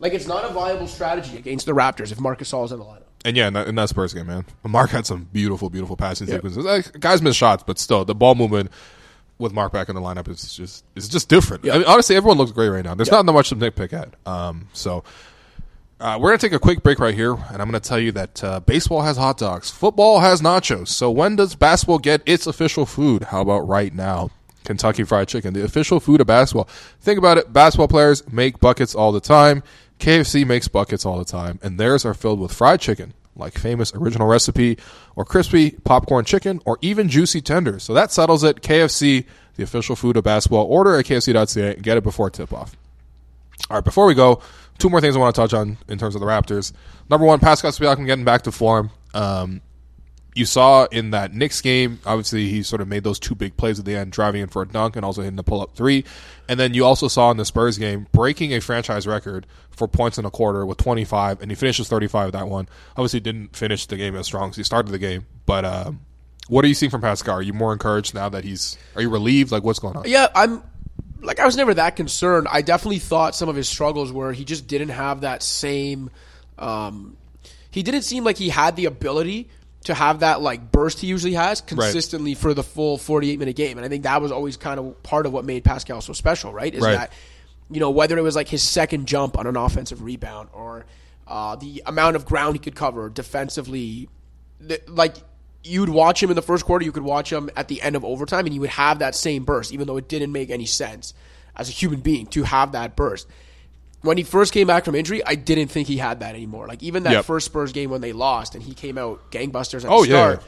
Like 0.05 0.13
it's 0.13 0.27
not 0.27 0.45
a 0.45 0.49
viable 0.49 0.85
strategy 0.85 1.35
against 1.35 1.65
the 1.65 1.71
Raptors 1.71 2.11
if 2.11 2.19
Marc 2.19 2.37
Gasol 2.37 2.63
is 2.63 2.71
in 2.71 2.77
the 2.77 2.85
lineup. 2.85 3.05
And 3.25 3.35
yeah, 3.35 3.47
in 3.47 3.53
that, 3.53 3.67
in 3.67 3.73
that 3.73 3.89
Spurs 3.89 4.13
game, 4.13 4.27
man, 4.27 4.45
Mark 4.63 4.91
had 4.91 5.07
some 5.07 5.27
beautiful, 5.33 5.71
beautiful 5.71 5.97
passing 5.97 6.27
sequences. 6.27 6.63
Like, 6.63 6.99
guys 6.99 7.23
miss 7.23 7.35
shots, 7.35 7.63
but 7.65 7.79
still, 7.79 8.05
the 8.05 8.13
ball 8.13 8.35
movement 8.35 8.69
with 9.39 9.51
Mark 9.51 9.73
back 9.73 9.89
in 9.89 9.95
the 9.95 10.01
lineup 10.01 10.29
is 10.29 10.55
just 10.55 10.85
is 10.95 11.09
just 11.09 11.27
different. 11.27 11.65
Yeah. 11.65 11.73
I 11.73 11.77
mean, 11.79 11.87
honestly, 11.87 12.15
everyone 12.15 12.37
looks 12.37 12.51
great 12.51 12.69
right 12.69 12.85
now. 12.85 12.93
There's 12.93 13.09
not 13.09 13.25
that 13.25 13.31
much 13.31 13.49
to 13.49 13.55
nitpick 13.55 13.93
at. 13.93 14.13
Um, 14.27 14.67
so 14.73 15.03
uh, 15.99 16.19
we're 16.21 16.29
gonna 16.29 16.37
take 16.37 16.53
a 16.53 16.59
quick 16.59 16.83
break 16.83 16.99
right 16.99 17.15
here, 17.15 17.33
and 17.33 17.59
I'm 17.59 17.67
gonna 17.67 17.79
tell 17.79 17.97
you 17.97 18.11
that 18.11 18.43
uh, 18.43 18.59
baseball 18.59 19.01
has 19.01 19.17
hot 19.17 19.39
dogs, 19.39 19.71
football 19.71 20.19
has 20.19 20.39
nachos. 20.39 20.89
So 20.89 21.09
when 21.09 21.35
does 21.35 21.55
basketball 21.55 21.97
get 21.97 22.21
its 22.27 22.45
official 22.45 22.85
food? 22.85 23.23
How 23.23 23.41
about 23.41 23.67
right 23.67 23.91
now? 23.91 24.29
Kentucky 24.65 25.03
Fried 25.03 25.27
Chicken, 25.27 25.53
the 25.53 25.63
official 25.63 25.99
food 25.99 26.19
of 26.19 26.27
basketball. 26.27 26.67
Think 26.99 27.17
about 27.17 27.37
it. 27.37 27.53
Basketball 27.53 27.87
players 27.87 28.29
make 28.31 28.59
buckets 28.59 28.93
all 28.93 29.11
the 29.11 29.21
time. 29.21 29.63
KFC 29.99 30.45
makes 30.45 30.67
buckets 30.67 31.05
all 31.05 31.17
the 31.17 31.25
time, 31.25 31.59
and 31.63 31.79
theirs 31.79 32.05
are 32.05 32.13
filled 32.13 32.39
with 32.39 32.53
fried 32.53 32.81
chicken, 32.81 33.13
like 33.35 33.57
famous 33.57 33.93
original 33.93 34.27
recipe, 34.27 34.77
or 35.15 35.25
crispy 35.25 35.71
popcorn 35.71 36.25
chicken, 36.25 36.61
or 36.65 36.77
even 36.81 37.09
juicy 37.09 37.41
tenders. 37.41 37.83
So 37.83 37.93
that 37.93 38.11
settles 38.11 38.43
it. 38.43 38.61
KFC, 38.61 39.25
the 39.55 39.63
official 39.63 39.95
food 39.95 40.17
of 40.17 40.23
basketball. 40.23 40.65
Order 40.65 40.97
at 40.97 41.05
KFC.ca 41.05 41.75
and 41.75 41.83
get 41.83 41.97
it 41.97 42.03
before 42.03 42.29
tip 42.29 42.53
off. 42.53 42.75
All 43.69 43.77
right, 43.77 43.83
before 43.83 44.05
we 44.05 44.13
go, 44.13 44.41
two 44.77 44.89
more 44.89 45.01
things 45.01 45.15
I 45.15 45.19
want 45.19 45.33
to 45.35 45.41
touch 45.41 45.53
on 45.53 45.77
in 45.87 45.97
terms 45.97 46.15
of 46.15 46.21
the 46.21 46.27
Raptors. 46.27 46.73
Number 47.09 47.25
one, 47.25 47.39
Pascal 47.39 47.71
Siakam 47.71 48.05
getting 48.05 48.25
back 48.25 48.43
to 48.43 48.51
form. 48.51 48.91
Um, 49.13 49.61
you 50.35 50.45
saw 50.45 50.85
in 50.91 51.11
that 51.11 51.33
Knicks 51.33 51.61
game, 51.61 51.99
obviously 52.05 52.49
he 52.49 52.61
sort 52.61 52.81
of 52.81 52.89
made 52.89 53.05
those 53.05 53.19
two 53.19 53.35
big 53.35 53.55
plays 53.55 53.79
at 53.79 53.85
the 53.85 53.95
end, 53.95 54.11
driving 54.11 54.41
in 54.41 54.49
for 54.49 54.61
a 54.61 54.67
dunk 54.67 54.97
and 54.97 55.05
also 55.05 55.21
hitting 55.21 55.37
the 55.37 55.43
pull 55.43 55.61
up 55.61 55.75
three. 55.75 56.03
And 56.49 56.59
then 56.59 56.73
you 56.73 56.85
also 56.85 57.07
saw 57.07 57.31
in 57.31 57.37
the 57.37 57.45
Spurs 57.45 57.77
game 57.77 58.05
breaking 58.11 58.53
a 58.53 58.59
franchise 58.59 59.07
record 59.07 59.47
for 59.71 59.87
points 59.87 60.17
in 60.17 60.25
a 60.25 60.29
quarter 60.29 60.65
with 60.65 60.77
25, 60.77 61.41
and 61.41 61.49
he 61.49 61.55
finishes 61.55 61.87
35 61.87 62.33
that 62.33 62.49
one. 62.49 62.67
Obviously, 62.97 63.21
didn't 63.21 63.55
finish 63.55 63.85
the 63.85 63.95
game 63.95 64.15
as 64.15 64.25
strong 64.25 64.49
as 64.49 64.57
he 64.57 64.63
started 64.63 64.91
the 64.91 64.99
game, 64.99 65.25
but 65.45 65.63
uh, 65.63 65.91
what 66.49 66.65
are 66.65 66.67
you 66.67 66.73
seeing 66.73 66.89
from 66.89 67.01
Pascal? 67.01 67.37
Are 67.37 67.41
you 67.41 67.53
more 67.53 67.71
encouraged 67.71 68.13
now 68.13 68.27
that 68.29 68.43
he's? 68.43 68.77
Are 68.95 69.01
you 69.01 69.09
relieved? 69.09 69.51
Like 69.51 69.63
what's 69.63 69.79
going 69.79 69.95
on? 69.95 70.03
Yeah, 70.05 70.27
I'm 70.35 70.61
like 71.21 71.39
I 71.39 71.45
was 71.45 71.55
never 71.55 71.73
that 71.73 71.95
concerned. 71.95 72.47
I 72.51 72.61
definitely 72.61 72.99
thought 72.99 73.35
some 73.35 73.47
of 73.47 73.55
his 73.55 73.69
struggles 73.69 74.11
were 74.11 74.33
he 74.33 74.43
just 74.43 74.67
didn't 74.67 74.89
have 74.89 75.21
that 75.21 75.41
same 75.41 76.11
um 76.57 77.17
he 77.71 77.83
didn't 77.83 78.03
seem 78.03 78.23
like 78.23 78.37
he 78.37 78.47
had 78.47 78.77
the 78.77 78.85
ability 78.85 79.49
to 79.85 79.93
have 79.93 80.19
that 80.19 80.41
like 80.41 80.71
burst 80.71 80.99
he 80.99 81.07
usually 81.07 81.33
has 81.33 81.61
consistently 81.61 82.35
for 82.35 82.53
the 82.53 82.63
full 82.63 82.97
48 82.97 83.39
minute 83.39 83.55
game. 83.55 83.77
And 83.77 83.85
I 83.85 83.89
think 83.89 84.03
that 84.03 84.21
was 84.21 84.31
always 84.31 84.57
kind 84.57 84.79
of 84.79 85.01
part 85.03 85.25
of 85.25 85.33
what 85.33 85.45
made 85.45 85.63
Pascal 85.63 86.01
so 86.01 86.13
special, 86.13 86.53
right? 86.53 86.73
Is 86.73 86.83
Right. 86.83 86.97
that 86.97 87.13
you 87.71 87.79
know 87.79 87.89
whether 87.89 88.17
it 88.17 88.21
was 88.21 88.35
like 88.35 88.47
his 88.47 88.61
second 88.61 89.07
jump 89.07 89.37
on 89.37 89.47
an 89.47 89.55
offensive 89.57 90.01
rebound 90.03 90.49
or 90.53 90.85
uh, 91.27 91.55
the 91.55 91.81
amount 91.87 92.15
of 92.15 92.25
ground 92.25 92.53
he 92.55 92.59
could 92.59 92.75
cover 92.75 93.09
defensively 93.09 94.07
th- 94.67 94.83
like 94.87 95.15
you'd 95.63 95.89
watch 95.89 96.21
him 96.21 96.29
in 96.29 96.35
the 96.35 96.43
first 96.43 96.63
quarter, 96.65 96.85
you 96.85 96.91
could 96.91 97.01
watch 97.03 97.31
him 97.33 97.49
at 97.55 97.67
the 97.67 97.81
end 97.81 97.95
of 97.95 98.05
overtime, 98.05 98.45
and 98.45 98.53
you 98.53 98.61
would 98.61 98.69
have 98.69 98.99
that 98.99 99.15
same 99.15 99.43
burst, 99.43 99.73
even 99.73 99.87
though 99.87 99.97
it 99.97 100.07
didn't 100.07 100.31
make 100.31 100.51
any 100.51 100.65
sense 100.67 101.15
as 101.55 101.67
a 101.69 101.71
human 101.71 102.01
being 102.01 102.27
to 102.27 102.43
have 102.43 102.73
that 102.73 102.95
burst. 102.95 103.27
When 104.05 104.17
he 104.17 104.23
first 104.23 104.53
came 104.53 104.67
back 104.67 104.85
from 104.85 104.95
injury, 104.95 105.21
I 105.25 105.35
didn't 105.35 105.67
think 105.67 105.87
he 105.87 105.97
had 105.97 106.19
that 106.21 106.35
anymore. 106.35 106.67
Like 106.67 106.81
even 106.83 107.03
that 107.03 107.11
Yep. 107.13 107.25
first 107.25 107.45
Spurs 107.47 107.71
game 107.73 107.89
when 107.89 108.01
they 108.01 108.13
lost 108.13 108.55
and 108.55 108.63
he 108.63 108.73
came 108.73 108.97
out 108.97 109.31
gangbusters 109.31 109.83
at 109.83 109.89
Oh, 109.91 110.03
the 110.03 110.09
yeah. 110.09 110.15
start. 110.35 110.43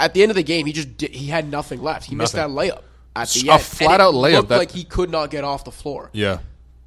At 0.00 0.14
the 0.14 0.22
end 0.22 0.30
of 0.30 0.36
the 0.36 0.42
game, 0.42 0.66
he 0.66 0.72
just 0.72 0.96
did, 0.96 1.10
he 1.12 1.26
had 1.28 1.48
nothing 1.50 1.82
left. 1.82 2.06
He 2.06 2.14
missed 2.14 2.32
that 2.34 2.48
layup 2.50 2.82
at 3.14 3.34
A 3.34 3.40
the 3.40 3.50
end. 3.50 3.60
A 3.60 3.64
flat 3.64 3.90
And 3.92 3.94
it 3.94 4.00
out 4.04 4.14
layup 4.14 4.48
that- 4.48 4.58
like 4.58 4.72
he 4.72 4.84
could 4.84 5.10
not 5.10 5.30
get 5.30 5.44
off 5.44 5.64
the 5.64 5.70
floor. 5.70 6.10
Yeah. 6.12 6.38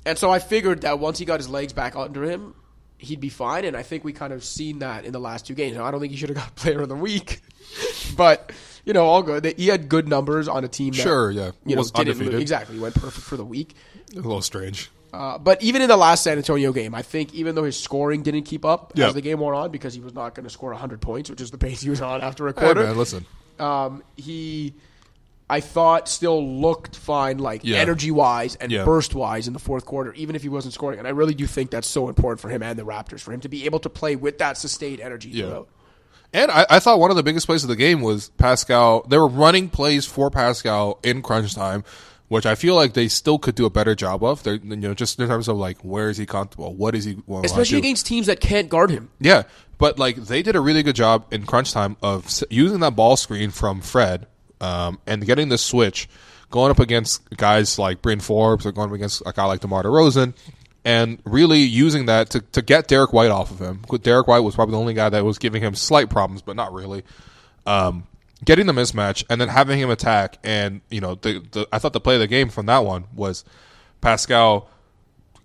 And 0.06 0.18
so 0.18 0.30
I 0.30 0.40
figured 0.40 0.82
that 0.82 1.00
once 1.00 1.18
he 1.18 1.26
got 1.26 1.40
his 1.40 1.50
legs 1.50 1.74
back 1.74 1.96
under 1.96 2.24
him, 2.24 2.54
he'd 2.98 3.20
be 3.22 3.30
fine. 3.30 3.66
And 3.66 3.76
I 3.78 3.84
think 3.84 4.04
we 4.04 4.12
kind 4.14 4.34
of 4.34 4.44
seen 4.44 4.80
that 4.80 5.06
in 5.06 5.14
the 5.14 5.20
last 5.20 5.46
two 5.48 5.54
games. 5.56 5.78
Now, 5.78 5.86
I 5.86 5.92
don't 5.92 6.00
think 6.00 6.12
he 6.12 6.18
should 6.18 6.30
have 6.30 6.38
got 6.38 6.56
Player 6.56 6.82
of 6.82 6.90
the 6.90 6.96
Week, 6.96 7.42
but 8.18 8.52
you 8.84 8.94
know, 8.94 9.06
all 9.06 9.24
good. 9.24 9.46
He 9.58 9.68
had 9.68 9.90
good 9.90 10.08
numbers 10.08 10.48
on 10.48 10.64
a 10.64 10.68
team. 10.68 10.94
That, 10.94 11.02
Sure, 11.02 11.32
yeah. 11.32 11.52
you 11.66 11.76
know, 11.76 11.82
Was 11.82 11.92
undefeated. 11.94 12.36
exactly. 12.40 12.76
He 12.76 12.82
went 12.82 12.94
perfect 12.94 13.26
for 13.26 13.36
the 13.38 13.46
week. 13.46 13.76
A 14.14 14.18
little 14.18 14.42
strange. 14.44 14.92
Uh, 15.16 15.38
but 15.38 15.62
even 15.64 15.82
in 15.82 15.88
the 15.88 15.96
last 15.98 16.24
San 16.24 16.38
Antonio 16.38 16.72
game, 16.74 16.94
I 16.94 17.02
think 17.02 17.34
even 17.34 17.56
though 17.56 17.64
his 17.64 17.80
scoring 17.80 18.22
didn't 18.22 18.44
keep 18.44 18.66
up 18.66 18.92
Yeah. 18.96 19.08
as 19.08 19.14
the 19.14 19.22
game 19.22 19.40
wore 19.40 19.54
on, 19.54 19.72
because 19.72 19.94
he 19.94 20.02
was 20.02 20.14
not 20.14 20.36
going 20.36 20.44
to 20.44 20.50
score 20.50 20.72
100 20.72 21.02
points, 21.02 21.30
which 21.30 21.40
is 21.42 21.52
the 21.52 21.58
pace 21.58 21.82
he 21.82 21.90
was 21.90 22.02
on 22.02 22.22
after 22.22 22.48
a 22.48 22.52
Hey, 22.52 22.60
quarter 22.60 22.84
man, 22.84 22.98
listen. 22.98 23.26
um, 23.60 24.04
he, 24.18 24.74
I 25.50 25.60
thought, 25.62 26.10
still 26.10 26.44
looked 26.60 26.96
fine, 26.96 27.38
like 27.38 27.62
Yeah. 27.64 27.78
energy 27.78 28.12
wise 28.12 28.56
and 28.56 28.72
Yeah. 28.72 28.84
burst 28.84 29.16
wise 29.16 29.48
in 29.48 29.54
the 29.54 29.60
fourth 29.60 29.86
quarter, 29.86 30.12
even 30.14 30.36
if 30.36 30.42
he 30.42 30.50
wasn't 30.50 30.74
scoring. 30.74 31.00
And 31.00 31.08
I 31.08 31.12
really 31.12 31.34
do 31.36 31.46
think 31.48 31.72
that's 31.72 31.88
so 31.88 32.10
important 32.10 32.42
for 32.42 32.50
him 32.50 32.62
and 32.64 32.78
the 32.78 32.84
Raptors 32.84 33.22
for 33.22 33.32
him 33.32 33.40
to 33.42 33.50
be 33.50 33.66
able 33.66 33.80
to 33.80 33.90
play 33.90 34.16
with 34.16 34.40
that 34.40 34.58
sustained 34.58 35.00
energy 35.00 35.30
Yeah. 35.30 35.46
throughout. 35.46 35.68
And 36.34 36.52
I, 36.52 36.66
I 36.70 36.80
thought 36.80 37.00
one 37.00 37.12
of 37.12 37.16
the 37.16 37.24
biggest 37.24 37.46
plays 37.46 37.64
of 37.64 37.70
the 37.70 37.76
game 37.78 38.02
was 38.02 38.30
Pascal. 38.38 39.06
They 39.08 39.18
were 39.18 39.28
running 39.28 39.70
plays 39.70 40.06
for 40.06 40.30
Pascal 40.30 41.00
in 41.04 41.22
crunch 41.22 41.56
time, 41.56 41.86
which 42.28 42.46
I 42.46 42.56
feel 42.56 42.76
like 42.76 42.94
they 42.94 43.08
still 43.08 43.38
could 43.38 43.56
do 43.56 43.66
a 43.66 43.70
better 43.70 43.96
job 43.96 44.24
of. 44.24 44.44
They're, 44.44 44.56
you 44.56 44.76
know, 44.76 44.94
just 44.94 45.20
in 45.20 45.28
terms 45.28 45.48
of 45.48 45.58
like 45.58 45.78
where 45.82 46.10
is 46.10 46.18
he 46.18 46.26
comfortable, 46.26 46.74
what 46.74 46.96
is 46.96 47.06
he, 47.06 47.18
Especially 47.44 47.78
against 47.78 48.06
teams 48.06 48.28
that 48.28 48.40
can't 48.40 48.70
guard 48.70 48.90
him. 48.90 49.10
Yeah, 49.20 49.44
but 49.78 50.00
like 50.00 50.16
they 50.16 50.42
did 50.42 50.56
a 50.56 50.60
really 50.60 50.84
good 50.84 50.96
job 50.96 51.26
in 51.32 51.46
crunch 51.46 51.72
time 51.72 51.98
of 52.02 52.44
using 52.50 52.80
that 52.80 52.96
ball 52.96 53.18
screen 53.18 53.52
from 53.52 53.82
Fred 53.82 54.28
um, 54.62 55.00
and 55.06 55.26
getting 55.26 55.50
the 55.50 55.58
switch, 55.58 56.10
going 56.50 56.72
up 56.72 56.80
against 56.80 57.30
guys 57.38 57.78
like 57.78 58.02
Bryn 58.02 58.20
Forbes 58.20 58.66
or 58.66 58.72
going 58.72 58.90
up 58.90 58.96
against 58.96 59.22
a 59.26 59.32
guy 59.32 59.46
like 59.46 59.62
DeMar 59.62 59.84
DeRozan, 59.84 60.34
and 60.84 61.20
really 61.26 61.60
using 61.60 62.08
that 62.08 62.32
to, 62.32 62.42
to 62.42 62.62
get 62.62 62.88
Derek 62.88 63.14
White 63.14 63.32
off 63.32 63.52
of 63.52 63.60
him. 63.60 63.82
Derek 64.02 64.28
White 64.28 64.40
was 64.40 64.56
probably 64.56 64.74
the 64.74 64.80
only 64.80 64.94
guy 64.94 65.10
that 65.10 65.24
was 65.24 65.38
giving 65.38 65.62
him 65.62 65.76
slight 65.76 66.10
problems, 66.10 66.42
but 66.42 66.56
not 66.56 66.74
really. 66.74 67.04
Um, 67.66 68.08
getting 68.46 68.68
the 68.68 68.74
mismatch 68.74 69.24
and 69.30 69.42
then 69.42 69.50
having 69.50 69.80
him 69.80 69.90
attack, 69.90 70.38
and 70.44 70.82
you 70.90 71.02
know, 71.02 71.16
the, 71.16 71.44
the 71.52 71.68
I 71.72 71.80
thought 71.80 71.94
the 71.94 72.00
play 72.00 72.16
of 72.16 72.22
the 72.22 72.28
game 72.28 72.50
from 72.50 72.68
that 72.68 72.80
one 72.80 73.06
was 73.14 73.44
Pascal 74.02 74.70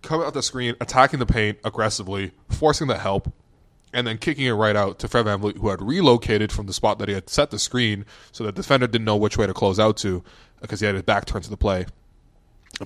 coming 0.02 0.26
out 0.26 0.34
the 0.34 0.42
screen, 0.42 0.76
attacking 0.80 1.18
the 1.18 1.26
paint 1.26 1.58
aggressively, 1.64 2.32
forcing 2.48 2.86
the 2.86 2.98
help, 2.98 3.32
and 3.92 4.06
then 4.06 4.18
kicking 4.18 4.46
it 4.46 4.52
right 4.52 4.76
out 4.76 4.98
to 5.00 5.08
Fred 5.08 5.26
VanVleet, 5.26 5.58
who 5.58 5.68
had 5.68 5.82
relocated 5.82 6.52
from 6.52 6.66
the 6.66 6.72
spot 6.72 6.98
that 6.98 7.08
he 7.08 7.14
had 7.14 7.28
set 7.28 7.50
the 7.50 7.58
screen, 7.58 8.04
so 8.32 8.44
the 8.44 8.52
defender 8.52 8.86
didn't 8.86 9.04
know 9.04 9.16
which 9.16 9.36
way 9.36 9.46
to 9.46 9.54
close 9.54 9.78
out 9.78 9.96
to 9.98 10.22
because 10.60 10.80
he 10.80 10.86
had 10.86 10.94
his 10.94 11.02
back 11.02 11.24
turned 11.24 11.44
to 11.44 11.50
the 11.50 11.56
play. 11.56 11.86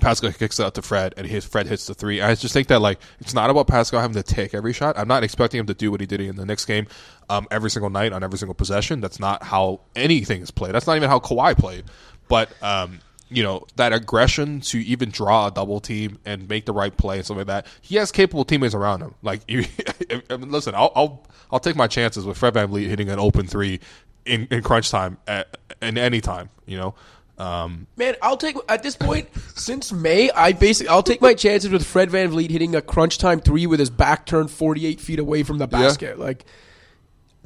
Pascal 0.01 0.33
kicks 0.33 0.59
it 0.59 0.65
out 0.65 0.75
to 0.75 0.83
Fred, 0.83 1.15
and 1.17 1.27
his 1.27 1.45
Fred 1.45 1.67
hits 1.67 1.87
the 1.87 1.95
three. 1.95 2.21
I 2.21 2.35
just 2.35 2.53
think 2.53 2.69
that 2.69 2.81
like 2.81 2.99
it's 3.21 3.35
not 3.35 3.51
about 3.51 3.67
Pascal 3.67 4.01
having 4.01 4.15
to 4.15 4.23
take 4.23 4.55
every 4.55 4.73
shot. 4.73 4.99
I'm 4.99 5.09
not 5.09 5.23
expecting 5.23 5.61
him 5.61 5.67
to 5.67 5.75
do 5.75 5.91
what 5.91 6.01
he 6.01 6.07
did 6.07 6.21
in 6.21 6.37
the 6.37 6.47
next 6.47 6.65
game 6.65 6.87
um, 7.29 7.47
every 7.51 7.71
single 7.71 7.91
night 7.91 8.13
on 8.13 8.25
every 8.25 8.39
single 8.39 8.55
possession. 8.55 9.01
That's 9.01 9.21
not 9.21 9.43
how 9.43 9.81
anything 9.95 10.43
is 10.43 10.51
played. 10.51 10.75
That's 10.75 10.87
not 10.87 10.97
even 10.97 11.09
how 11.09 11.21
Kawhi 11.21 11.57
played. 11.57 11.85
But 12.29 12.51
um, 12.63 13.01
you 13.29 13.43
know 13.43 13.67
that 13.77 13.93
aggression 13.93 14.61
to 14.63 14.79
even 14.79 15.11
draw 15.11 15.49
a 15.49 15.51
double 15.51 15.81
team 15.81 16.19
and 16.25 16.49
make 16.49 16.67
the 16.67 16.73
right 16.73 16.97
play 16.97 17.17
and 17.17 17.25
stuff 17.25 17.39
like 17.39 17.47
that. 17.47 17.67
He 17.81 17.97
has 17.97 18.13
capable 18.13 18.45
teammates 18.45 18.75
around 18.75 19.01
him. 19.01 19.15
Like, 19.23 19.43
you, 19.49 19.65
I 20.31 20.37
mean, 20.37 20.51
listen, 20.51 20.75
I'll, 20.75 20.93
I'll 20.95 21.27
I'll 21.51 21.61
take 21.61 21.77
my 21.77 21.87
chances 21.87 22.25
with 22.25 22.37
Fred 22.37 22.55
VanVleet 22.55 22.89
hitting 22.89 23.09
an 23.09 23.19
open 23.19 23.47
three 23.47 23.81
in, 24.25 24.49
in 24.51 24.63
crunch 24.63 24.91
time 24.91 25.19
at, 25.27 25.57
in 25.81 25.99
any 25.99 26.21
time. 26.21 26.51
You 26.67 26.79
know. 26.79 26.95
Um, 27.37 27.87
Man, 27.97 28.15
I'll 28.23 28.37
take 28.37 28.57
at 28.69 28.83
this 28.83 28.95
point 28.97 29.29
since 29.57 29.93
May. 29.93 30.31
I 30.31 30.53
basically 30.53 30.89
I'll 30.91 31.03
take 31.03 31.21
my 31.21 31.35
chances 31.35 31.71
with 31.71 31.85
Fred 31.85 32.11
VanVleet 32.11 32.51
hitting 32.51 32.77
a 32.77 32.83
crunch 32.83 33.19
time 33.19 33.41
three 33.41 33.67
with 33.67 33.81
his 33.81 33.91
back 33.91 34.25
turned 34.27 34.51
48 34.53 35.01
feet 35.01 35.19
away 35.19 35.43
from 35.43 35.59
the 35.59 35.67
basket. 35.67 36.19
Like 36.19 36.45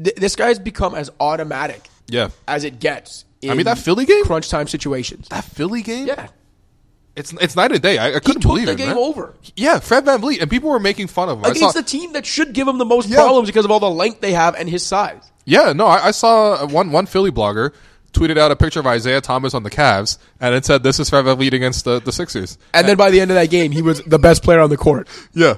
th- 0.02 0.16
this 0.16 0.36
guy's 0.36 0.58
become 0.58 0.94
as 0.94 1.10
automatic 1.20 1.88
yeah. 2.06 2.28
as 2.46 2.64
it 2.64 2.80
gets. 2.80 3.24
I 3.42 3.54
mean 3.54 3.64
that 3.64 3.78
Philly 3.78 4.04
game. 4.04 4.24
crunch 4.24 4.48
time 4.50 4.66
situations. 4.68 5.28
That 5.28 5.44
Philly 5.44 5.80
game. 5.82 6.06
Yeah, 6.06 6.26
It's 7.16 7.32
it's 7.34 7.56
night 7.56 7.72
and 7.72 7.80
day. 7.80 7.96
I, 7.96 8.16
I 8.16 8.18
couldn't 8.18 8.42
believe 8.42 8.66
the 8.66 8.72
it. 8.72 8.78
game 8.78 8.88
man. 8.88 8.98
over 8.98 9.34
Yeah, 9.56 9.78
Fred 9.78 10.04
VanVleet, 10.04 10.42
and 10.42 10.50
people 10.50 10.68
were 10.70 10.80
making 10.80 11.06
fun 11.06 11.28
of 11.30 11.38
him. 11.38 11.44
Against 11.50 11.74
the 11.76 11.82
team 11.82 12.12
that 12.12 12.26
should 12.26 12.52
give 12.52 12.68
him 12.68 12.76
the 12.78 12.84
most 12.84 13.08
Yeah. 13.08 13.16
problems 13.16 13.48
because 13.48 13.64
of 13.64 13.70
all 13.70 13.80
the 13.80 13.88
length 13.90 14.20
they 14.20 14.32
have 14.32 14.54
and 14.54 14.68
his 14.68 14.84
size. 14.84 15.22
Yeah, 15.46 15.72
no, 15.72 15.86
I, 15.86 16.08
I 16.08 16.10
saw 16.10 16.66
one 16.66 16.90
one 16.92 17.06
Philly 17.06 17.30
blogger 17.30 17.72
tweeted 18.18 18.36
out 18.36 18.50
a 18.50 18.56
picture 18.56 18.80
of 18.80 18.86
Isaiah 18.86 19.20
Thomas 19.20 19.54
on 19.54 19.62
the 19.62 19.70
Cavs, 19.70 20.18
and 20.40 20.54
it 20.54 20.64
said, 20.64 20.82
"This 20.82 20.98
is 20.98 21.08
Fred 21.08 21.24
VanVleet 21.24 21.52
against 21.52 21.84
the, 21.84 22.00
the 22.00 22.12
Sixers." 22.12 22.58
And 22.74 22.88
then 22.88 22.96
by 22.96 23.10
the 23.10 23.20
end 23.20 23.30
of 23.30 23.36
that 23.36 23.50
game, 23.50 23.70
he 23.70 23.82
was 23.82 24.02
the 24.02 24.18
best 24.18 24.42
player 24.42 24.60
on 24.60 24.70
the 24.70 24.76
court. 24.76 25.08
Yeah. 25.32 25.54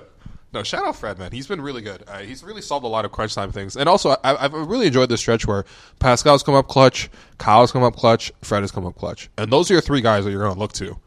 No, 0.53 0.65
shout 0.65 0.85
out 0.85 0.97
Fred, 0.97 1.17
man. 1.17 1.31
He's 1.31 1.47
been 1.47 1.61
really 1.61 1.81
good. 1.81 2.03
Uh, 2.09 2.19
he's 2.19 2.43
really 2.43 2.61
solved 2.61 2.85
a 2.85 2.89
lot 2.89 3.05
of 3.05 3.13
crunch 3.13 3.37
time 3.37 3.53
things. 3.53 3.77
And 3.77 3.89
also, 3.89 4.17
I, 4.25 4.45
I've 4.45 4.53
really 4.53 4.89
enjoyed 4.89 5.09
this 5.09 5.21
stretch 5.21 5.47
where 5.47 5.65
Pascal's 6.01 6.43
come 6.43 6.57
up 6.57 6.67
clutch, 6.67 7.09
Kyle's 7.39 7.71
come 7.71 7.85
up 7.85 7.95
clutch, 7.95 8.33
Fred 8.43 8.63
has 8.63 8.73
come 8.73 8.85
up 8.85 8.97
clutch. 8.97 9.31
And 9.39 9.53
those 9.53 9.71
are 9.71 9.75
your 9.75 9.81
three 9.81 10.01
guys 10.01 10.25
that 10.25 10.33
you're 10.33 10.43
going 10.43 10.55
to 10.55 10.59
look 10.59 10.73
to. 10.73 10.99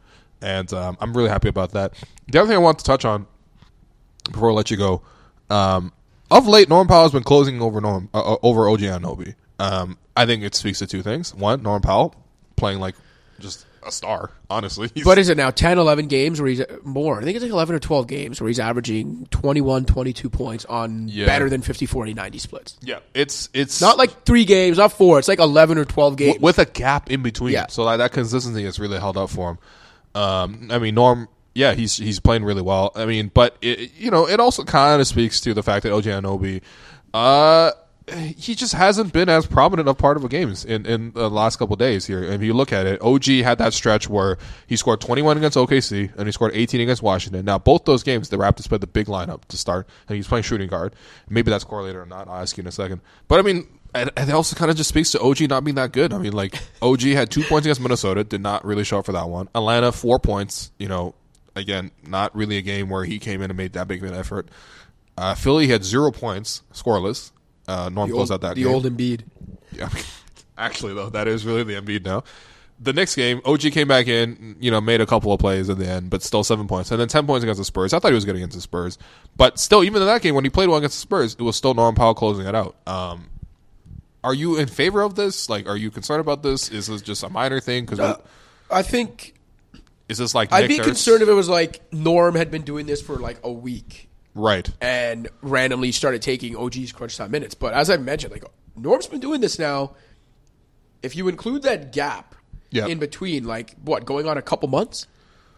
And 0.42 0.72
um, 0.72 0.98
I'm 1.02 1.16
really 1.16 1.30
happy 1.30 1.50
about 1.50 1.72
that. 1.72 1.94
The 2.30 2.40
other 2.40 2.48
thing 2.48 2.56
I 2.56 2.60
want 2.60 2.80
to 2.80 2.86
touch 2.86 3.04
on 3.04 3.28
before 4.32 4.52
I 4.52 4.54
let 4.54 4.72
you 4.72 4.78
go, 4.78 5.02
um, 5.50 5.92
of 6.32 6.48
late, 6.48 6.70
Norm 6.70 6.88
Powell 6.88 7.04
has 7.04 7.12
been 7.12 7.24
closing 7.24 7.62
over 7.62 7.82
Norm 7.82 8.10
uh, 8.14 8.38
over 8.42 8.70
OG 8.70 8.80
Anunoby. 8.80 9.36
Um, 9.60 9.98
I 10.16 10.26
think 10.26 10.44
it 10.44 10.56
speaks 10.56 10.80
to 10.80 10.88
two 10.88 11.02
things. 11.02 11.34
One, 11.34 11.64
Norm 11.64 11.82
Powell 11.82 12.14
playing 12.56 12.80
like 12.80 12.96
just 13.40 13.66
a 13.86 13.92
star, 13.92 14.32
honestly. 14.50 14.90
He's- 14.96 15.06
What 15.06 15.18
is 15.18 15.28
it 15.30 15.36
now? 15.38 15.50
10, 15.52 15.78
11 15.78 16.08
games 16.08 16.40
where 16.40 16.50
he's 16.50 16.62
more. 16.84 17.20
I 17.20 17.24
think 17.24 17.36
it's 17.36 17.44
like 17.44 17.52
11 17.52 17.76
or 17.76 17.80
12 17.80 18.08
games 18.08 18.40
where 18.40 18.48
he's 18.48 18.60
averaging 18.60 19.28
21, 19.32 19.86
22 19.86 20.30
points 20.30 20.64
on 20.66 21.08
Yeah. 21.10 21.26
better 21.26 21.50
than 21.50 21.62
50, 21.62 21.86
40, 21.86 22.14
90 22.14 22.38
splits. 22.38 22.78
yeah, 22.82 23.00
it's 23.14 23.50
it's 23.54 23.82
Not 23.82 23.98
like 23.98 24.24
three 24.24 24.46
games, 24.46 24.78
not 24.78 24.94
four. 24.94 25.20
It's 25.20 25.28
like 25.28 25.40
11 25.40 25.78
or 25.78 25.86
12 25.86 26.16
games. 26.16 26.40
with 26.40 26.60
a 26.60 26.66
gap 26.66 27.12
in 27.12 27.24
between. 27.24 27.54
Yeah. 27.54 27.68
So 27.68 27.84
like, 27.84 27.98
that 27.98 28.12
consistency 28.14 28.64
has 28.64 28.80
really 28.80 29.00
held 29.00 29.18
up 29.18 29.30
for 29.30 29.52
him. 29.52 29.58
Um, 30.16 30.68
I 30.72 30.78
mean, 30.80 30.96
Norm, 30.96 31.28
yeah, 31.56 31.74
he's 31.74 31.98
he's 31.98 32.20
playing 32.20 32.44
really 32.46 32.62
well. 32.62 32.92
I 32.96 33.06
mean, 33.06 33.32
but 33.34 33.58
it, 33.62 33.92
you 33.98 34.12
know, 34.12 34.28
it 34.30 34.40
also 34.40 34.64
kind 34.64 35.02
of 35.02 35.08
speaks 35.08 35.42
to 35.42 35.54
the 35.54 35.62
fact 35.64 35.84
that 35.84 35.92
OG 35.92 36.04
Anunoby, 36.06 36.62
uh, 37.14 37.72
he 38.12 38.56
just 38.56 38.74
hasn't 38.74 39.14
been 39.14 39.30
as 39.30 39.46
prominent 39.46 39.88
a 39.88 39.94
part 39.94 40.18
of 40.18 40.24
the 40.24 40.30
games 40.30 40.66
in, 40.66 40.86
in 40.86 41.12
the 41.14 41.30
last 41.30 41.58
couple 41.58 41.76
days 41.76 42.06
here. 42.06 42.24
And 42.24 42.34
if 42.34 42.42
you 42.42 42.54
look 42.54 42.74
at 42.74 42.86
it, 42.86 43.02
OG 43.02 43.26
had 43.26 43.58
that 43.60 43.74
stretch 43.74 44.10
where 44.10 44.38
he 44.68 44.76
scored 44.76 45.00
21 45.00 45.38
against 45.38 45.58
OKC 45.58 46.14
and 46.18 46.28
he 46.28 46.32
scored 46.32 46.52
18 46.54 46.82
against 46.82 47.02
Washington. 47.02 47.46
Now, 47.46 47.58
both 47.58 47.86
those 47.86 48.04
games, 48.04 48.30
the 48.30 48.38
Raptors 48.38 48.68
played 48.68 48.82
the 48.82 48.88
big 48.88 49.08
lineup 49.08 49.46
to 49.46 49.58
start, 49.58 49.88
and 50.08 50.18
he's 50.18 50.28
playing 50.28 50.44
shooting 50.44 50.68
guard. 50.68 50.96
Maybe 51.30 51.50
that's 51.50 51.64
correlated 51.64 51.98
or 51.98 52.06
not. 52.06 52.28
I'll 52.28 52.42
ask 52.42 52.58
you 52.58 52.62
in 52.62 52.68
a 52.68 52.72
second. 52.72 53.02
But 53.28 53.40
I 53.40 53.42
mean, 53.44 53.68
and 53.96 54.12
it 54.18 54.30
also 54.32 54.56
kind 54.56 54.72
of 54.72 54.78
just 54.78 54.90
speaks 54.90 55.12
to 55.12 55.22
OG 55.22 55.42
not 55.42 55.64
being 55.64 55.76
that 55.76 55.92
good. 55.92 56.14
I 56.14 56.18
mean, 56.18 56.34
like 56.34 56.56
OG 56.82 57.02
had 57.02 57.30
two 57.30 57.44
points 57.44 57.66
against 57.66 57.82
Minnesota, 57.82 58.24
did 58.24 58.42
not 58.42 58.66
really 58.66 58.84
show 58.84 59.00
up 59.00 59.06
for 59.06 59.12
that 59.14 59.30
one. 59.30 59.50
Atlanta 59.56 59.92
four 59.92 60.20
points. 60.20 60.72
You 60.78 60.88
know, 60.88 61.16
again, 61.56 61.92
not 62.06 62.36
really 62.36 62.58
a 62.58 62.62
game 62.62 62.90
where 62.90 63.06
he 63.06 63.20
came 63.20 63.42
in 63.42 63.50
and 63.50 63.58
made 63.58 63.74
that 63.74 63.88
big 63.88 64.04
of 64.04 64.12
an 64.12 64.18
effort. 64.18 64.50
Uh, 65.18 65.36
Philly 65.36 65.68
had 65.68 65.84
zero 65.84 66.12
points, 66.12 66.64
scoreless. 66.74 67.32
Uh, 67.68 67.90
Norm 67.90 68.10
the 68.10 68.16
old, 68.16 68.32
out 68.32 68.42
that 68.42 68.56
the 68.56 68.64
game. 68.64 68.74
old 68.74 68.86
Embiid. 68.86 69.22
Yeah, 69.72 69.90
actually 70.58 70.94
though, 70.94 71.10
that 71.10 71.28
is 71.28 71.46
really 71.46 71.64
the 71.64 71.74
Embiid 71.74 72.06
now. 72.06 72.24
The 72.80 72.92
next 72.92 73.16
game, 73.16 73.40
OG 73.46 73.62
came 73.72 73.88
back 73.88 74.08
in, 74.08 74.58
you 74.60 74.70
know, 74.70 74.82
made 74.82 75.00
a 75.00 75.06
couple 75.06 75.32
of 75.32 75.40
plays 75.40 75.70
at 75.70 75.78
the 75.78 75.88
end, 75.88 76.10
but 76.10 76.22
still 76.22 76.44
seven 76.44 76.68
points, 76.68 76.92
and 76.92 77.00
then 77.00 77.08
ten 77.08 77.26
points 77.26 77.44
against 77.44 77.60
the 77.60 77.64
Spurs. 77.66 77.94
I 77.94 78.00
thought 78.00 78.10
he 78.10 78.16
was 78.16 78.26
good 78.26 78.36
against 78.36 78.56
the 78.56 78.62
Spurs, 78.62 78.98
but 79.38 79.58
still, 79.60 79.84
even 79.84 80.02
in 80.02 80.08
that 80.08 80.22
game 80.22 80.36
when 80.36 80.44
he 80.44 80.50
played 80.50 80.68
well 80.68 80.78
against 80.80 80.98
the 80.98 81.02
Spurs, 81.02 81.34
it 81.40 81.42
was 81.42 81.56
still 81.56 81.74
Norm 81.74 81.96
Powell 81.96 82.14
closing 82.16 82.46
it 82.46 82.56
out. 82.56 82.76
Um, 82.88 83.30
are 84.24 84.34
you 84.34 84.58
in 84.58 84.68
favor 84.68 85.02
of 85.02 85.16
this? 85.16 85.50
Like, 85.50 85.68
are 85.68 85.78
you 85.78 85.92
concerned 85.92 86.20
about 86.22 86.44
this? 86.44 86.70
Is 86.70 86.88
this 86.88 87.02
just 87.02 87.24
a 87.24 87.30
minor 87.30 87.60
thing? 87.62 87.86
Because 87.86 88.00
Uh, 88.00 88.18
I 88.72 88.82
think 88.82 89.36
is 90.10 90.18
this 90.18 90.36
like 90.36 90.52
I'd 90.52 90.68
be 90.68 90.78
Nurse? 90.78 90.86
concerned 90.88 91.22
if 91.22 91.30
it 91.30 91.34
was 91.34 91.48
like 91.50 91.82
Norm 91.94 92.36
had 92.36 92.52
been 92.52 92.64
doing 92.64 92.86
this 92.86 93.02
for 93.02 93.16
like 93.18 93.40
a 93.44 93.52
week 93.52 94.10
right? 94.36 94.70
and 94.82 95.28
randomly 95.42 95.92
started 95.92 96.22
taking 96.22 96.56
OG's 96.56 96.92
crunch 96.92 97.18
time 97.18 97.32
minutes. 97.32 97.56
But 97.56 97.74
as 97.74 97.90
I 97.90 97.98
mentioned, 97.98 98.32
like 98.34 98.44
Norm's 98.76 99.06
been 99.08 99.20
doing 99.20 99.42
this 99.42 99.60
now. 99.60 99.96
If 101.04 101.16
you 101.16 101.28
include 101.28 101.64
that 101.64 101.92
gap 101.92 102.34
Yeah. 102.72 102.88
in 102.88 102.98
between, 103.00 103.44
like 103.44 103.76
what, 103.84 104.06
going 104.06 104.28
on 104.28 104.38
a 104.38 104.42
couple 104.42 104.70
months 104.70 105.06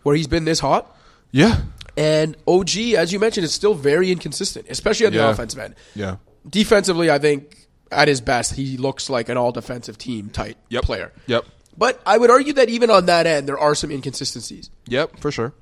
where 0.03 0.15
he's 0.15 0.27
been 0.27 0.45
this 0.45 0.59
hot, 0.59 0.95
Yeah, 1.31 1.61
and 1.97 2.35
OG, 2.47 2.95
as 2.95 3.13
you 3.13 3.19
mentioned, 3.19 3.45
is 3.45 3.53
still 3.53 3.73
very 3.73 4.11
inconsistent, 4.11 4.65
especially 4.69 5.05
on 5.05 5.11
the 5.13 5.19
Yeah. 5.19 5.29
offensive 5.31 5.59
end. 5.59 5.75
yeah, 5.95 6.17
Defensively, 6.49 7.09
I 7.09 7.19
think 7.19 7.67
at 7.91 8.07
his 8.07 8.21
best, 8.21 8.53
he 8.55 8.77
looks 8.77 9.09
like 9.09 9.29
an 9.29 9.37
all 9.37 9.51
defensive 9.51 9.97
team 9.97 10.29
type 10.29 10.57
yep, 10.69 10.83
player. 10.83 11.11
Yep, 11.27 11.45
But 11.77 12.01
I 12.05 12.17
would 12.17 12.29
argue 12.29 12.53
that 12.53 12.69
even 12.69 12.89
on 12.89 13.05
that 13.07 13.25
end, 13.27 13.47
there 13.47 13.57
are 13.59 13.75
some 13.75 13.91
inconsistencies. 13.91 14.69
yep, 14.87 15.19
for 15.19 15.31
sure. 15.31 15.53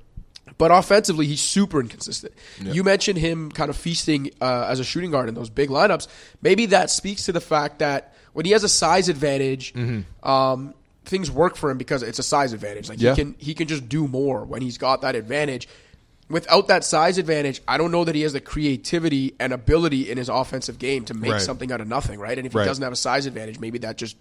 But 0.56 0.70
offensively, 0.70 1.26
he's 1.26 1.40
super 1.40 1.80
inconsistent. 1.80 2.32
You 2.62 2.84
mentioned 2.84 3.18
him 3.18 3.50
kind 3.50 3.70
of 3.70 3.76
feasting 3.76 4.30
uh, 4.40 4.66
as 4.68 4.78
a 4.80 4.84
shooting 4.84 5.10
guard 5.10 5.28
in 5.28 5.34
those 5.34 5.50
big 5.50 5.68
lineups. 5.68 6.06
Maybe 6.42 6.66
that 6.66 6.90
speaks 6.90 7.24
to 7.26 7.32
the 7.32 7.40
fact 7.40 7.80
that 7.80 8.14
when 8.34 8.44
he 8.46 8.52
has 8.52 8.62
a 8.62 8.68
size 8.68 9.08
advantage, 9.08 9.74
um, 10.22 10.74
things 11.04 11.30
work 11.30 11.56
for 11.56 11.70
him 11.70 11.78
because 11.78 12.02
it's 12.02 12.18
a 12.18 12.22
size 12.22 12.52
advantage. 12.52 12.88
Like 12.88 13.00
Yeah. 13.00 13.10
he 13.10 13.16
can 13.16 13.34
he 13.38 13.54
can 13.54 13.66
just 13.68 13.88
do 13.88 14.06
more 14.08 14.44
when 14.44 14.62
he's 14.62 14.78
got 14.78 15.00
that 15.02 15.14
advantage. 15.16 15.68
Without 16.30 16.68
that 16.68 16.84
size 16.84 17.18
advantage, 17.18 17.60
I 17.68 17.76
don't 17.76 17.90
know 17.90 18.04
that 18.04 18.14
he 18.14 18.22
has 18.22 18.32
the 18.32 18.40
creativity 18.40 19.34
and 19.38 19.52
ability 19.52 20.10
in 20.10 20.16
his 20.16 20.30
offensive 20.30 20.78
game 20.78 21.04
to 21.06 21.14
make 21.14 21.32
Right. 21.32 21.40
something 21.42 21.70
out 21.70 21.82
of 21.82 21.88
nothing, 21.88 22.18
right? 22.18 22.38
And 22.38 22.46
if 22.46 22.54
Right. 22.54 22.62
he 22.62 22.68
doesn't 22.68 22.82
have 22.82 22.94
a 22.94 22.96
size 22.96 23.26
advantage, 23.26 23.58
maybe 23.60 23.78
that 23.80 23.98
just 23.98 24.16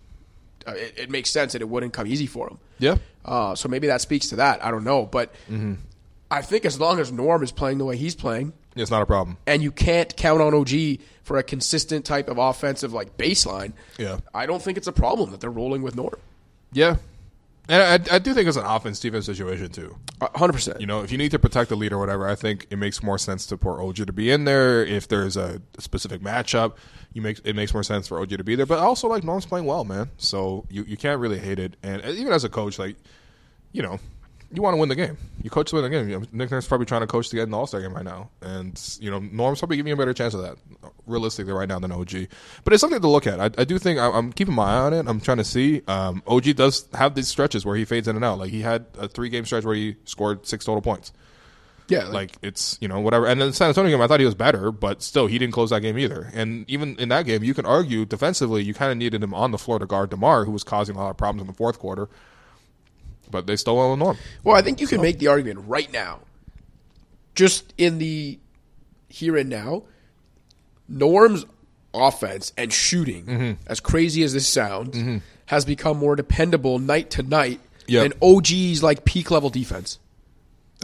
uh, 0.68 0.72
it, 0.72 0.94
it 0.98 1.10
makes 1.10 1.30
sense 1.30 1.54
that 1.54 1.62
it 1.62 1.68
wouldn't 1.70 1.94
come 1.94 2.08
easy 2.08 2.26
for 2.26 2.48
him. 2.50 2.58
Yeah, 2.80 2.96
Uh, 3.26 3.54
so 3.56 3.68
maybe 3.70 3.88
that 3.88 4.02
speaks 4.02 4.30
to 4.30 4.38
that. 4.38 4.64
I 4.66 4.72
don't 4.72 4.84
know, 4.84 5.06
but 5.06 5.34
Mm-hmm. 5.52 5.74
I 6.34 6.42
think 6.42 6.66
as 6.66 6.80
long 6.80 7.00
as 7.00 7.12
Norm 7.12 7.44
is 7.44 7.52
playing 7.52 7.78
the 7.78 7.86
way 7.86 7.96
he's 7.96 8.16
playing, 8.16 8.54
it's 8.76 8.90
not 8.92 9.02
a 9.02 9.06
problem. 9.06 9.38
and 9.46 9.62
you 9.62 9.72
can't 9.72 10.16
count 10.18 10.42
on 10.42 10.54
OG 10.54 11.00
for 11.24 11.38
a 11.38 11.44
consistent 11.44 12.06
type 12.06 12.28
of 12.28 12.38
offensive 12.38 12.92
like 12.92 13.18
baseline, 13.18 13.74
Yeah. 13.98 14.18
I 14.34 14.46
don't 14.48 14.62
think 14.62 14.78
it's 14.78 14.88
a 14.88 14.92
problem 14.92 15.32
that 15.32 15.40
they're 15.42 15.50
rolling 15.52 15.82
with 15.84 15.96
Norm. 15.96 16.16
Yeah, 16.72 16.96
and 17.70 17.82
I, 18.10 18.16
I 18.16 18.20
do 18.20 18.34
think 18.34 18.48
it's 18.48 18.58
an 18.58 18.66
offense 18.66 19.00
defense 19.00 19.26
situation 19.28 19.70
too. 19.70 19.96
Hundred 20.36 20.54
percent. 20.54 20.82
You 20.82 20.88
know, 20.88 21.02
if 21.04 21.12
you 21.12 21.18
need 21.18 21.32
to 21.32 21.40
protect 21.40 21.70
the 21.70 21.76
lead 21.76 21.94
or 21.94 22.00
whatever, 22.00 22.28
I 22.28 22.36
think 22.36 22.66
it 22.72 22.78
makes 22.78 23.04
more 23.04 23.18
sense 23.18 23.46
to 23.48 23.58
pour 23.58 23.82
OG 23.82 23.96
to 24.08 24.14
be 24.14 24.32
in 24.32 24.46
there. 24.46 24.84
If 24.86 25.08
there's 25.08 25.38
a 25.38 25.62
specific 25.80 26.22
matchup, 26.22 26.76
you 27.14 27.22
make 27.22 27.40
it 27.46 27.56
makes 27.56 27.74
more 27.74 27.84
sense 27.84 28.08
for 28.08 28.20
OG 28.20 28.30
to 28.30 28.44
be 28.44 28.56
there. 28.56 28.66
But 28.66 28.80
also, 28.80 29.08
like 29.08 29.24
Norm's 29.24 29.46
playing 29.46 29.66
well, 29.66 29.84
man. 29.86 30.10
So 30.18 30.66
you, 30.70 30.84
you 30.84 30.98
can't 30.98 31.20
really 31.20 31.38
hate 31.40 31.60
it. 31.60 31.76
And 31.84 32.04
even 32.06 32.34
as 32.34 32.44
a 32.44 32.50
coach, 32.50 32.80
like 32.80 32.96
you 33.72 33.82
know, 33.82 34.00
you 34.54 34.62
want 34.62 34.74
to 34.76 34.78
win 34.78 34.90
the 34.90 34.96
game. 34.96 35.18
You 35.42 35.50
coach 35.50 35.70
to 35.70 35.76
win 35.76 35.84
the 35.84 35.90
game. 35.90 36.08
You 36.10 36.20
know, 36.20 36.26
Nick 36.32 36.52
Nurse 36.52 36.66
is 36.66 36.68
probably 36.68 36.86
trying 36.86 37.02
to 37.02 37.08
coach 37.08 37.30
to 37.30 37.36
get 37.36 37.44
in 37.44 37.52
the 37.52 37.58
All 37.58 37.68
Star 37.68 37.82
game 37.82 37.94
right 37.94 38.06
now, 38.06 38.30
and 38.42 38.80
you 39.00 39.10
know 39.10 39.20
Norm's 39.20 39.60
probably 39.60 39.78
giving 39.78 39.90
you 39.90 39.96
a 39.96 39.98
better 39.98 40.14
chance 40.14 40.34
of 40.34 40.42
that, 40.44 40.58
realistically, 41.08 41.54
right 41.54 41.68
now 41.68 41.80
than 41.80 41.92
OG. 41.92 42.28
But 42.64 42.74
it's 42.74 42.82
something 42.82 43.02
to 43.02 43.08
look 43.08 43.26
at. 43.26 43.40
I, 43.40 43.46
I 43.58 43.64
do 43.64 43.80
think 43.80 44.00
I, 44.00 44.10
I'm 44.10 44.32
keeping 44.32 44.54
my 44.54 44.76
eye 44.76 44.80
on 44.80 44.94
it. 44.94 45.08
I'm 45.08 45.20
trying 45.20 45.38
to 45.38 45.44
see. 45.44 45.82
Um, 45.88 46.22
OG 46.28 46.56
does 46.56 46.88
have 46.94 47.16
these 47.16 47.28
stretches 47.28 47.66
where 47.66 47.76
he 47.76 47.86
fades 47.86 48.08
in 48.08 48.16
and 48.16 48.24
out. 48.24 48.38
Like 48.38 48.52
he 48.52 48.62
had 48.62 48.86
a 48.98 49.08
three 49.08 49.30
game 49.30 49.46
stretch 49.46 49.66
where 49.66 49.76
he 49.76 49.96
scored 50.06 50.46
six 50.46 50.66
total 50.66 50.82
points. 50.82 51.12
Yeah, 51.90 52.06
Like 52.06 52.32
it's 52.42 52.78
you 52.80 52.88
know 52.88 53.00
whatever. 53.00 53.28
And 53.28 53.42
then 53.42 53.50
the 53.50 53.54
San 53.54 53.68
Antonio 53.68 53.92
game, 53.92 54.02
I 54.02 54.08
thought 54.08 54.20
he 54.20 54.26
was 54.26 54.36
better, 54.36 54.72
but 54.72 55.02
still 55.04 55.28
he 55.28 55.38
didn't 55.38 55.54
close 55.54 55.70
that 55.72 55.82
game 55.82 55.98
either. 55.98 56.32
And 56.34 56.70
even 56.70 56.96
in 56.98 57.10
that 57.10 57.26
game, 57.26 57.44
you 57.44 57.54
can 57.54 57.66
argue 57.66 58.06
defensively, 58.06 58.64
you 58.64 58.74
kind 58.74 58.92
of 58.92 58.98
needed 58.98 59.22
him 59.22 59.34
on 59.34 59.52
the 59.52 59.58
floor 59.58 59.80
to 59.80 59.86
guard 59.86 60.10
Demar, 60.10 60.46
who 60.46 60.52
was 60.52 60.64
causing 60.64 60.96
a 60.96 61.00
lot 61.00 61.10
of 61.10 61.18
problems 61.18 61.42
in 61.42 61.48
the 61.48 61.54
fourth 61.54 61.80
quarter. 61.80 62.08
But 63.34 63.48
they 63.48 63.58
still 63.58 63.76
with 63.90 64.00
Norm. 64.00 64.18
Well, 64.46 64.56
I 64.56 64.62
think 64.62 64.80
you 64.80 64.88
can 64.88 65.02
make 65.02 65.20
the 65.20 65.28
argument 65.28 65.66
right 65.68 65.92
now, 65.92 66.20
just 67.36 67.74
in 67.78 67.98
the 67.98 68.40
here 69.10 69.36
and 69.36 69.50
now, 69.50 69.84
Norm's 70.88 71.46
offense 71.94 72.54
and 72.58 72.72
shooting, 72.72 73.26
Mm-hmm. 73.26 73.52
as 73.68 73.80
crazy 73.80 74.24
as 74.24 74.32
this 74.34 74.48
sounds, 74.48 75.22
has 75.48 75.66
become 75.66 75.98
more 75.98 76.16
dependable 76.16 76.80
night 76.80 77.10
to 77.12 77.24
night 77.24 77.60
Yep. 77.88 78.04
than 78.04 78.14
OG's 78.22 78.82
like 78.82 79.04
peak 79.04 79.30
level 79.30 79.50
defense. 79.50 80.00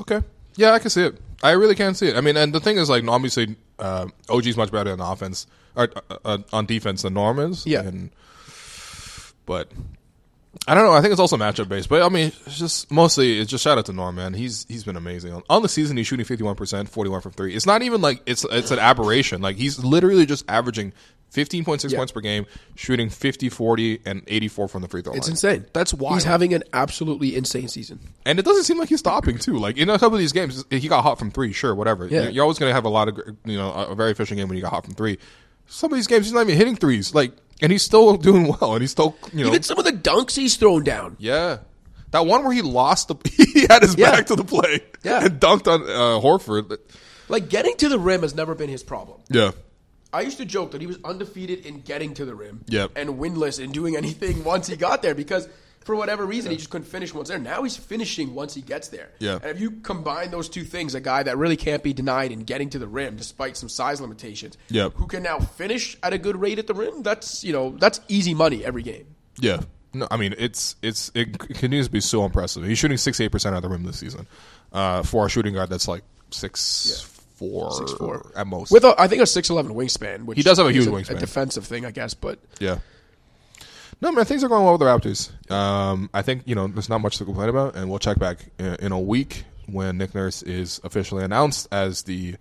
Okay. 0.01 0.21
Yeah, 0.55 0.71
I 0.73 0.79
can 0.79 0.89
see 0.89 1.03
it. 1.03 1.17
I 1.41 1.51
really 1.51 1.75
can 1.75 1.93
see 1.95 2.09
it. 2.09 2.17
I 2.17 2.21
mean, 2.21 2.35
and 2.35 2.51
the 2.51 2.59
thing 2.59 2.77
is, 2.77 2.89
like, 2.89 3.07
obviously, 3.07 3.55
uh, 3.79 4.07
OG's 4.27 4.57
much 4.57 4.71
better 4.71 4.91
on 4.91 4.99
offense 4.99 5.47
or 5.77 5.89
uh, 6.09 6.17
uh, 6.25 6.37
on 6.51 6.65
defense 6.65 7.03
than 7.03 7.13
Norm 7.13 7.39
is. 7.39 7.65
Yeah. 7.65 7.83
And, 7.83 8.09
but 9.45 9.71
I 10.67 10.75
don't 10.75 10.83
know. 10.83 10.93
I 10.93 11.01
think 11.01 11.11
it's 11.11 11.19
also 11.19 11.35
matchup 11.37 11.67
based. 11.67 11.89
But 11.89 12.03
I 12.03 12.09
mean, 12.09 12.31
it's 12.45 12.59
just 12.59 12.91
mostly 12.91 13.39
it's 13.39 13.49
just 13.49 13.63
shout 13.63 13.77
out 13.79 13.85
to 13.87 13.93
Norm, 13.93 14.15
man. 14.15 14.33
He's 14.35 14.65
he's 14.69 14.83
been 14.83 14.97
amazing 14.97 15.33
on, 15.33 15.41
on 15.49 15.61
the 15.63 15.69
season. 15.69 15.97
He's 15.97 16.05
shooting 16.05 16.25
fifty 16.25 16.43
one 16.43 16.55
percent, 16.55 16.89
forty 16.89 17.09
one 17.09 17.21
from 17.21 17.31
three. 17.31 17.55
It's 17.55 17.65
not 17.65 17.81
even 17.81 18.01
like 18.01 18.21
it's 18.27 18.45
it's 18.51 18.69
an 18.71 18.77
aberration. 18.79 19.41
Like 19.41 19.55
he's 19.55 19.83
literally 19.83 20.25
just 20.25 20.45
averaging. 20.49 20.93
15.6 21.31 21.91
Yeah. 21.91 21.97
points 21.99 22.11
per 22.11 22.21
game, 22.21 22.47
shooting 22.73 23.07
50, 23.07 23.49
40, 23.49 24.01
and 24.03 24.23
84 24.25 24.67
from 24.67 24.81
the 24.81 24.87
free 24.87 25.03
throw 25.03 25.13
It's 25.13 25.27
line. 25.27 25.33
insane. 25.33 25.65
That's 25.73 25.93
wild. 25.93 26.15
He's 26.15 26.23
having 26.23 26.55
an 26.55 26.63
absolutely 26.73 27.35
insane 27.35 27.67
season. 27.67 27.99
And 28.25 28.39
it 28.39 28.45
doesn't 28.45 28.63
seem 28.63 28.79
like 28.79 28.89
he's 28.89 28.97
stopping 29.01 29.37
too. 29.37 29.59
Like 29.59 29.77
in 29.77 29.91
a 29.91 29.99
couple 29.99 30.15
of 30.15 30.19
these 30.21 30.31
games, 30.31 30.65
he 30.71 30.87
got 30.87 31.03
hot 31.03 31.19
from 31.19 31.29
three. 31.29 31.53
Sure, 31.53 31.75
whatever. 31.75 32.07
Yeah. 32.07 32.21
You're- 32.29 32.39
always 32.39 32.57
going 32.57 32.71
to 32.71 32.73
have 32.73 32.85
a 32.85 32.89
lot 32.89 33.09
of 33.09 33.19
you 33.45 33.57
know 33.57 33.71
a 33.71 33.93
very 33.93 34.09
efficient 34.09 34.39
game 34.39 34.47
when 34.47 34.57
you 34.57 34.63
got 34.63 34.71
hot 34.71 34.85
from 34.85 34.95
three. 34.95 35.19
Some 35.67 35.93
of 35.93 35.97
these 35.97 36.07
games, 36.07 36.25
he's 36.25 36.33
not 36.33 36.41
even 36.41 36.57
hitting 36.57 36.75
threes. 36.75 37.13
Like, 37.13 37.31
and 37.61 37.71
he's 37.71 37.83
still 37.83 38.15
doing 38.17 38.47
well, 38.59 38.73
and 38.73 38.81
he's 38.81 38.91
still 38.91 39.15
you 39.33 39.43
know 39.43 39.49
Even 39.49 39.63
some 39.63 39.77
of 39.79 39.85
the 39.85 39.91
dunks 39.93 40.35
he's 40.35 40.55
thrown 40.57 40.83
down. 40.83 41.15
yeah. 41.19 41.59
That 42.11 42.25
one 42.25 42.43
where 42.43 42.51
he 42.53 42.63
lost 42.63 43.07
the 43.07 43.15
he 43.53 43.67
had 43.69 43.83
his 43.83 43.95
Yeah. 43.95 44.11
back 44.11 44.25
to 44.27 44.35
the 44.35 44.43
play 44.43 44.81
Yeah. 45.03 45.25
and 45.25 45.39
dunked 45.39 45.67
on 45.67 45.83
uh, 45.83 46.19
Horford. 46.19 46.75
Like 47.27 47.49
getting 47.49 47.75
to 47.77 47.87
the 47.89 47.99
rim 47.99 48.21
has 48.23 48.33
never 48.33 48.55
been 48.55 48.69
his 48.69 48.81
problem. 48.81 49.21
Yeah, 49.29 49.51
I 50.11 50.21
used 50.21 50.37
to 50.37 50.45
joke 50.45 50.71
that 50.71 50.81
he 50.81 50.87
was 50.87 50.97
undefeated 51.03 51.67
in 51.67 51.81
getting 51.81 52.15
to 52.15 52.25
the 52.25 52.33
rim 52.33 52.63
Yep. 52.67 52.93
and 52.95 53.19
winless 53.19 53.59
in 53.63 53.71
doing 53.71 53.95
anything 53.95 54.43
once 54.53 54.65
he 54.67 54.75
got 54.75 55.03
there 55.03 55.13
because 55.13 55.47
for 55.89 55.95
whatever 55.95 56.23
reason 56.23 56.51
he 56.51 56.57
just 56.57 56.69
couldn't 56.69 56.85
finish 56.85 57.15
once 57.15 57.29
there. 57.29 57.39
Now 57.39 57.63
he's 57.63 57.75
finishing 57.75 58.35
once 58.35 58.53
he 58.53 58.61
gets 58.61 58.89
there. 58.89 59.09
Yeah. 59.17 59.39
And 59.41 59.45
if 59.45 59.59
you 59.59 59.71
combine 59.71 60.29
those 60.29 60.47
two 60.47 60.63
things, 60.63 60.93
a 60.93 61.01
guy 61.01 61.23
that 61.23 61.35
really 61.35 61.57
can't 61.57 61.81
be 61.81 61.93
denied 61.93 62.31
in 62.31 62.41
getting 62.43 62.69
to 62.69 62.77
the 62.77 62.87
rim 62.87 63.15
despite 63.15 63.57
some 63.57 63.69
size 63.69 63.99
limitations, 63.99 64.55
Yep. 64.69 64.93
who 64.93 65.07
can 65.07 65.23
now 65.23 65.39
finish 65.39 65.97
at 66.03 66.13
a 66.13 66.19
good 66.19 66.39
rate 66.39 66.59
at 66.59 66.67
the 66.67 66.75
rim, 66.75 67.01
that's 67.01 67.43
you 67.43 67.53
know 67.53 67.71
that's 67.79 68.01
easy 68.07 68.35
money 68.35 68.63
every 68.63 68.83
game. 68.83 69.07
Yeah. 69.39 69.61
No, 69.91 70.07
I 70.11 70.17
mean 70.17 70.35
it's 70.37 70.75
it's 70.83 71.11
it 71.15 71.39
continues 71.39 71.87
to 71.87 71.91
be 71.91 72.01
so 72.01 72.23
impressive. 72.23 72.63
He's 72.65 72.77
shooting 72.77 72.97
sixty 72.97 73.23
eight 73.23 73.31
percent 73.31 73.55
out 73.55 73.63
of 73.63 73.63
the 73.63 73.69
rim 73.69 73.81
this 73.83 73.97
season. 73.97 74.27
Uh, 74.71 75.01
for 75.01 75.25
a 75.25 75.29
shooting 75.29 75.55
guard 75.55 75.71
that's 75.71 75.87
like 75.87 76.03
six 76.29 77.01
four, 77.35 77.71
6'4". 77.71 78.31
at 78.35 78.45
most. 78.45 78.71
With 78.71 78.83
a, 78.83 78.93
I 79.01 79.07
think 79.07 79.21
a 79.23 79.25
six 79.25 79.49
eleven 79.49 79.73
wingspan, 79.73 80.25
which 80.25 80.37
He 80.37 80.43
does 80.43 80.57
have 80.59 80.67
a 80.67 80.71
huge 80.71 80.85
wingspan. 80.87 81.15
a 81.17 81.19
defensive 81.19 81.65
thing, 81.65 81.85
I 81.85 81.91
guess. 81.91 82.13
But 82.13 82.37
yeah. 82.59 82.77
No 84.01 84.11
man, 84.11 84.25
things 84.25 84.43
are 84.43 84.47
going 84.47 84.63
well 84.63 84.77
with 84.77 84.79
the 84.79 84.85
Raptors. 84.85 85.51
Um, 85.51 86.09
I 86.13 86.21
think 86.21 86.43
you 86.45 86.55
know 86.55 86.67
there's 86.67 86.89
not 86.89 87.01
much 87.01 87.17
to 87.17 87.25
complain 87.25 87.49
about, 87.49 87.75
and 87.75 87.89
we'll 87.89 87.99
check 87.99 88.17
back 88.17 88.37
in, 88.57 88.75
in 88.75 88.91
a 88.91 88.99
week 88.99 89.43
when 89.67 89.97
Nick 89.97 90.15
Nurse 90.15 90.41
is 90.41 90.79
officially 90.83 91.23
announced 91.23 91.67
as 91.71 92.03
the 92.03 92.35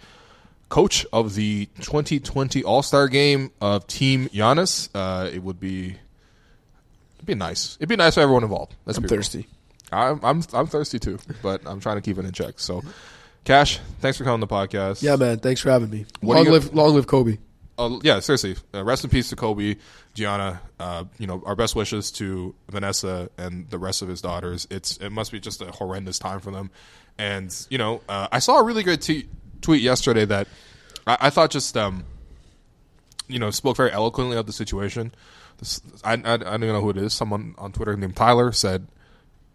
coach 0.69 1.05
of 1.13 1.35
the 1.35 1.67
2020 1.81 2.63
All 2.63 2.83
Star 2.83 3.09
Game 3.09 3.51
of 3.61 3.87
Team 3.87 4.29
Giannis. 4.29 4.89
Uh, 4.95 5.29
it 5.29 5.43
would 5.43 5.59
be 5.59 5.97
it'd 7.17 7.27
be 7.27 7.35
nice. 7.35 7.77
It'd 7.81 7.89
be 7.89 7.97
nice 7.97 8.15
for 8.15 8.21
everyone 8.21 8.45
involved. 8.45 8.77
Let's 8.87 8.99
I'm 8.99 9.03
be 9.03 9.09
real. 9.09 9.19
thirsty. 9.19 9.47
I'm 9.91 10.21
I'm 10.23 10.43
I'm 10.53 10.67
thirsty 10.67 10.99
too, 10.99 11.19
but 11.43 11.63
I'm 11.67 11.81
trying 11.81 11.97
to 11.97 12.03
keep 12.03 12.19
it 12.19 12.25
in 12.25 12.33
check. 12.33 12.61
So, 12.61 12.83
Cash, 13.45 13.81
thanks 14.01 14.19
for 14.19 14.25
coming 14.25 14.35
on 14.35 14.41
the 14.41 14.47
podcast. 14.47 15.03
Yeah, 15.03 15.17
man. 15.17 15.39
Thanks 15.39 15.61
for 15.61 15.71
having 15.71 15.91
me. 15.91 16.07
What 16.21 16.37
long 16.37 16.47
live, 16.47 16.75
long 16.75 16.95
live 16.95 17.07
Kobe. 17.07 17.39
Uh, 17.79 18.01
yeah, 18.03 18.19
seriously. 18.19 18.57
Uh, 18.75 18.85
rest 18.85 19.05
in 19.05 19.11
peace 19.11 19.29
to 19.31 19.37
Kobe, 19.37 19.77
Gianna. 20.13 20.61
Uh, 20.81 21.05
you 21.19 21.29
know, 21.29 21.43
our 21.47 21.55
best 21.55 21.77
wishes 21.77 22.11
to 22.13 22.55
Vanessa 22.69 23.31
and 23.39 23.71
the 23.71 23.79
rest 23.79 24.03
of 24.03 24.09
his 24.09 24.21
daughters. 24.21 24.67
It's 24.69 24.97
it 24.97 25.11
must 25.11 25.31
be 25.31 25.39
just 25.39 25.63
a 25.63 25.71
horrendous 25.71 26.19
time 26.19 26.41
for 26.41 26.51
them. 26.51 26.71
And 27.19 27.55
you 27.71 27.79
know, 27.79 28.03
uh, 28.09 28.27
I 28.33 28.41
saw 28.41 28.59
a 28.59 28.65
really 28.65 28.83
good 28.83 29.01
t- 29.01 29.29
tweet 29.61 29.81
yesterday 29.81 30.25
that 30.25 30.49
I, 31.07 31.17
I 31.23 31.31
thought 31.31 31.51
just 31.51 31.77
um, 31.77 32.05
you 33.29 33.39
know 33.39 33.51
spoke 33.51 33.77
very 33.77 33.93
eloquently 33.93 34.37
of 34.37 34.47
the 34.47 34.53
situation. 34.53 35.15
This, 35.59 35.81
I, 36.03 36.15
I 36.15 36.35
I 36.35 36.37
don't 36.37 36.61
know 36.61 36.81
who 36.81 36.91
it 36.91 36.97
is. 36.97 37.13
Someone 37.15 37.55
on 37.59 37.71
Twitter 37.71 37.97
named 37.97 38.17
Tyler 38.17 38.51
said 38.51 38.89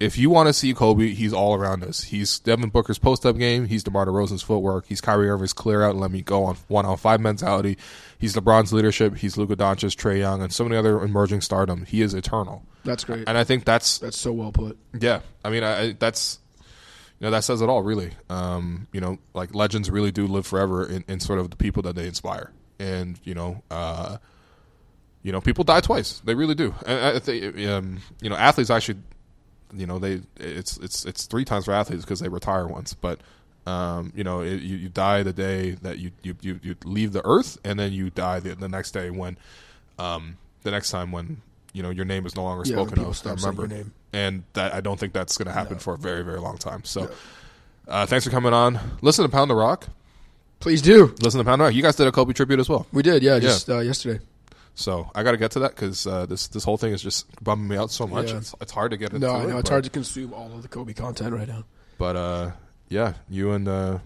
if 0.04 0.18
you 0.18 0.30
want 0.30 0.48
to 0.48 0.54
see 0.54 0.74
Kobe, 0.74 1.10
he's 1.14 1.34
all 1.34 1.56
around 1.56 1.84
us. 1.84 2.04
He's 2.04 2.40
Devin 2.40 2.70
Booker's 2.70 3.00
post 3.00 3.26
up 3.26 3.38
game. 3.38 3.66
He's 3.68 3.84
DeMar 3.84 4.06
DeRozan's 4.06 4.44
footwork. 4.44 4.86
He's 4.88 5.00
Kyrie 5.02 5.30
Irving's 5.30 5.54
clear 5.54 5.84
out 5.84 5.92
and 5.92 6.00
let 6.00 6.12
me 6.12 6.22
go 6.22 6.44
on 6.44 6.56
one 6.68 6.86
on 6.86 6.98
five 6.98 7.22
mentality. 7.22 7.78
He's 8.18 8.36
LeBron's 8.36 8.74
leadership. 8.74 9.18
He's 9.18 9.38
Luka 9.38 9.56
Doncic, 9.56 9.96
Trae 9.96 10.20
Young, 10.20 10.42
and 10.42 10.52
so 10.54 10.64
many 10.64 10.76
other 10.76 11.02
emerging 11.02 11.42
stardom. 11.42 11.86
He 11.86 12.02
is 12.02 12.14
eternal. 12.14 12.64
That's 12.84 13.04
great. 13.06 13.28
And 13.28 13.38
I 13.38 13.44
think 13.46 13.64
that's 13.66 14.00
That's 14.00 14.18
so 14.18 14.34
well 14.34 14.52
put. 14.52 14.78
yeah. 15.00 15.22
I 15.46 15.50
mean, 15.50 15.64
I, 15.64 15.80
I 15.82 15.92
that's 15.94 16.40
you 17.20 17.26
know 17.26 17.32
that 17.32 17.46
says 17.46 17.62
it 17.62 17.70
all, 17.70 17.82
really. 17.82 18.12
Um, 18.30 18.88
you 18.92 19.00
know, 19.00 19.18
like 19.34 19.56
legends 19.56 19.90
really 19.90 20.12
do 20.12 20.28
live 20.28 20.46
forever 20.46 20.86
in, 20.86 21.06
in 21.08 21.20
sort 21.22 21.40
of 21.40 21.50
the 21.50 21.56
people 21.56 21.82
that 21.84 21.96
they 21.96 22.08
inspire, 22.08 22.52
and 22.80 23.18
you 23.24 23.34
know, 23.34 23.64
uh, 23.72 24.18
you 25.22 25.32
know, 25.32 25.40
people 25.40 25.64
die 25.64 25.80
twice. 25.80 26.20
They 26.26 26.36
really 26.36 26.56
do. 26.56 26.76
And 26.86 27.00
I 27.16 27.20
think 27.20 27.58
um, 27.68 28.00
you 28.22 28.30
know, 28.30 28.36
athletes 28.36 28.70
actually, 28.70 29.00
you 29.76 29.86
know, 29.86 30.00
they 30.00 30.22
it's 30.38 30.78
it's 30.78 31.06
it's 31.06 31.26
three 31.26 31.46
times 31.46 31.66
for 31.66 31.74
athletes 31.74 32.04
because 32.04 32.20
they 32.20 32.30
retire 32.30 32.68
once, 32.68 32.94
but. 32.94 33.20
Um, 33.66 34.12
you 34.14 34.26
know, 34.26 34.42
it, 34.42 34.62
you, 34.62 34.76
you 34.76 34.90
die 34.90 35.24
the 35.24 35.32
day 35.32 35.72
that 35.84 35.98
you, 35.98 36.12
you, 36.22 36.36
you, 36.42 36.60
you 36.62 36.76
leave 36.84 37.14
the 37.14 37.26
earth, 37.26 37.58
and 37.64 37.80
then 37.80 37.94
you 37.94 38.10
die 38.10 38.42
the, 38.42 38.56
the 38.56 38.68
next 38.68 38.92
day 38.92 39.10
when, 39.10 39.38
um, 39.98 40.36
the 40.64 40.72
next 40.72 40.92
time 40.92 41.14
when 41.14 41.42
you 41.72 41.82
know 41.82 41.90
your 41.90 42.04
name 42.04 42.26
is 42.26 42.36
no 42.36 42.44
longer 42.44 42.64
Yeah, 42.70 42.76
spoken 42.76 43.00
of. 43.06 43.26
I 43.26 43.32
remember, 43.36 43.66
name. 43.66 43.94
and 44.12 44.44
that 44.52 44.74
I 44.74 44.82
don't 44.82 45.00
think 45.00 45.14
that's 45.14 45.38
going 45.38 45.46
to 45.48 45.54
happen 45.54 45.80
for 45.80 45.94
a 45.94 45.98
very 45.98 46.26
very 46.26 46.42
long 46.42 46.58
time. 46.58 46.84
So, 46.84 47.10
uh, 47.88 48.06
thanks 48.06 48.26
for 48.26 48.32
coming 48.32 48.52
on. 48.52 48.78
Listen 49.02 49.24
to 49.24 49.32
Pound 49.32 49.50
the 49.50 49.56
Rock. 49.56 49.88
Please 50.60 50.82
do. 50.82 51.16
Listen 51.22 51.38
to 51.38 51.46
Pound 51.46 51.62
the 51.62 51.64
Rock. 51.64 51.74
You 51.74 51.84
guys 51.84 51.96
did 51.96 52.06
a 52.08 52.12
Kobe 52.12 52.34
tribute 52.34 52.60
as 52.60 52.68
well. 52.68 52.86
We 52.92 53.02
did, 53.02 53.24
yeah, 53.24 53.40
just 53.40 53.70
Uh, 53.70 53.80
yesterday. 53.80 54.22
So 54.76 55.10
I 55.14 55.22
got 55.24 55.32
to 55.32 55.38
get 55.38 55.52
to 55.52 55.60
that 55.60 55.76
because 55.76 56.08
uh, 56.08 56.26
this 56.26 56.48
this 56.48 56.64
whole 56.64 56.78
thing 56.78 56.94
is 56.94 57.02
just 57.02 57.28
bumming 57.44 57.68
me 57.68 57.78
out 57.78 57.92
so 57.92 58.08
much. 58.08 58.32
Yeah. 58.32 58.38
It's, 58.38 58.56
it's 58.60 58.72
hard 58.72 58.92
to 58.92 58.98
get 58.98 59.14
into. 59.14 59.28
No, 59.28 59.34
I 59.34 59.44
it, 59.44 59.48
know 59.50 59.58
it's 59.60 59.70
hard 59.70 59.84
to 59.84 59.90
consume 59.90 60.34
all 60.34 60.52
of 60.52 60.62
the 60.64 60.68
Kobe 60.68 60.94
content 60.94 61.34
right 61.34 61.48
now. 61.48 61.64
But 62.00 62.16
uh, 62.16 62.52
yeah, 62.90 63.14
you 63.30 63.52
and 63.52 63.68
uh, 63.68 64.00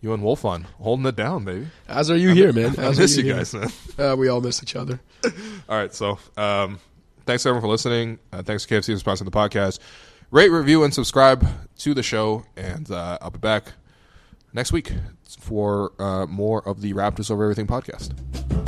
you 0.00 0.12
and 0.12 0.22
Wolfon 0.22 0.64
holding 0.80 1.06
it 1.06 1.16
down, 1.16 1.44
baby. 1.44 1.66
As 1.88 2.10
are 2.10 2.16
you 2.16 2.32
here, 2.32 2.52
man. 2.52 2.76
I 2.78 2.84
As 2.84 2.98
are 2.98 3.02
miss 3.02 3.16
you 3.16 3.24
here. 3.24 3.36
guys, 3.36 3.54
man. 3.54 3.68
Uh, 3.98 4.14
we 4.16 4.28
all 4.28 4.40
miss 4.40 4.62
each 4.62 4.76
other. 4.76 5.00
All 5.68 5.76
right, 5.76 5.92
so 5.92 6.20
um, 6.36 6.78
thanks 7.26 7.44
everyone 7.44 7.62
for 7.62 7.68
listening. 7.68 8.20
Uh, 8.32 8.42
thanks 8.44 8.64
to 8.64 8.72
KFC 8.72 8.96
for 9.02 9.10
sponsoring 9.10 9.24
the 9.24 9.32
podcast. 9.32 9.80
Rate, 10.30 10.50
review, 10.50 10.84
and 10.84 10.94
subscribe 10.94 11.44
to 11.78 11.94
the 11.94 12.02
show, 12.04 12.44
and 12.56 12.88
uh, 12.92 13.18
I'll 13.20 13.30
be 13.30 13.40
back 13.40 13.72
next 14.52 14.70
week 14.70 14.92
for 15.40 15.92
uh, 15.98 16.26
more 16.26 16.66
of 16.68 16.80
the 16.80 16.94
Raptors 16.94 17.28
Over 17.28 17.42
Everything 17.42 17.66
podcast. 17.66 18.67